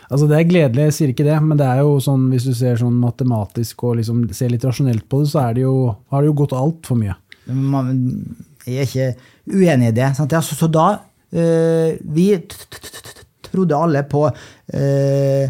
altså, 0.07 0.29
det 0.31 0.39
er 0.39 0.47
gledelig, 0.47 0.87
jeg 0.87 0.97
sier 0.99 1.11
ikke 1.11 1.27
det, 1.27 1.37
men 1.43 1.59
det 1.59 1.67
er 1.67 1.83
jo 1.83 1.97
sånn, 2.03 2.29
hvis 2.31 2.47
du 2.47 2.53
ser 2.55 2.79
sånn 2.79 2.95
matematisk 3.01 3.83
og 3.89 3.99
liksom 3.99 4.23
ser 4.37 4.53
litt 4.53 4.63
rasjonelt 4.67 5.07
på 5.11 5.23
det, 5.23 5.31
så 5.33 5.43
er 5.43 5.57
det 5.57 5.65
jo, 5.65 5.75
har 6.13 6.23
det 6.23 6.31
jo 6.31 6.39
gått 6.45 6.55
altfor 6.55 7.01
mye. 7.01 7.17
Man, 7.51 7.91
jeg 8.63 8.79
er 8.79 8.87
ikke 8.87 9.11
uenig 9.51 9.91
i 9.91 9.97
det. 9.99 10.13
Sant? 10.17 10.39
Så, 10.45 10.57
så 10.57 10.71
da 10.71 10.87
eh, 11.35 11.99
Vi 12.01 12.31
trodde 13.53 13.77
alle 13.77 14.03
på 14.09 14.25
eh, 14.27 15.49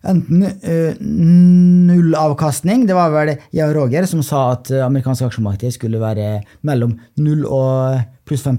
enten 0.00 0.46
eh, 0.46 0.96
null 1.00 2.14
avkastning 2.16 2.86
Det 2.88 2.96
var 2.96 3.10
vel 3.12 3.34
og 3.52 3.74
Roger 3.76 4.06
som 4.08 4.22
sa 4.24 4.46
at 4.54 4.70
amerikanske 4.72 4.80
amerikansk 4.86 5.28
aksjemarked 5.28 5.76
skulle 5.76 6.00
være 6.00 6.38
mellom 6.66 6.96
null 7.20 7.44
og 7.44 8.00
pluss 8.30 8.46
5 8.46 8.58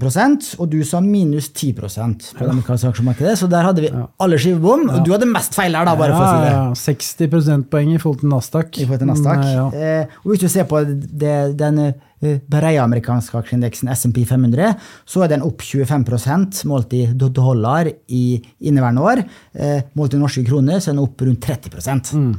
og 0.60 0.68
du 0.70 0.78
sa 0.84 1.00
minus 1.00 1.48
10% 1.50 2.28
på 2.36 2.44
det 2.44 2.52
amerikanske 2.52 2.92
aksjemarkedet. 2.92 3.34
Så 3.40 3.48
der 3.50 3.64
hadde 3.66 3.84
vi 3.84 3.90
alle 3.92 4.38
skivebom. 4.40 4.86
Og 4.92 5.04
du 5.06 5.12
hadde 5.14 5.28
mest 5.30 5.56
feil 5.56 5.76
her, 5.76 5.88
da, 5.88 5.96
bare 5.98 6.16
for 6.16 6.26
å 6.26 6.30
si 6.30 6.44
det. 6.44 6.52
Ja, 6.52 6.62
ja, 6.68 6.78
60 6.82 7.32
prosentpoeng 7.32 7.92
i 7.94 8.00
forhold 8.02 8.22
til 8.22 8.32
Nasdaq. 8.32 8.76
I 8.76 8.86
forhold 8.86 9.04
til 9.04 9.12
Nasdaq. 9.12 9.42
Nei, 9.42 9.52
ja. 9.56 9.66
Eh, 9.72 10.16
og 10.22 10.32
hvis 10.32 10.42
du 10.44 10.48
ser 10.52 10.68
på 10.70 10.82
det, 10.88 11.36
den 11.60 11.80
eh, 11.86 12.36
breie 12.52 12.82
amerikanske 12.82 13.40
aksjeindeksen 13.40 13.90
SMP 13.94 14.22
500, 14.28 14.74
så 15.08 15.24
er 15.24 15.32
den 15.32 15.46
opp 15.46 15.64
25 15.64 16.66
målt 16.70 16.92
i 16.98 17.06
dollar 17.16 17.88
i 17.88 18.24
inneværende 18.60 19.08
år. 19.08 19.24
Eh, 19.56 19.80
målt 19.98 20.18
i 20.18 20.20
norske 20.20 20.44
kroner 20.48 20.82
så 20.82 20.92
er 20.92 20.98
den 20.98 21.06
opp 21.06 21.24
rundt 21.24 21.48
30 21.48 22.12
Mm. 22.12 22.34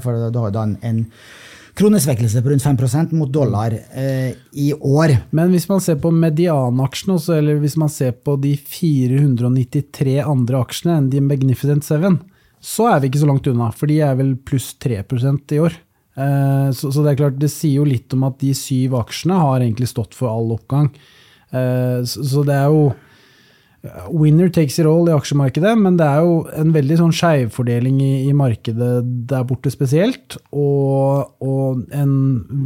For 0.00 0.30
da 0.32 0.40
har 0.40 0.52
du 0.54 0.58
en, 0.62 0.76
en 0.86 1.00
kronesvekkelse 1.76 2.40
på 2.42 2.50
rundt 2.52 2.64
5% 2.64 3.12
mot 3.16 3.30
dollar 3.32 3.74
eh, 3.76 4.32
i 4.56 4.70
år. 4.74 5.12
Men 5.36 5.52
hvis 5.52 5.68
man 5.68 5.82
ser 5.84 5.98
på 6.00 6.12
medianaksjene, 6.14 7.18
eller 7.36 7.60
hvis 7.60 7.76
man 7.80 7.92
ser 7.92 8.14
på 8.16 8.38
de 8.40 8.54
493 8.56 10.16
andre 10.24 10.62
aksjene 10.64 10.96
enn 11.00 11.10
de 11.12 11.20
Magnificent 11.24 11.84
Seven, 11.84 12.20
så 12.64 12.88
er 12.90 13.02
vi 13.02 13.10
ikke 13.10 13.20
så 13.22 13.28
langt 13.28 13.48
unna, 13.50 13.68
for 13.76 13.90
de 13.90 14.00
er 14.02 14.16
vel 14.18 14.32
pluss 14.48 14.72
3% 14.82 15.52
i 15.56 15.60
år. 15.62 15.76
Eh, 16.16 16.70
Så, 16.72 16.90
så 16.92 17.04
det 17.04 17.12
er 17.12 17.20
klart, 17.20 17.40
det 17.42 17.52
sier 17.52 17.82
jo 17.82 17.88
litt 17.88 18.12
om 18.16 18.24
at 18.28 18.38
de 18.40 18.54
syv 18.56 18.96
aksjene 19.02 19.36
har 19.38 19.60
egentlig 19.60 19.90
stått 19.92 20.16
for 20.16 20.32
all 20.32 20.56
oppgang. 20.56 20.88
Eh, 21.52 22.00
Så 22.08 22.24
så 22.24 22.44
det 22.46 22.56
er 22.56 22.72
jo 22.72 22.94
Winner 24.10 24.50
takes 24.52 24.78
it 24.78 24.86
all 24.88 25.08
i 25.08 25.14
aksjemarkedet, 25.14 25.72
men 25.78 25.98
det 25.98 26.06
er 26.06 26.24
jo 26.24 26.40
en 26.56 26.72
veldig 26.74 26.98
sånn 27.00 27.14
skjevfordeling 27.16 28.00
i, 28.04 28.12
i 28.28 28.34
markedet 28.36 29.00
der 29.30 29.46
borte 29.48 29.72
spesielt. 29.72 30.38
Og, 30.52 31.32
og 31.44 31.86
en 31.94 32.12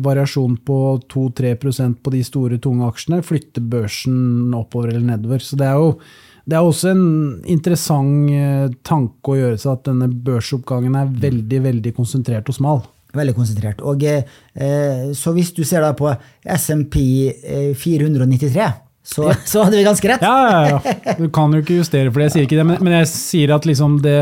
variasjon 0.04 0.58
på 0.66 0.80
2-3% 1.12 2.00
på 2.04 2.14
de 2.14 2.24
store, 2.26 2.60
tunge 2.62 2.88
aksjene 2.88 3.22
flytter 3.26 3.64
børsen 3.72 4.54
oppover 4.56 4.94
eller 4.94 5.06
nedover. 5.14 5.44
Så 5.44 5.58
det 5.60 5.70
er 5.70 5.80
jo 5.80 5.94
det 6.50 6.56
er 6.58 6.66
også 6.66 6.90
en 6.90 7.04
interessant 7.52 8.30
eh, 8.34 8.70
tanke 8.86 9.32
å 9.32 9.36
gjøre 9.38 9.58
seg 9.60 9.74
at 9.76 9.84
denne 9.86 10.08
børsoppgangen 10.10 10.96
er 10.98 11.12
veldig, 11.22 11.60
veldig 11.66 11.92
konsentrert 11.94 12.48
og 12.50 12.56
smal. 12.56 12.80
Veldig 13.14 13.34
konsentrert. 13.36 13.82
Og, 13.86 14.02
eh, 14.02 15.10
så 15.14 15.34
hvis 15.36 15.52
du 15.54 15.62
ser 15.66 15.84
da 15.84 15.92
på 15.98 16.10
SMP 16.46 16.96
eh, 17.30 17.70
493, 17.78 18.66
så, 19.02 19.32
så 19.46 19.64
hadde 19.64 19.78
vi 19.78 19.84
ganske 19.86 20.08
rett. 20.08 20.22
Ja, 20.22 20.38
ja, 20.50 20.80
ja. 20.84 21.14
Du 21.18 21.28
kan 21.32 21.52
jo 21.54 21.62
ikke 21.64 21.80
justere 21.80 22.12
for 22.12 22.20
det, 22.20 22.30
jeg 22.30 22.36
sier 22.36 22.48
ikke 22.48 22.58
det, 22.60 22.66
men, 22.68 22.80
men 22.84 22.98
jeg 23.00 23.10
sier 23.12 23.54
at 23.56 23.68
liksom 23.68 23.98
det, 24.04 24.18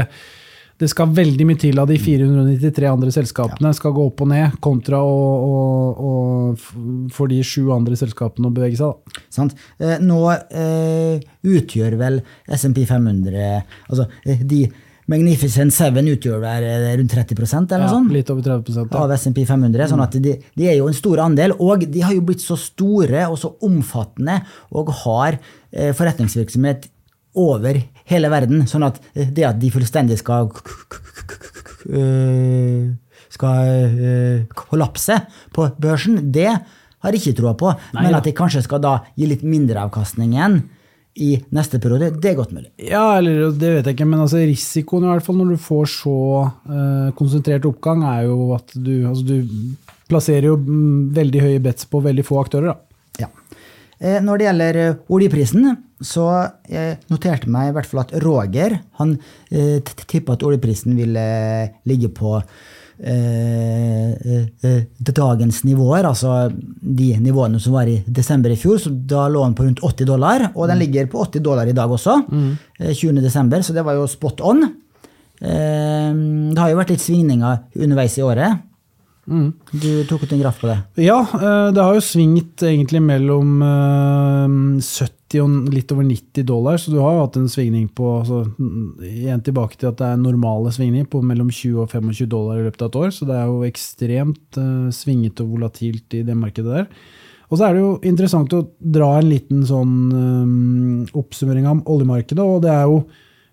det 0.79 0.89
skal 0.93 1.11
veldig 1.15 1.47
mye 1.49 1.59
til 1.59 1.81
av 1.83 1.91
de 1.91 1.99
493 1.99 2.87
andre 2.87 3.13
selskapene 3.15 3.73
skal 3.75 3.95
gå 3.97 4.05
opp 4.13 4.23
og 4.23 4.31
ned, 4.31 4.59
kontra 4.65 5.01
å, 5.03 5.17
å, 5.43 5.63
å 6.09 6.13
for 7.15 7.31
de 7.31 7.41
sju 7.43 7.73
andre 7.75 7.99
selskapene 7.99 8.51
å 8.51 8.55
bevege 8.55 8.79
seg. 8.79 9.19
Sant? 9.35 9.57
Eh, 9.83 9.99
nå 9.99 10.21
uh, 10.31 11.31
utgjør 11.43 11.99
vel 11.99 12.21
SMP 12.47 12.85
500 12.87 13.49
Altså, 13.89 14.07
eh, 14.25 14.45
de 14.47 14.67
Magnificent 15.09 15.73
Seven 15.73 16.11
utgjør 16.13 16.43
vel 16.43 16.67
rundt 17.01 17.15
30% 17.17 17.73
eller 17.73 17.87
noe 17.87 17.89
Ja, 17.89 17.95
sånt? 17.95 18.13
litt 18.13 18.29
over 18.33 18.45
30 18.45 18.77
ja. 18.77 18.85
Av 19.01 19.15
SMP 19.17 19.45
500. 19.49 19.89
Sånn 19.89 20.03
at 20.05 20.19
de, 20.21 20.35
de 20.59 20.69
er 20.69 20.77
jo 20.77 20.89
en 20.91 20.97
stor 20.99 21.23
andel, 21.25 21.55
og 21.59 21.87
de 21.89 22.03
har 22.05 22.13
jo 22.13 22.25
blitt 22.29 22.45
så 22.45 22.59
store 22.61 23.25
og 23.31 23.39
så 23.41 23.55
omfattende 23.65 24.43
og 24.77 24.93
har 25.05 25.39
eh, 25.73 25.95
forretningsvirksomhet 25.97 26.91
over 27.41 27.81
hele 28.13 28.29
verden. 28.33 28.67
Sånn 28.69 28.85
at 28.85 29.01
eh, 29.15 29.31
det 29.33 29.49
at 29.49 29.61
de 29.63 29.73
fullstendig 29.73 30.21
skal 30.21 30.51
skal 33.33 34.47
kollapse 34.59 35.15
på 35.55 35.69
børsen, 35.81 36.19
det 36.35 36.51
har 36.51 37.15
jeg 37.15 37.23
ikke 37.23 37.39
troa 37.39 37.55
på. 37.57 37.71
Nei, 37.95 38.03
men 38.09 38.17
at 38.19 38.27
de 38.27 38.35
kanskje 38.37 38.65
skal 38.67 38.83
da 38.83 38.97
gi 39.17 39.29
litt 39.31 39.45
mindre 39.47 39.87
avkastning 39.87 40.35
igjen 40.35 40.59
i 41.19 41.31
neste 41.55 41.81
periode, 41.83 42.13
det 42.23 42.31
er 42.31 42.39
godt 42.39 42.55
mulig. 42.55 42.71
Ja, 42.81 43.19
eller 43.19 43.49
det 43.51 43.73
vet 43.75 43.91
jeg 43.91 43.99
ikke, 43.99 44.09
men 44.09 44.23
altså 44.23 44.41
risikoen 44.43 45.07
i 45.07 45.11
hvert 45.11 45.27
fall 45.27 45.39
når 45.41 45.55
du 45.55 45.63
får 45.63 45.91
så 45.97 46.17
uh, 46.47 47.09
konsentrert 47.19 47.67
oppgang, 47.69 48.05
er 48.07 48.29
jo 48.29 48.53
at 48.57 48.75
du, 48.77 48.93
altså 49.11 49.27
du 49.27 49.37
plasserer 50.09 50.51
jo 50.51 50.57
mm, 50.61 51.11
veldig 51.17 51.43
høye 51.45 51.65
bets 51.65 51.89
på 51.91 52.01
veldig 52.05 52.25
få 52.27 52.41
aktører. 52.43 52.73
da. 52.73 53.27
Ja. 53.27 53.31
Eh, 53.99 54.19
Når 54.25 54.39
det 54.39 54.49
gjelder 54.49 54.81
eh, 54.83 54.97
oljeprisen, 55.13 55.69
så 56.01 56.25
jeg 56.71 56.99
noterte 57.11 57.51
meg 57.51 57.71
i 57.71 57.77
hvert 57.77 57.89
fall 57.91 58.05
at 58.05 58.15
Roger 58.23 58.79
han 59.01 59.17
eh, 59.51 59.83
tippa 59.83 60.37
at 60.37 60.45
oljeprisen 60.47 60.95
ville 60.99 61.25
ligge 61.89 62.11
på 62.15 62.37
eh, 63.01 64.11
eh, 64.13 64.47
eh, 64.63 64.83
dagens 65.15 65.63
nivåer, 65.65 66.05
altså 66.09 66.51
de 66.53 67.17
nivåene 67.23 67.61
som 67.61 67.73
var 67.73 67.87
i 67.91 68.03
desember 68.07 68.51
i 68.51 68.57
fjor. 68.57 68.79
Så 68.83 68.91
da 69.07 69.29
lå 69.29 69.45
den 69.45 69.55
på 69.55 69.65
rundt 69.67 69.81
80 69.83 70.07
dollar, 70.07 70.51
og 70.55 70.69
den 70.69 70.79
ligger 70.79 71.07
på 71.07 71.21
80 71.27 71.41
dollar 71.43 71.67
i 71.67 71.73
dag 71.77 71.91
også. 71.91 72.19
eh, 72.81 72.93
20. 72.95 73.21
desember, 73.23 73.59
så 73.63 73.73
det 73.75 73.85
var 73.85 73.95
jo 73.95 74.07
spot 74.07 74.41
on. 74.41 74.63
Eh, 75.41 76.13
Det 76.55 76.59
har 76.59 76.71
jo 76.71 76.77
vært 76.81 76.91
litt 76.91 77.01
svingninger 77.05 77.59
underveis 77.77 78.19
i 78.19 78.23
året. 78.23 78.59
Du 79.29 80.05
tok 80.09 80.23
ut 80.25 80.33
en 80.33 80.41
graf 80.41 80.59
på 80.61 80.67
det. 80.71 80.79
Ja, 81.05 81.21
eh, 81.21 81.71
det 81.73 81.83
har 81.85 81.95
jo 81.95 82.01
svingt 82.01 82.63
egentlig 82.65 83.03
mellom 83.03 83.61
eh, 83.63 84.81
70 84.81 85.18
og 85.37 85.69
litt 85.75 85.93
over 85.93 86.07
90 86.09 86.47
dollar, 86.49 86.79
så 86.81 86.93
du 86.93 86.99
har 87.03 87.13
jo 87.15 87.25
hatt 87.27 87.37
en 87.37 87.51
svingning 87.53 87.85
på 87.93 88.07
altså, 88.23 88.41
Igjen 89.05 89.43
tilbake 89.45 89.77
til 89.77 89.91
at 89.91 89.99
det 90.01 90.09
er 90.09 90.23
normale 90.23 90.73
svingninger 90.73 91.11
på 91.13 91.21
mellom 91.21 91.51
20 91.53 91.85
og 91.85 91.93
25 91.93 92.31
dollar 92.33 92.61
i 92.61 92.65
løpet 92.65 92.87
av 92.87 92.89
et 92.89 92.99
år, 93.03 93.13
så 93.13 93.29
det 93.29 93.37
er 93.37 93.51
jo 93.51 93.69
ekstremt 93.69 94.61
uh, 94.61 94.89
svingete 94.95 95.45
og 95.45 95.59
volatilt 95.59 96.17
i 96.17 96.25
det 96.25 96.37
markedet 96.39 96.81
der. 96.81 96.89
Og 97.49 97.57
så 97.57 97.69
er 97.69 97.77
det 97.77 97.85
jo 97.85 97.93
interessant 98.09 98.57
å 98.57 98.65
dra 98.81 99.15
en 99.19 99.29
liten 99.29 99.65
sånn 99.69 99.95
um, 100.13 101.07
oppsummering 101.17 101.69
av 101.69 101.85
oljemarkedet, 101.89 102.45
og 102.45 102.65
det 102.65 102.73
er 102.73 102.89
jo 102.89 103.03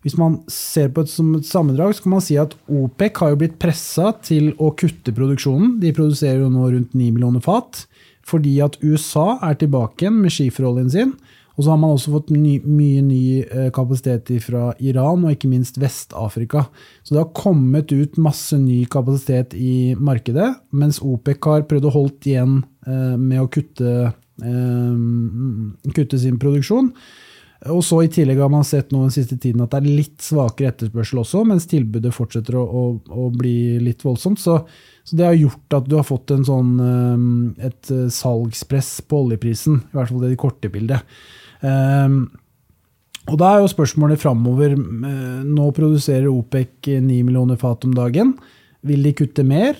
hvis 0.05 0.19
man 0.21 0.35
ser 0.51 0.91
på 0.93 1.01
det 1.01 1.09
som 1.09 1.31
et 1.33 1.47
sammendrag, 1.49 1.95
så 1.97 2.03
kan 2.05 2.13
man 2.13 2.21
si 2.21 2.35
at 2.37 2.51
OPEC 2.69 3.23
har 3.23 3.31
jo 3.31 3.39
blitt 3.41 3.55
pressa 3.57 4.11
til 4.21 4.51
å 4.61 4.69
kutte 4.77 5.09
produksjonen. 5.17 5.79
De 5.81 5.89
produserer 5.97 6.43
jo 6.43 6.51
nå 6.53 6.67
rundt 6.75 6.93
9 6.93 7.07
millioner 7.15 7.41
fat, 7.41 7.87
fordi 8.21 8.59
at 8.61 8.77
USA 8.83 9.39
er 9.47 9.57
tilbake 9.57 10.05
igjen 10.05 10.19
med 10.21 10.35
skiferoljen 10.35 10.91
sin. 10.93 11.15
Og 11.55 11.63
så 11.63 11.71
har 11.71 11.79
man 11.79 11.93
også 11.95 12.11
fått 12.17 12.31
ny, 12.35 12.57
mye 12.67 13.03
ny 13.05 13.23
eh, 13.43 13.67
kapasitet 13.75 14.31
fra 14.43 14.73
Iran 14.83 15.23
og 15.23 15.35
ikke 15.35 15.49
minst 15.51 15.79
Vest-Afrika. 15.79 16.65
Så 17.03 17.15
det 17.15 17.21
har 17.21 17.35
kommet 17.37 17.93
ut 17.95 18.19
masse 18.19 18.57
ny 18.59 18.81
kapasitet 18.91 19.55
i 19.55 19.95
markedet, 19.95 20.51
mens 20.75 20.99
OPEC 21.03 21.47
har 21.47 21.67
prøvd 21.69 21.87
å 21.87 21.93
holdt 21.95 22.27
igjen 22.31 22.57
eh, 22.87 23.13
med 23.15 23.39
å 23.39 23.47
kutte, 23.51 23.93
eh, 24.43 25.93
kutte 25.95 26.19
sin 26.19 26.41
produksjon. 26.41 26.91
Og 27.71 27.79
så 27.87 28.01
I 28.03 28.09
tillegg 28.11 28.41
har 28.43 28.51
man 28.51 28.67
sett 28.67 28.91
nå 28.91 29.05
den 29.05 29.13
siste 29.15 29.39
tiden 29.41 29.63
at 29.63 29.71
det 29.71 29.79
er 29.79 30.01
litt 30.01 30.19
svakere 30.21 30.73
etterspørsel 30.73 31.21
også, 31.23 31.45
mens 31.47 31.69
tilbudet 31.71 32.11
fortsetter 32.13 32.59
å, 32.59 32.65
å, 32.67 32.83
å 32.99 33.29
bli 33.33 33.79
litt 33.81 34.03
voldsomt. 34.05 34.43
Så, 34.43 34.59
så 35.07 35.17
det 35.17 35.25
har 35.25 35.39
gjort 35.39 35.79
at 35.79 35.87
du 35.87 35.95
har 35.95 36.05
fått 36.05 36.35
sånn, 36.45 36.75
et 37.63 37.95
salgspress 38.13 38.91
på 39.07 39.23
oljeprisen, 39.23 39.79
i 39.87 39.97
hvert 39.97 40.11
fall 40.11 40.27
det 40.27 40.35
korte 40.43 40.69
bildet. 40.75 41.07
Um, 41.65 42.19
og 43.31 43.39
da 43.41 43.55
er 43.55 43.63
jo 43.63 43.71
spørsmålet 43.71 44.21
framover 44.21 44.75
Nå 44.77 45.71
produserer 45.73 46.27
OPEC 46.29 46.91
9 47.01 47.23
millioner 47.25 47.57
fat 47.57 47.87
om 47.87 47.95
dagen. 47.97 48.35
Vil 48.85 49.01
de 49.05 49.15
kutte 49.17 49.45
mer 49.47 49.79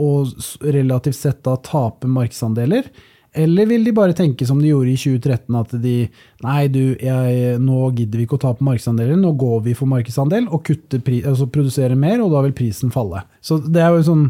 og 0.00 0.32
relativt 0.64 1.18
sett 1.18 1.42
da 1.46 1.54
tape 1.62 2.08
markedsandeler? 2.10 2.88
Eller 3.32 3.68
vil 3.70 3.84
de 3.86 3.92
bare 3.94 4.14
tenke 4.16 4.46
som 4.46 4.58
de 4.58 4.72
gjorde 4.72 4.90
i 4.90 4.98
2013, 4.98 5.58
at 5.60 5.74
de 5.82 5.94
Nei, 6.42 6.64
du, 6.72 6.96
jeg, 6.98 7.58
nå 7.62 7.90
gidder 7.94 8.18
vi 8.18 8.24
ikke 8.26 8.38
å 8.40 8.42
tape 8.42 8.64
markedsandeler, 8.66 9.18
nå 9.20 9.34
går 9.38 9.60
vi 9.68 9.74
for 9.78 9.90
markedsandel 9.90 10.48
og 10.48 10.64
kutter 10.66 11.04
altså 11.20 11.46
produserer 11.52 11.94
mer, 12.00 12.18
og 12.24 12.32
da 12.34 12.40
vil 12.46 12.56
prisen 12.56 12.90
falle. 12.90 13.22
Så 13.44 13.60
det 13.62 13.84
er 13.84 13.94
jo, 13.94 14.02
sånn, 14.08 14.24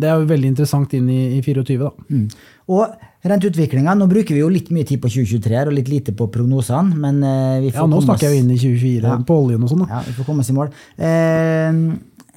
det 0.00 0.08
er 0.08 0.22
jo 0.22 0.30
veldig 0.30 0.54
interessant 0.54 0.94
inn 0.96 1.10
i, 1.12 1.20
i 1.36 1.42
24, 1.44 1.76
da. 1.82 1.92
Mm. 2.08 2.30
Og 2.72 2.96
renteutviklinga 3.30 3.94
Nå 3.98 4.06
bruker 4.10 4.34
vi 4.36 4.42
jo 4.42 4.50
litt 4.52 4.68
mye 4.74 4.86
tid 4.88 5.00
på 5.02 5.10
2023 5.12 5.62
og 5.66 5.74
litt 5.76 5.88
lite 5.92 6.14
på 6.16 6.28
prognosene, 6.32 6.94
men 7.00 7.22
eh, 7.24 7.56
vi 7.64 7.72
får 7.74 7.84
Ja, 7.84 7.88
nå 7.92 8.02
snakker 8.04 8.28
jeg 8.28 8.36
jo 8.38 8.44
inn 8.44 8.52
i 8.54 8.58
2024 8.60 9.10
Ja. 9.10 9.16
på 9.28 9.38
oljen 9.44 9.62
og 9.66 9.72
sånn, 9.72 9.82
da. 9.86 9.88
Ja, 9.96 10.04
vi 10.06 10.14
får 10.18 10.28
komme 10.28 10.44
oss 10.44 10.52
i 10.52 10.56
mål. 10.56 10.70
Eh, 10.98 11.80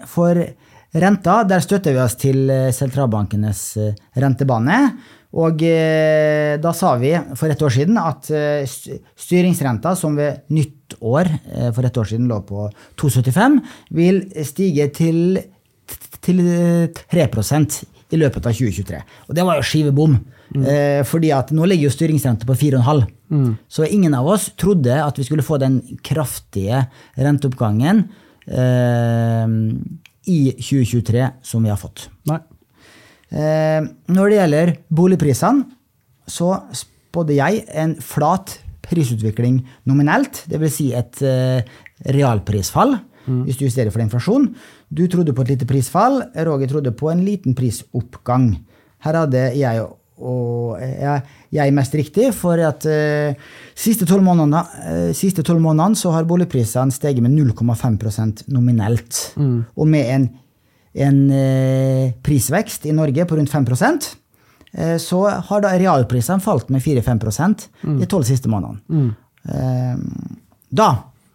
for 0.10 0.42
renta, 1.04 1.38
der 1.46 1.60
støtter 1.66 1.94
vi 1.96 2.02
oss 2.04 2.16
til 2.20 2.50
eh, 2.50 2.70
sentralbankenes 2.76 3.64
rentebane. 4.18 4.82
Og 5.30 5.60
da 5.62 6.72
sa 6.74 6.96
vi 6.98 7.12
for 7.38 7.54
et 7.54 7.60
år 7.62 7.70
siden 7.70 8.00
at 8.02 8.26
styringsrenta, 9.14 9.92
som 9.94 10.16
ved 10.18 10.40
nyttår 10.50 11.30
for 11.76 11.86
et 11.86 12.00
år 12.02 12.10
siden 12.10 12.26
lå 12.32 12.40
på 12.48 12.64
2,75, 12.98 13.60
vil 13.94 14.24
stige 14.42 14.88
til, 14.90 15.38
til 16.26 16.42
eh, 16.42 16.90
3 17.14 17.28
i 18.10 18.20
løpet 18.20 18.46
av 18.50 18.56
2023. 18.58 19.00
Og 19.30 19.38
det 19.38 19.46
var 19.46 19.60
jo 19.60 19.66
skivebom. 19.70 20.18
Eh, 20.50 21.02
fordi 21.06 21.30
at 21.36 21.52
nå 21.54 21.68
ligger 21.70 21.90
jo 21.90 21.94
styringsrenta 21.94 22.48
på 22.50 22.58
4,5. 22.58 23.04
Så 23.70 23.86
ingen 23.86 24.16
av 24.18 24.28
oss 24.28 24.50
trodde 24.58 24.96
at 25.04 25.20
vi 25.20 25.28
skulle 25.28 25.46
få 25.46 25.60
den 25.62 25.82
kraftige 26.06 26.88
renteoppgangen 27.20 28.08
eh, 28.50 29.52
i 30.30 30.40
2023 30.58 31.28
som 31.46 31.66
vi 31.66 31.74
har 31.74 31.78
fått. 31.82 32.08
Nei. 32.30 32.40
Eh, 33.30 33.84
når 34.10 34.32
det 34.32 34.40
gjelder 34.40 34.74
boligprisene, 34.90 35.68
så 36.30 36.56
spådde 36.74 37.38
jeg 37.38 37.64
en 37.78 37.96
flat 38.02 38.58
prisutvikling 38.86 39.62
nominelt, 39.90 40.44
dvs. 40.50 40.74
Si 40.74 40.90
et 40.98 41.22
eh, 41.26 41.62
realprisfall, 42.10 42.98
hvis 43.30 43.60
du 43.60 43.68
justerer 43.68 43.94
for 43.94 44.02
inflasjon. 44.02 44.48
Du 44.90 45.06
trodde 45.08 45.36
på 45.38 45.46
et 45.46 45.54
lite 45.54 45.70
prisfall, 45.70 46.24
Roger 46.34 46.72
trodde 46.72 46.94
på 46.98 47.12
en 47.12 47.24
liten 47.26 47.56
prisoppgang. 47.58 48.52
Her 49.06 49.22
hadde 49.24 49.46
jeg 49.60 49.86
og 50.20 50.82
jeg, 50.82 51.22
jeg 51.56 51.72
mest 51.72 51.94
riktig, 51.96 52.26
for 52.36 52.60
at 52.60 52.84
uh, 52.92 53.54
siste 53.72 54.04
tolv 54.04 54.26
månedene, 54.26 54.66
uh, 54.84 55.12
siste 55.16 55.46
12 55.46 55.62
månedene 55.64 55.96
så 55.96 56.12
har 56.12 56.28
boligprisene 56.28 56.92
steget 56.92 57.24
med 57.24 57.38
0,5% 57.38 58.44
nominelt. 58.52 59.22
Og 59.80 59.88
med 59.88 60.12
en 60.12 60.28
en 60.98 61.20
uh, 61.30 62.12
prisvekst 62.26 62.88
i 62.90 62.96
Norge 62.96 63.26
på 63.26 63.38
rundt 63.38 63.52
5 63.52 63.66
eh, 64.74 64.98
så 64.98 65.22
har 65.30 65.62
da 65.62 65.76
realprisene 65.78 66.42
falt 66.42 66.70
med 66.70 66.82
4-5 66.82 67.70
mm. 67.84 68.00
de 68.00 68.06
tolv 68.06 68.24
siste 68.24 68.50
månedene. 68.50 69.14
Eh, 69.50 69.98
da 70.70 70.90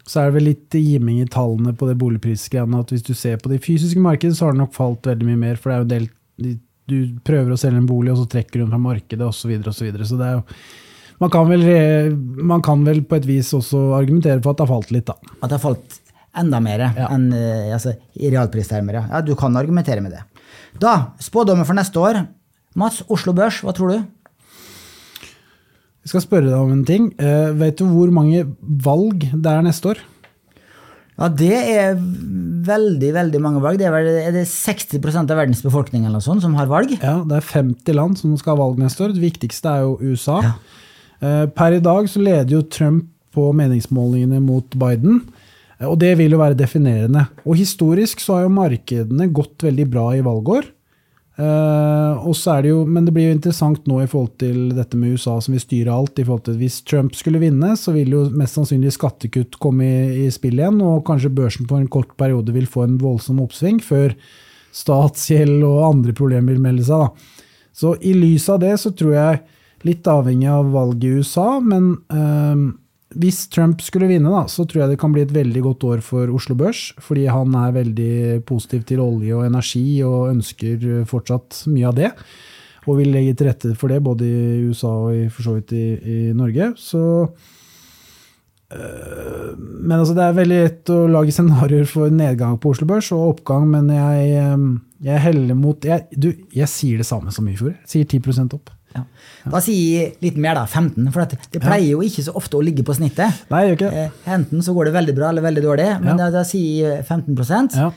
Så 0.07 0.21
er 0.21 0.29
det 0.31 0.35
vel 0.37 0.45
litt 0.51 0.75
giming 0.77 1.23
i 1.23 1.27
tallene 1.33 1.73
på 1.77 1.87
det 1.89 1.97
boligprisgreiene 2.01 2.81
at 2.85 2.91
hvis 2.93 3.03
du 3.07 3.15
ser 3.17 3.39
på 3.41 3.49
det 3.49 3.63
fysiske 3.65 4.01
markedet, 4.05 4.37
så 4.37 4.47
har 4.47 4.53
det 4.57 4.61
nok 4.61 4.75
falt 4.77 5.07
veldig 5.09 5.29
mye 5.31 5.41
mer. 5.41 5.57
For 5.57 5.71
det 5.71 5.77
er 5.77 5.83
jo 5.85 5.91
del, 5.95 6.09
de- 6.45 6.59
du 6.87 6.97
prøver 7.25 7.55
å 7.55 7.57
selge 7.57 7.81
en 7.81 7.87
bolig, 7.89 8.13
og 8.13 8.19
så 8.21 8.27
trekker 8.35 8.59
du 8.61 8.65
den 8.67 8.73
fra 8.75 8.83
markedet 8.85 9.25
osv. 9.25 9.41
Så, 9.41 9.49
videre, 9.49 9.73
og 9.73 9.79
så, 9.79 9.87
videre. 9.87 10.05
så 10.11 10.19
det 10.21 10.27
er 10.29 10.35
jo 10.41 10.43
man 11.23 11.31
kan, 11.31 11.47
vel, 11.49 12.17
man 12.45 12.61
kan 12.67 12.83
vel 12.85 12.99
på 13.09 13.17
et 13.17 13.25
vis 13.29 13.53
også 13.57 13.95
argumentere 13.97 14.43
for 14.43 14.51
at 14.53 14.59
det 14.59 14.67
har 14.67 14.73
falt 14.75 14.91
litt, 14.93 15.07
da. 15.07 15.15
at 15.41 15.49
det 15.49 15.57
har 15.57 15.63
falt 15.63 16.01
enda 16.37 16.59
mer 16.61 16.83
Ja. 16.99 17.07
enn 17.15 17.29
eh, 17.33 17.71
altså, 17.73 17.95
i 18.19 18.29
realpristermer. 18.35 18.99
Ja. 18.99 19.05
ja, 19.13 19.21
du 19.23 19.33
kan 19.39 19.55
argumentere 19.57 20.03
med 20.03 20.13
det. 20.13 20.25
Da, 20.83 21.13
spådommen 21.23 21.65
for 21.65 21.79
neste 21.79 22.03
år. 22.03 22.19
Mats, 22.77 23.01
Oslo 23.09 23.33
Børs, 23.33 23.61
hva 23.63 23.73
tror 23.73 23.95
du? 23.95 24.03
Jeg 26.05 26.13
skal 26.13 26.25
spørre 26.27 26.51
deg 26.51 26.59
om 26.61 26.73
en 26.75 26.85
ting. 26.85 27.07
Uh, 27.17 27.55
vet 27.57 27.79
du 27.81 27.87
hvor 27.89 28.11
mange 28.13 28.45
valg 28.85 29.25
det 29.33 29.49
er 29.51 29.65
neste 29.65 29.95
år? 29.95 30.03
Ja, 31.15 31.29
Det 31.31 31.53
er 31.55 31.95
veldig 31.95 33.11
veldig 33.15 33.41
mange 33.43 33.63
valg. 33.63 33.79
Det 33.79 33.87
er, 33.87 33.95
vel, 33.95 34.09
er 34.19 34.35
det 34.35 34.47
60 34.51 34.99
av 35.23 35.37
verdens 35.39 35.63
befolkning 35.63 36.07
eller 36.09 36.23
sånt 36.25 36.43
som 36.43 36.57
har 36.59 36.67
valg? 36.71 36.97
Ja, 36.99 37.21
Det 37.23 37.39
er 37.39 37.51
50 37.53 37.95
land 37.95 38.19
som 38.19 38.35
skal 38.41 38.57
ha 38.57 38.65
valg 38.65 38.81
neste 38.83 39.07
år. 39.07 39.15
Det 39.15 39.23
viktigste 39.23 39.71
er 39.71 39.85
jo 39.87 39.99
USA. 40.03 40.41
Eh, 41.23 41.47
Per 41.55 41.79
i 41.79 41.81
dag 41.81 42.09
så 42.11 42.21
leder 42.21 42.51
jo 42.57 42.65
Trump 42.67 43.07
på 43.35 43.53
meningsmålingene 43.55 44.43
mot 44.43 44.67
Biden. 44.75 45.23
eh, 45.79 45.87
Og 45.87 45.99
det 46.03 46.17
vil 46.19 46.33
jo 46.35 46.39
være 46.43 46.59
definerende. 46.59 47.29
Og 47.47 47.57
historisk 47.57 48.19
så 48.19 48.35
har 48.35 48.43
jo 48.49 48.57
markedene 48.59 49.33
gått 49.33 49.59
veldig 49.63 49.91
bra 49.91 50.11
i 50.19 50.21
valgår. 50.21 50.67
Eh, 51.35 52.27
og 52.29 52.37
så 52.39 52.53
er 52.53 52.63
det 52.63 52.71
jo, 52.71 52.85
men 52.87 53.07
det 53.07 53.15
blir 53.15 53.27
jo 53.27 53.35
interessant 53.35 53.89
nå 53.91 53.99
i 54.05 54.07
forhold 54.11 54.37
til 54.39 54.69
dette 54.77 54.99
med 54.99 55.17
USA 55.17 55.35
som 55.43 55.57
vil 55.57 55.65
styre 55.65 55.95
alt. 55.95 56.19
i 56.19 56.25
forhold 56.25 56.45
til 56.47 56.59
Hvis 56.61 56.83
Trump 56.87 57.15
skulle 57.15 57.43
vinne, 57.43 57.75
så 57.77 57.93
vil 57.93 58.13
jo 58.15 58.25
mest 58.31 58.55
sannsynlig 58.55 58.95
skattekutt 58.95 59.59
komme 59.59 59.85
i, 59.85 60.27
i 60.27 60.31
spill 60.31 60.61
igjen, 60.61 60.81
og 60.81 61.05
kanskje 61.07 61.35
børsen 61.35 61.67
på 61.67 61.81
en 61.81 61.89
kort 61.89 62.15
periode 62.17 62.55
vil 62.55 62.67
få 62.71 62.87
en 62.87 62.99
voldsom 62.99 63.43
oppsving, 63.43 63.83
før 63.83 64.15
statsgjeld 64.75 65.63
og 65.67 65.89
andre 65.91 66.15
problemer 66.15 66.55
vil 66.55 66.63
melde 66.63 66.87
seg. 66.87 67.09
da. 67.09 67.43
Så 67.75 67.97
i 68.07 68.15
lys 68.15 68.47
av 68.49 68.63
det 68.63 68.77
så 68.79 68.95
tror 68.95 69.15
jeg, 69.15 69.43
litt 69.85 70.07
avhengig 70.07 70.49
av 70.49 70.71
valget 70.73 71.05
i 71.05 71.19
USA, 71.19 71.59
men 71.61 71.97
eh, 72.15 72.63
hvis 73.21 73.45
Trump 73.53 73.83
skulle 73.85 74.09
vinne, 74.11 74.31
da, 74.33 74.45
så 74.51 74.67
tror 74.67 74.85
jeg 74.85 74.95
det 74.95 75.01
kan 75.01 75.13
bli 75.15 75.23
et 75.25 75.35
veldig 75.35 75.63
godt 75.65 75.87
år 75.91 76.03
for 76.05 76.33
Oslo 76.35 76.57
Børs. 76.59 76.89
Fordi 77.03 77.29
han 77.31 77.55
er 77.59 77.77
veldig 77.77 78.43
positiv 78.49 78.83
til 78.89 79.03
olje 79.05 79.37
og 79.37 79.47
energi 79.47 79.87
og 80.07 80.33
ønsker 80.33 81.05
fortsatt 81.11 81.65
mye 81.71 81.89
av 81.91 81.97
det. 82.01 82.13
og 82.85 82.99
vil 83.01 83.13
legge 83.15 83.35
til 83.37 83.49
rette 83.49 83.73
for 83.81 83.93
det 83.93 84.03
både 84.05 84.29
i 84.29 84.63
USA 84.69 84.93
og 85.07 85.17
i, 85.17 85.27
for 85.33 85.47
så 85.47 85.57
vidt 85.57 85.73
i, 85.77 85.85
i 85.97 86.19
Norge. 86.37 86.73
Så 86.77 87.03
øh, 88.73 89.51
Men 89.57 89.99
altså, 89.99 90.15
det 90.17 90.25
er 90.25 90.39
veldig 90.39 90.61
lett 90.67 90.93
å 90.93 91.01
lage 91.09 91.33
scenarioer 91.33 91.89
for 91.89 92.13
nedgang 92.13 92.59
på 92.61 92.75
Oslo 92.75 92.89
Børs 92.91 93.13
og 93.17 93.29
oppgang, 93.35 93.69
men 93.73 93.89
jeg, 93.95 94.31
øh, 94.43 94.69
jeg 95.09 95.27
heller 95.29 95.59
mot 95.59 95.85
jeg, 95.85 96.09
Du, 96.13 96.33
jeg 96.53 96.69
sier 96.69 97.01
det 97.01 97.09
samme 97.09 97.33
som 97.33 97.49
i 97.49 97.57
fjor. 97.57 97.73
Jeg 97.87 97.95
sier 97.95 98.21
10 98.21 98.59
opp. 98.59 98.74
Ja. 98.95 99.03
Da 99.53 99.61
sier 99.65 99.99
jeg 99.99 100.15
litt 100.25 100.37
mer, 100.41 100.55
da. 100.61 100.65
15. 100.67 101.11
For 101.13 101.27
det 101.27 101.61
pleier 101.63 101.91
jo 101.93 102.03
ikke 102.07 102.25
så 102.27 102.35
ofte 102.39 102.59
å 102.59 102.65
ligge 102.65 102.85
på 102.87 102.95
snittet. 102.97 103.45
Nei, 103.51 103.65
jeg 103.69 103.79
ikke. 103.79 103.91
Eh, 103.93 104.11
Enten 104.37 104.63
så 104.65 104.75
går 104.77 104.89
det 104.91 104.97
veldig 104.97 105.15
bra 105.19 105.31
eller 105.35 105.45
veldig 105.45 105.65
dårlig, 105.67 105.89
men 106.05 106.21
da, 106.21 106.31
da 106.35 106.45
sier 106.49 107.03
15% 107.03 107.79
Ja. 107.81 107.91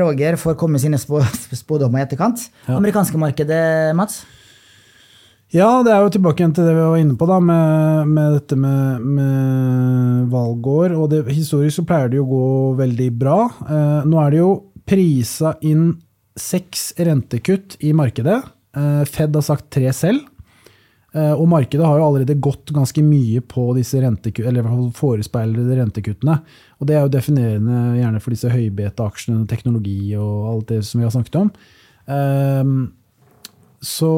Roger 0.00 0.34
får 0.40 0.56
komme 0.58 0.76
med 0.78 0.82
sine 0.82 0.98
spå, 0.98 1.20
spådommer 1.62 2.00
i 2.00 2.06
etterkant. 2.06 2.48
Ja. 2.66 2.76
Amerikanske 2.78 3.18
markedet, 3.20 3.94
Mats? 3.98 4.22
Ja, 5.54 5.68
det 5.86 5.92
er 5.94 6.02
jo 6.02 6.10
tilbake 6.10 6.42
igjen 6.42 6.54
til 6.56 6.66
det 6.66 6.72
vi 6.74 6.82
var 6.82 6.98
inne 6.98 7.14
på, 7.18 7.26
da, 7.30 7.36
med, 7.38 8.08
med 8.10 8.32
dette 8.34 8.56
med, 8.58 9.04
med 9.18 10.32
valgår. 10.32 10.96
Og 10.98 11.06
det, 11.12 11.20
historisk 11.30 11.78
så 11.78 11.84
pleier 11.86 12.10
det 12.10 12.18
jo 12.18 12.24
å 12.26 12.32
gå 12.32 12.48
veldig 12.80 13.06
bra. 13.20 13.36
Eh, 13.62 14.00
nå 14.10 14.18
er 14.24 14.34
det 14.34 14.40
jo 14.42 14.50
prisa 14.86 15.54
inn 15.66 15.92
seks 16.36 16.90
rentekutt 16.98 17.78
i 17.86 17.94
markedet. 17.96 18.40
Eh, 18.76 19.04
Fed 19.08 19.36
har 19.36 19.44
sagt 19.46 19.70
tre 19.74 19.92
selv. 19.96 20.26
Eh, 21.16 21.32
og 21.32 21.46
markedet 21.48 21.86
har 21.86 21.98
jo 21.98 22.08
allerede 22.10 22.36
gått 22.44 22.72
ganske 22.76 23.02
mye 23.04 23.40
på 23.40 23.70
disse 23.78 24.02
forespeilede 24.98 25.78
rentekuttene. 25.80 26.40
Og 26.80 26.88
det 26.88 26.96
er 26.96 27.06
jo 27.06 27.14
definerende 27.14 27.96
gjerne 28.00 28.20
for 28.20 28.36
disse 28.36 28.52
høybete-aksjene, 28.52 29.46
teknologi 29.48 30.14
og 30.18 30.52
alt 30.52 30.68
det 30.74 30.82
som 30.84 31.00
vi 31.00 31.08
har 31.08 31.14
snakket 31.14 31.40
om. 31.40 31.50
Eh, 32.06 32.76
så 33.86 34.14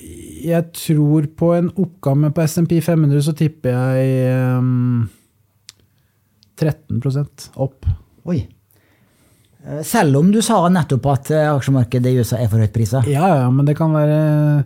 jeg 0.00 0.70
tror 0.76 1.26
på 1.36 1.50
en 1.56 1.70
oppgave 1.76 2.30
på 2.32 2.44
SMP 2.46 2.78
500 2.80 3.24
så 3.26 3.34
tipper 3.36 3.74
jeg 3.74 4.56
um, 4.56 5.10
13% 6.60 7.50
opp. 7.60 7.88
Oi. 8.28 8.44
Eh, 9.66 9.82
Selv 9.84 10.16
om 10.20 10.30
du 10.32 10.40
sa 10.42 10.60
nettopp 10.72 11.06
at 11.12 11.30
eh, 11.36 11.48
aksjemarkedet 11.52 12.12
i 12.14 12.18
USA 12.22 12.38
er 12.40 12.48
for 12.52 12.62
høyt 12.62 12.72
prisa. 12.72 13.02
Ja, 13.10 13.26
ja, 13.42 13.50
men 13.52 13.66
det 13.68 13.76
kan 13.80 13.92
være 13.96 14.64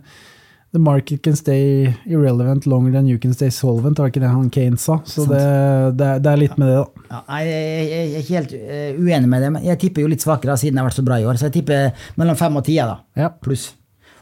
The 0.75 0.79
market 0.83 1.21
can 1.23 1.37
stay 1.39 1.85
irrelevant 2.03 2.65
longer 2.67 2.91
than 2.91 3.07
you 3.07 3.15
can 3.17 3.31
stay 3.33 3.47
solvent, 3.49 3.95
var 4.01 4.09
ikke 4.11 4.19
det 4.19 4.27
han 4.33 4.49
Kane 4.51 4.75
sa? 4.81 4.97
Så 5.07 5.23
det, 5.29 5.39
det, 5.95 6.07
er- 6.09 6.19
det 6.19 6.31
er 6.33 6.41
litt 6.41 6.57
med 6.59 6.67
det, 6.67 6.81
da. 6.81 7.05
Ja, 7.13 7.37
jeg, 7.45 7.85
er 7.95 8.17
ikke 8.19 8.35
helt 8.35 8.55
eh, 8.57 8.97
uenig 8.99 9.29
med 9.31 9.45
det, 9.45 9.51
men 9.55 9.63
jeg 9.69 9.79
tipper 9.85 10.03
jo 10.03 10.09
litt 10.11 10.25
svakere 10.25 10.57
siden 10.59 10.75
det 10.75 10.83
har 10.83 10.89
vært 10.89 10.99
så 10.99 11.05
bra 11.07 11.19
i 11.21 11.27
år. 11.29 11.39
Så 11.39 11.47
jeg 11.47 11.55
tipper 11.61 12.09
mellom 12.19 12.35
fem 12.35 12.59
og 12.59 12.65
ti, 12.67 12.75
da. 12.81 12.97
Ja. 13.15 13.29
Pluss. 13.45 13.69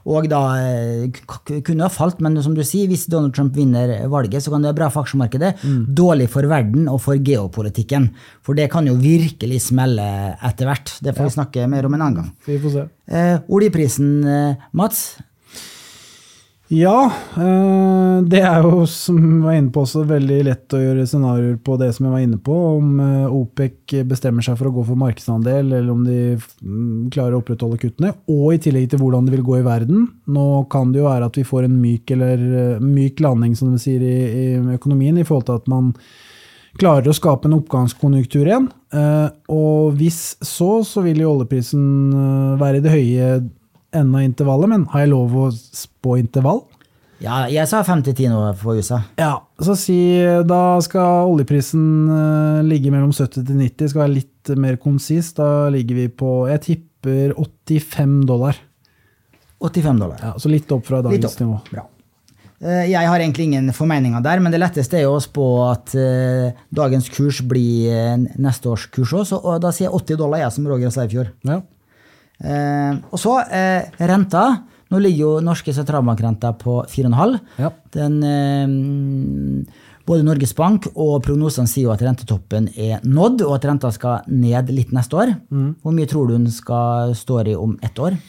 Og 0.09 0.27
da 0.31 0.41
eh, 0.59 1.21
kunne 1.63 1.85
ha 1.85 1.91
falt, 1.91 2.19
men 2.23 2.35
som 2.43 2.55
du 2.57 2.63
sier, 2.67 2.89
hvis 2.91 3.05
Donald 3.11 3.35
Trump 3.35 3.55
vinner 3.55 3.95
valget, 4.11 4.43
så 4.43 4.51
kan 4.51 4.63
det 4.63 4.71
være 4.73 4.79
bra 4.81 4.89
for 4.93 5.07
aksjemarkedet. 5.07 5.53
Dårlig 5.95 6.29
for 6.33 6.47
verden 6.51 6.89
og 6.91 6.99
for 7.05 7.19
geopolitikken. 7.19 8.09
For 8.43 8.57
det 8.59 8.69
kan 8.73 8.87
jo 8.89 8.97
virkelig 8.99 9.61
smelle 9.69 10.07
etter 10.43 10.69
hvert. 10.69 10.97
Det 11.03 11.15
får 11.15 11.29
vi 11.29 11.37
snakke 11.37 11.69
mer 11.71 11.87
om 11.87 11.95
en 11.95 12.03
annen 12.03 12.19
gang. 12.19 12.33
Vi 12.47 12.59
får 12.63 12.75
se. 12.75 12.87
Eh, 13.07 13.37
oljeprisen, 13.47 14.11
eh, 14.27 14.67
Mats? 14.75 15.05
Ja, 16.72 17.11
eh, 17.36 18.22
det 18.24 18.39
er 18.39 18.64
jo, 18.64 18.86
som 18.88 19.18
jeg 19.20 19.41
var 19.43 19.55
inne 19.57 19.72
på, 19.74 19.82
også 19.84 20.05
veldig 20.07 20.38
lett 20.47 20.74
å 20.74 20.80
gjøre 20.80 21.05
scenarioer 21.09 21.57
på 21.59 21.76
det 21.82 21.89
som 21.93 22.07
jeg 22.07 22.14
var 22.14 22.24
inne 22.24 22.39
på, 22.39 22.55
om 22.78 23.01
eh, 23.03 23.34
OPEC 23.36 23.97
bestemmer 24.07 24.45
seg 24.45 24.55
for 24.57 24.70
å 24.70 24.74
gå 24.78 24.86
for 24.88 24.99
markedsandel, 25.01 25.74
eller 25.76 25.91
om 25.91 26.05
de 26.07 26.38
mm, 26.38 27.09
klarer 27.14 27.36
å 27.36 27.41
opprettholde 27.43 27.82
kuttene, 27.82 28.14
og 28.32 28.45
i 28.55 28.61
tillegg 28.64 28.88
til 28.93 29.03
hvordan 29.03 29.28
det 29.28 29.36
vil 29.36 29.45
gå 29.45 29.57
i 29.59 29.66
verden. 29.68 30.05
Nå 30.32 30.47
kan 30.72 30.93
det 30.93 31.03
jo 31.03 31.09
være 31.09 31.28
at 31.28 31.39
vi 31.41 31.47
får 31.49 31.68
en 31.68 31.82
myk, 31.82 32.14
eller, 32.16 32.45
eh, 32.61 32.86
myk 32.86 33.20
landing, 33.26 33.57
som 33.59 33.74
de 33.76 33.82
sier, 33.84 34.05
i, 34.07 34.20
i 34.24 34.78
økonomien, 34.78 35.20
i 35.20 35.28
forhold 35.28 35.49
til 35.49 35.59
at 35.59 35.68
man 35.74 35.91
klarer 36.80 37.11
å 37.11 37.18
skape 37.18 37.45
en 37.45 37.59
oppgangskonjunktur 37.59 38.47
igjen. 38.47 38.72
Og 39.53 39.91
hvis 39.99 40.39
så, 40.41 40.80
så 40.82 41.03
vil 41.05 41.20
jo 41.22 41.36
oljeprisen 41.36 42.57
være 42.57 42.80
i 42.80 42.82
det 42.82 42.93
høye 42.95 43.28
enden 43.93 44.15
av 44.19 44.25
intervallet, 44.25 44.69
men 44.73 44.85
har 44.93 45.03
jeg 45.05 45.11
lov 45.13 45.35
å 45.37 45.49
spå 45.53 46.17
intervall? 46.19 46.63
Ja, 47.23 47.45
jeg 47.47 47.63
sa 47.71 47.79
5-10 47.87 48.27
nå 48.33 48.39
for 48.59 48.75
USA. 48.75 48.97
Ja, 49.15 49.37
så 49.63 49.77
si 49.79 49.95
da 50.49 50.59
skal 50.83 51.29
oljeprisen 51.31 51.85
eh, 52.11 52.59
ligge 52.67 52.91
mellom 52.91 53.13
70 53.15 53.45
til 53.47 53.55
90, 53.61 53.93
skal 53.93 54.03
være 54.03 54.15
litt 54.17 54.51
mer 54.59 54.75
konsis. 54.81 55.29
Da 55.37 55.69
ligger 55.71 56.01
vi 56.01 56.09
på, 56.11 56.33
jeg 56.51 56.63
tipper 56.65 57.31
85 57.39 58.17
dollar. 58.27 58.59
85 59.63 59.99
dollar. 60.03 60.19
Ja, 60.19 60.33
så 60.37 60.51
litt 60.51 60.71
opp 60.75 60.83
fra 60.89 60.99
dagens 61.05 61.29
opp. 61.31 61.39
nivå. 61.39 61.59
Bra. 61.71 61.85
Eh, 62.59 62.89
Jeg 62.91 63.07
har 63.07 63.19
egentlig 63.23 63.45
ingen 63.53 63.71
formeninger 63.75 64.21
der, 64.23 64.39
men 64.43 64.51
det 64.51 64.59
letteste 64.59 64.99
er 64.99 65.05
jo 65.07 65.15
å 65.15 65.23
spå 65.23 65.47
at 65.69 65.95
eh, 65.95 66.51
dagens 66.75 67.07
kurs 67.13 67.39
blir 67.47 68.19
neste 68.35 68.67
års 68.73 68.89
kurs 68.91 69.13
òg, 69.15 69.31
og 69.39 69.61
da 69.63 69.71
sier 69.71 69.87
jeg 69.87 69.95
80 69.95 70.19
dollar, 70.19 70.43
jeg, 70.43 70.51
som 70.57 70.67
Roger 70.67 70.91
sa 70.91 71.07
i 71.07 71.11
fjor. 71.15 71.31
Ja. 71.47 71.61
Eh, 72.43 72.99
og 73.09 73.21
så 73.21 73.39
eh, 73.47 73.89
renta. 74.03 74.43
Nå 74.91 74.99
ligger 75.01 75.23
jo 75.23 75.31
norske 75.41 75.73
sentralbankrenta 75.73 76.53
på 76.59 76.81
4,5. 76.91 77.39
Ja. 77.63 77.71
Den, 77.95 78.19
eh, 78.27 79.87
både 80.05 80.27
Norges 80.27 80.53
Bank 80.57 80.89
og 80.93 81.23
prognosene 81.25 81.69
sier 81.71 81.87
jo 81.87 81.95
at 81.95 82.03
rentetoppen 82.03 82.67
er 82.75 83.01
nådd, 83.07 83.45
og 83.47 83.57
at 83.57 83.67
renta 83.69 83.91
skal 83.95 84.27
ned 84.27 84.69
litt 84.75 84.91
neste 84.95 85.19
år. 85.21 85.35
Hvor 85.49 85.95
mye 85.95 86.09
tror 86.11 86.29
du 86.29 86.37
den 86.37 86.51
skal 86.51 87.15
stå 87.17 87.43
i 87.47 87.57
om 87.57 87.77
ett 87.81 87.99
år? 87.99 88.19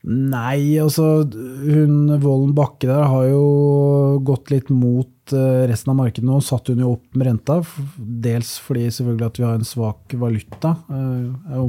Nei, 0.00 0.78
altså 0.80 1.26
hun 1.28 2.08
Vollen 2.22 2.54
Bakke 2.56 2.88
der 2.88 3.02
har 3.10 3.26
jo 3.28 4.20
gått 4.24 4.48
litt 4.48 4.70
mot 4.72 5.34
eh, 5.36 5.66
resten 5.68 5.92
av 5.92 5.98
markedet 5.98 6.24
nå. 6.24 6.38
Satt 6.40 6.70
hun 6.72 6.80
jo 6.80 6.94
opp 6.94 7.18
med 7.18 7.28
renta, 7.28 7.58
dels 7.98 8.54
fordi 8.64 8.86
selvfølgelig 8.88 9.26
at 9.28 9.40
vi 9.40 9.44
har 9.44 9.58
en 9.58 9.68
svak 9.68 10.16
valuta. 10.22 10.72
Eh, 10.88 11.52
er 11.52 11.60
jo 11.60 11.66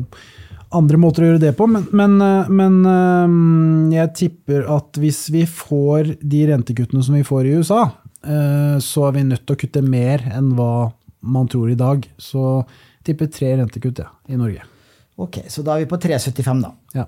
andre 0.77 0.99
måter 1.01 1.23
å 1.23 1.29
gjøre 1.31 1.41
det 1.43 1.51
på, 1.57 1.65
men, 1.67 1.85
men, 1.95 2.13
eh, 2.23 2.49
men 2.51 2.77
eh, 2.87 3.95
jeg 3.97 4.13
tipper 4.19 4.67
at 4.71 4.99
hvis 5.01 5.25
vi 5.33 5.43
får 5.49 6.13
de 6.21 6.43
rentekuttene 6.51 7.03
som 7.03 7.17
vi 7.17 7.25
får 7.27 7.49
i 7.49 7.55
USA, 7.59 7.81
eh, 8.23 8.77
så 8.83 9.07
er 9.09 9.17
vi 9.17 9.25
nødt 9.27 9.43
til 9.45 9.57
å 9.57 9.61
kutte 9.65 9.83
mer 9.85 10.23
enn 10.31 10.53
hva 10.57 10.91
man 11.21 11.49
tror 11.51 11.71
i 11.73 11.79
dag. 11.79 12.05
Så 12.17 12.43
jeg 12.61 13.11
tipper 13.11 13.31
tre 13.33 13.55
rentekutt 13.59 13.99
ja, 14.03 14.07
i 14.31 14.39
Norge. 14.39 14.63
Ok, 15.21 15.43
så 15.51 15.63
da 15.65 15.75
er 15.75 15.83
vi 15.83 15.91
på 15.91 15.99
3,75, 16.01 16.63
da. 16.63 16.71
Ja. 16.97 17.05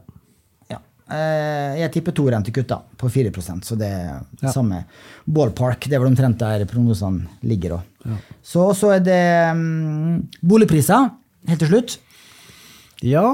Ja. 0.69 0.79
Jeg 1.79 1.89
tipper 1.95 2.13
to 2.15 2.27
rentekutt 2.31 2.67
da, 2.69 2.77
på 2.99 3.09
4% 3.11 3.65
så 3.67 3.77
det 3.79 3.89
er 3.89 4.19
Ja. 4.41 4.51
samme 4.53 4.83
ballpark. 5.25 5.87
Det 5.87 5.97
er 5.97 6.03
vel 6.03 6.11
omtrent 6.11 6.37
der 6.41 6.65
prognosene 6.69 7.25
ligger. 7.47 7.79
også. 7.79 8.19
Så, 8.43 8.67
så 8.77 8.91
er 8.97 9.01
det 9.05 9.23
mm, 9.57 10.29
boligpriser, 10.45 11.09
helt 11.49 11.63
til 11.63 11.71
slutt. 11.73 11.97
Ja. 13.03 13.25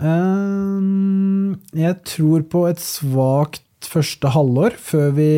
Ehm, 0.00 1.54
jeg 1.76 2.00
tror 2.08 2.42
på 2.50 2.64
et 2.70 2.80
svakt 2.82 3.62
første 3.84 4.30
halvår, 4.32 4.78
før 4.80 5.12
vi 5.18 5.28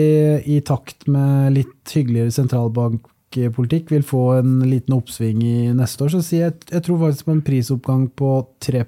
i 0.56 0.60
takt 0.64 1.08
med 1.10 1.56
litt 1.56 1.92
hyggeligere 1.96 2.34
sentralbankpolitikk 2.36 3.90
vil 3.90 4.06
få 4.06 4.22
en 4.38 4.60
liten 4.68 4.96
oppsving 4.96 5.42
i 5.42 5.56
neste 5.76 6.06
år. 6.06 6.14
Så 6.14 6.22
sier 6.24 6.48
jeg, 6.48 6.58
jeg 6.70 6.86
tror 6.86 7.02
faktisk 7.06 7.28
på 7.28 7.36
en 7.36 7.44
prisoppgang 7.46 8.08
på 8.16 8.32
3 8.62 8.84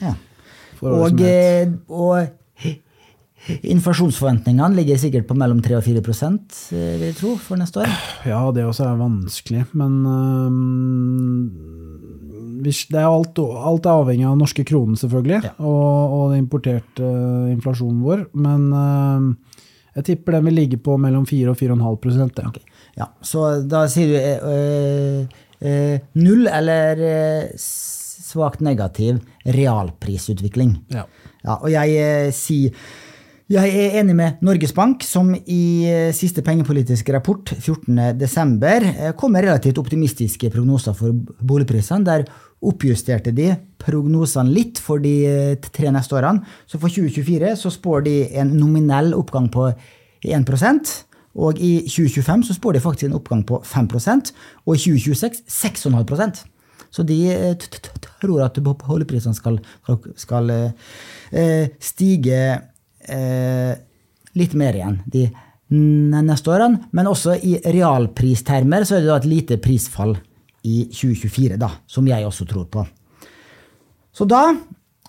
Ja. 0.00 0.14
Og, 0.82 1.20
eh, 1.24 1.70
og 1.88 2.28
inflasjonsforventningene 3.46 4.76
ligger 4.76 4.98
sikkert 5.00 5.28
på 5.28 5.36
mellom 5.38 5.60
3 5.62 5.78
og 5.78 5.84
4 5.86 6.02
eh, 6.02 6.98
vil 6.98 7.06
jeg 7.10 7.16
tro, 7.20 7.36
for 7.36 7.56
neste 7.56 7.80
år. 7.80 7.92
Ja, 8.26 8.40
det 8.52 8.64
også 8.64 8.84
er 8.84 8.96
vanskelig, 9.00 9.66
men 9.72 10.06
hvis- 10.06 11.75
det 12.66 13.00
er 13.00 13.06
alt, 13.08 13.38
alt 13.38 13.86
er 13.86 14.00
avhengig 14.02 14.26
av 14.28 14.36
norske 14.38 14.64
kronen, 14.66 14.98
selvfølgelig, 14.98 15.40
Ja. 15.44 15.52
og, 15.58 16.16
og 16.16 16.32
den 16.32 16.44
importerte 16.44 17.04
uh, 17.04 17.52
inflasjonen 17.52 18.02
vår. 18.04 18.26
Men 18.34 18.66
uh, 18.72 19.56
jeg 19.96 20.08
tipper 20.10 20.38
den 20.38 20.50
vil 20.50 20.58
ligge 20.60 20.80
på 20.82 20.98
mellom 21.00 21.26
4 21.28 21.54
og 21.54 21.58
4,5 21.60 22.42
ja. 22.42 22.50
Ok. 22.50 22.60
Ja, 22.96 23.10
så 23.24 23.46
da 23.68 23.86
sier 23.92 24.12
du 24.12 24.18
uh, 24.48 25.40
eh, 25.60 25.98
null 26.20 26.46
eller 26.48 27.00
svakt 27.60 28.60
negativ 28.64 29.20
realprisutvikling. 29.44 30.76
Ja. 30.92 31.06
Ja, 31.46 31.60
og 31.60 31.70
jeg 31.70 32.32
sier 32.34 32.74
jeg 33.46 33.70
er 33.78 34.00
enig 34.00 34.14
med 34.18 34.40
Norges 34.42 34.72
Bank, 34.74 35.04
som 35.06 35.28
i 35.30 35.86
siste 36.18 36.42
pengepolitiske 36.42 37.12
rapport 37.14 37.52
14.12. 37.54 38.56
Eh, 38.66 39.12
kom 39.14 39.36
med 39.36 39.44
relativt 39.46 39.78
optimistiske 39.78 40.50
prognoser 40.50 40.96
for 40.98 41.14
boligprisene. 41.46 42.02
Der 42.08 42.24
oppjusterte 42.64 43.34
de 43.36 43.50
prognosene 43.82 44.52
litt 44.52 44.80
for 44.82 45.02
de 45.02 45.14
eh, 45.28 45.68
tre 45.72 45.92
neste 45.94 46.16
årene. 46.16 46.44
Så 46.66 46.80
for 46.80 46.92
2024 46.92 47.54
så 47.60 47.72
spår 47.74 48.06
de 48.06 48.16
en 48.40 48.54
nominell 48.56 49.12
oppgang 49.16 49.50
på 49.52 49.68
1% 50.26 50.94
og 51.36 51.58
i 51.60 51.82
2025 51.84 52.46
så 52.48 52.56
spår 52.56 52.76
de 52.76 52.80
faktisk 52.80 53.10
en 53.10 53.18
oppgang 53.18 53.42
på 53.46 53.60
5% 53.60 54.32
og 54.64 54.72
i 54.72 54.80
2026 54.80 55.42
6,5% 55.52 56.46
så 56.96 57.04
de 57.04 57.18
eh, 57.32 57.56
tror 58.22 58.44
at 58.46 58.60
holdeprisene 58.88 59.36
skal, 59.36 59.58
skal 60.16 60.52
eh, 60.54 60.86
eh, 61.32 61.66
stige 61.82 62.38
eh, 63.08 63.74
litt 64.36 64.56
mer 64.56 64.78
igjen 64.78 65.02
de 65.10 65.26
neste 65.66 66.52
årene. 66.52 66.86
Men 66.94 67.10
også 67.10 67.36
i 67.42 67.56
realpristermer 67.74 68.86
så 68.86 68.96
er 68.96 69.04
det 69.04 69.10
da 69.10 69.18
et 69.20 69.28
lite 69.30 69.60
prisfall 69.62 70.14
i 70.66 70.86
2024, 70.90 71.58
da, 71.60 71.70
som 71.86 72.06
jeg 72.08 72.26
også 72.26 72.46
tror 72.50 72.66
på. 72.70 72.84
Så 74.16 74.26
da 74.28 74.48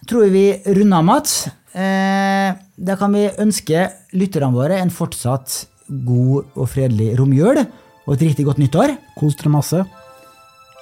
tror 0.08 0.28
jeg 0.28 0.34
vi 0.36 0.76
runder 0.78 1.00
av, 1.00 1.08
Mats. 1.08 1.38
Eh, 1.78 2.50
da 2.78 2.98
kan 3.00 3.14
vi 3.14 3.28
ønske 3.42 3.88
lytterne 4.18 4.54
våre 4.56 4.80
en 4.82 4.94
fortsatt 4.94 5.66
god 5.88 6.58
og 6.58 6.68
fredelig 6.72 7.14
romjul 7.20 7.62
og 7.62 8.16
et 8.16 8.26
riktig 8.30 8.48
godt 8.48 8.62
nyttår. 8.64 8.98
Kos 9.20 9.38
dere 9.40 9.54
masse. 9.54 9.84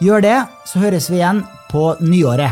Gjør 0.03 0.25
det, 0.25 0.39
så 0.67 0.81
høres 0.83 1.09
vi 1.11 1.21
igjen 1.21 1.43
på 1.71 1.93
nyåret. 2.03 2.51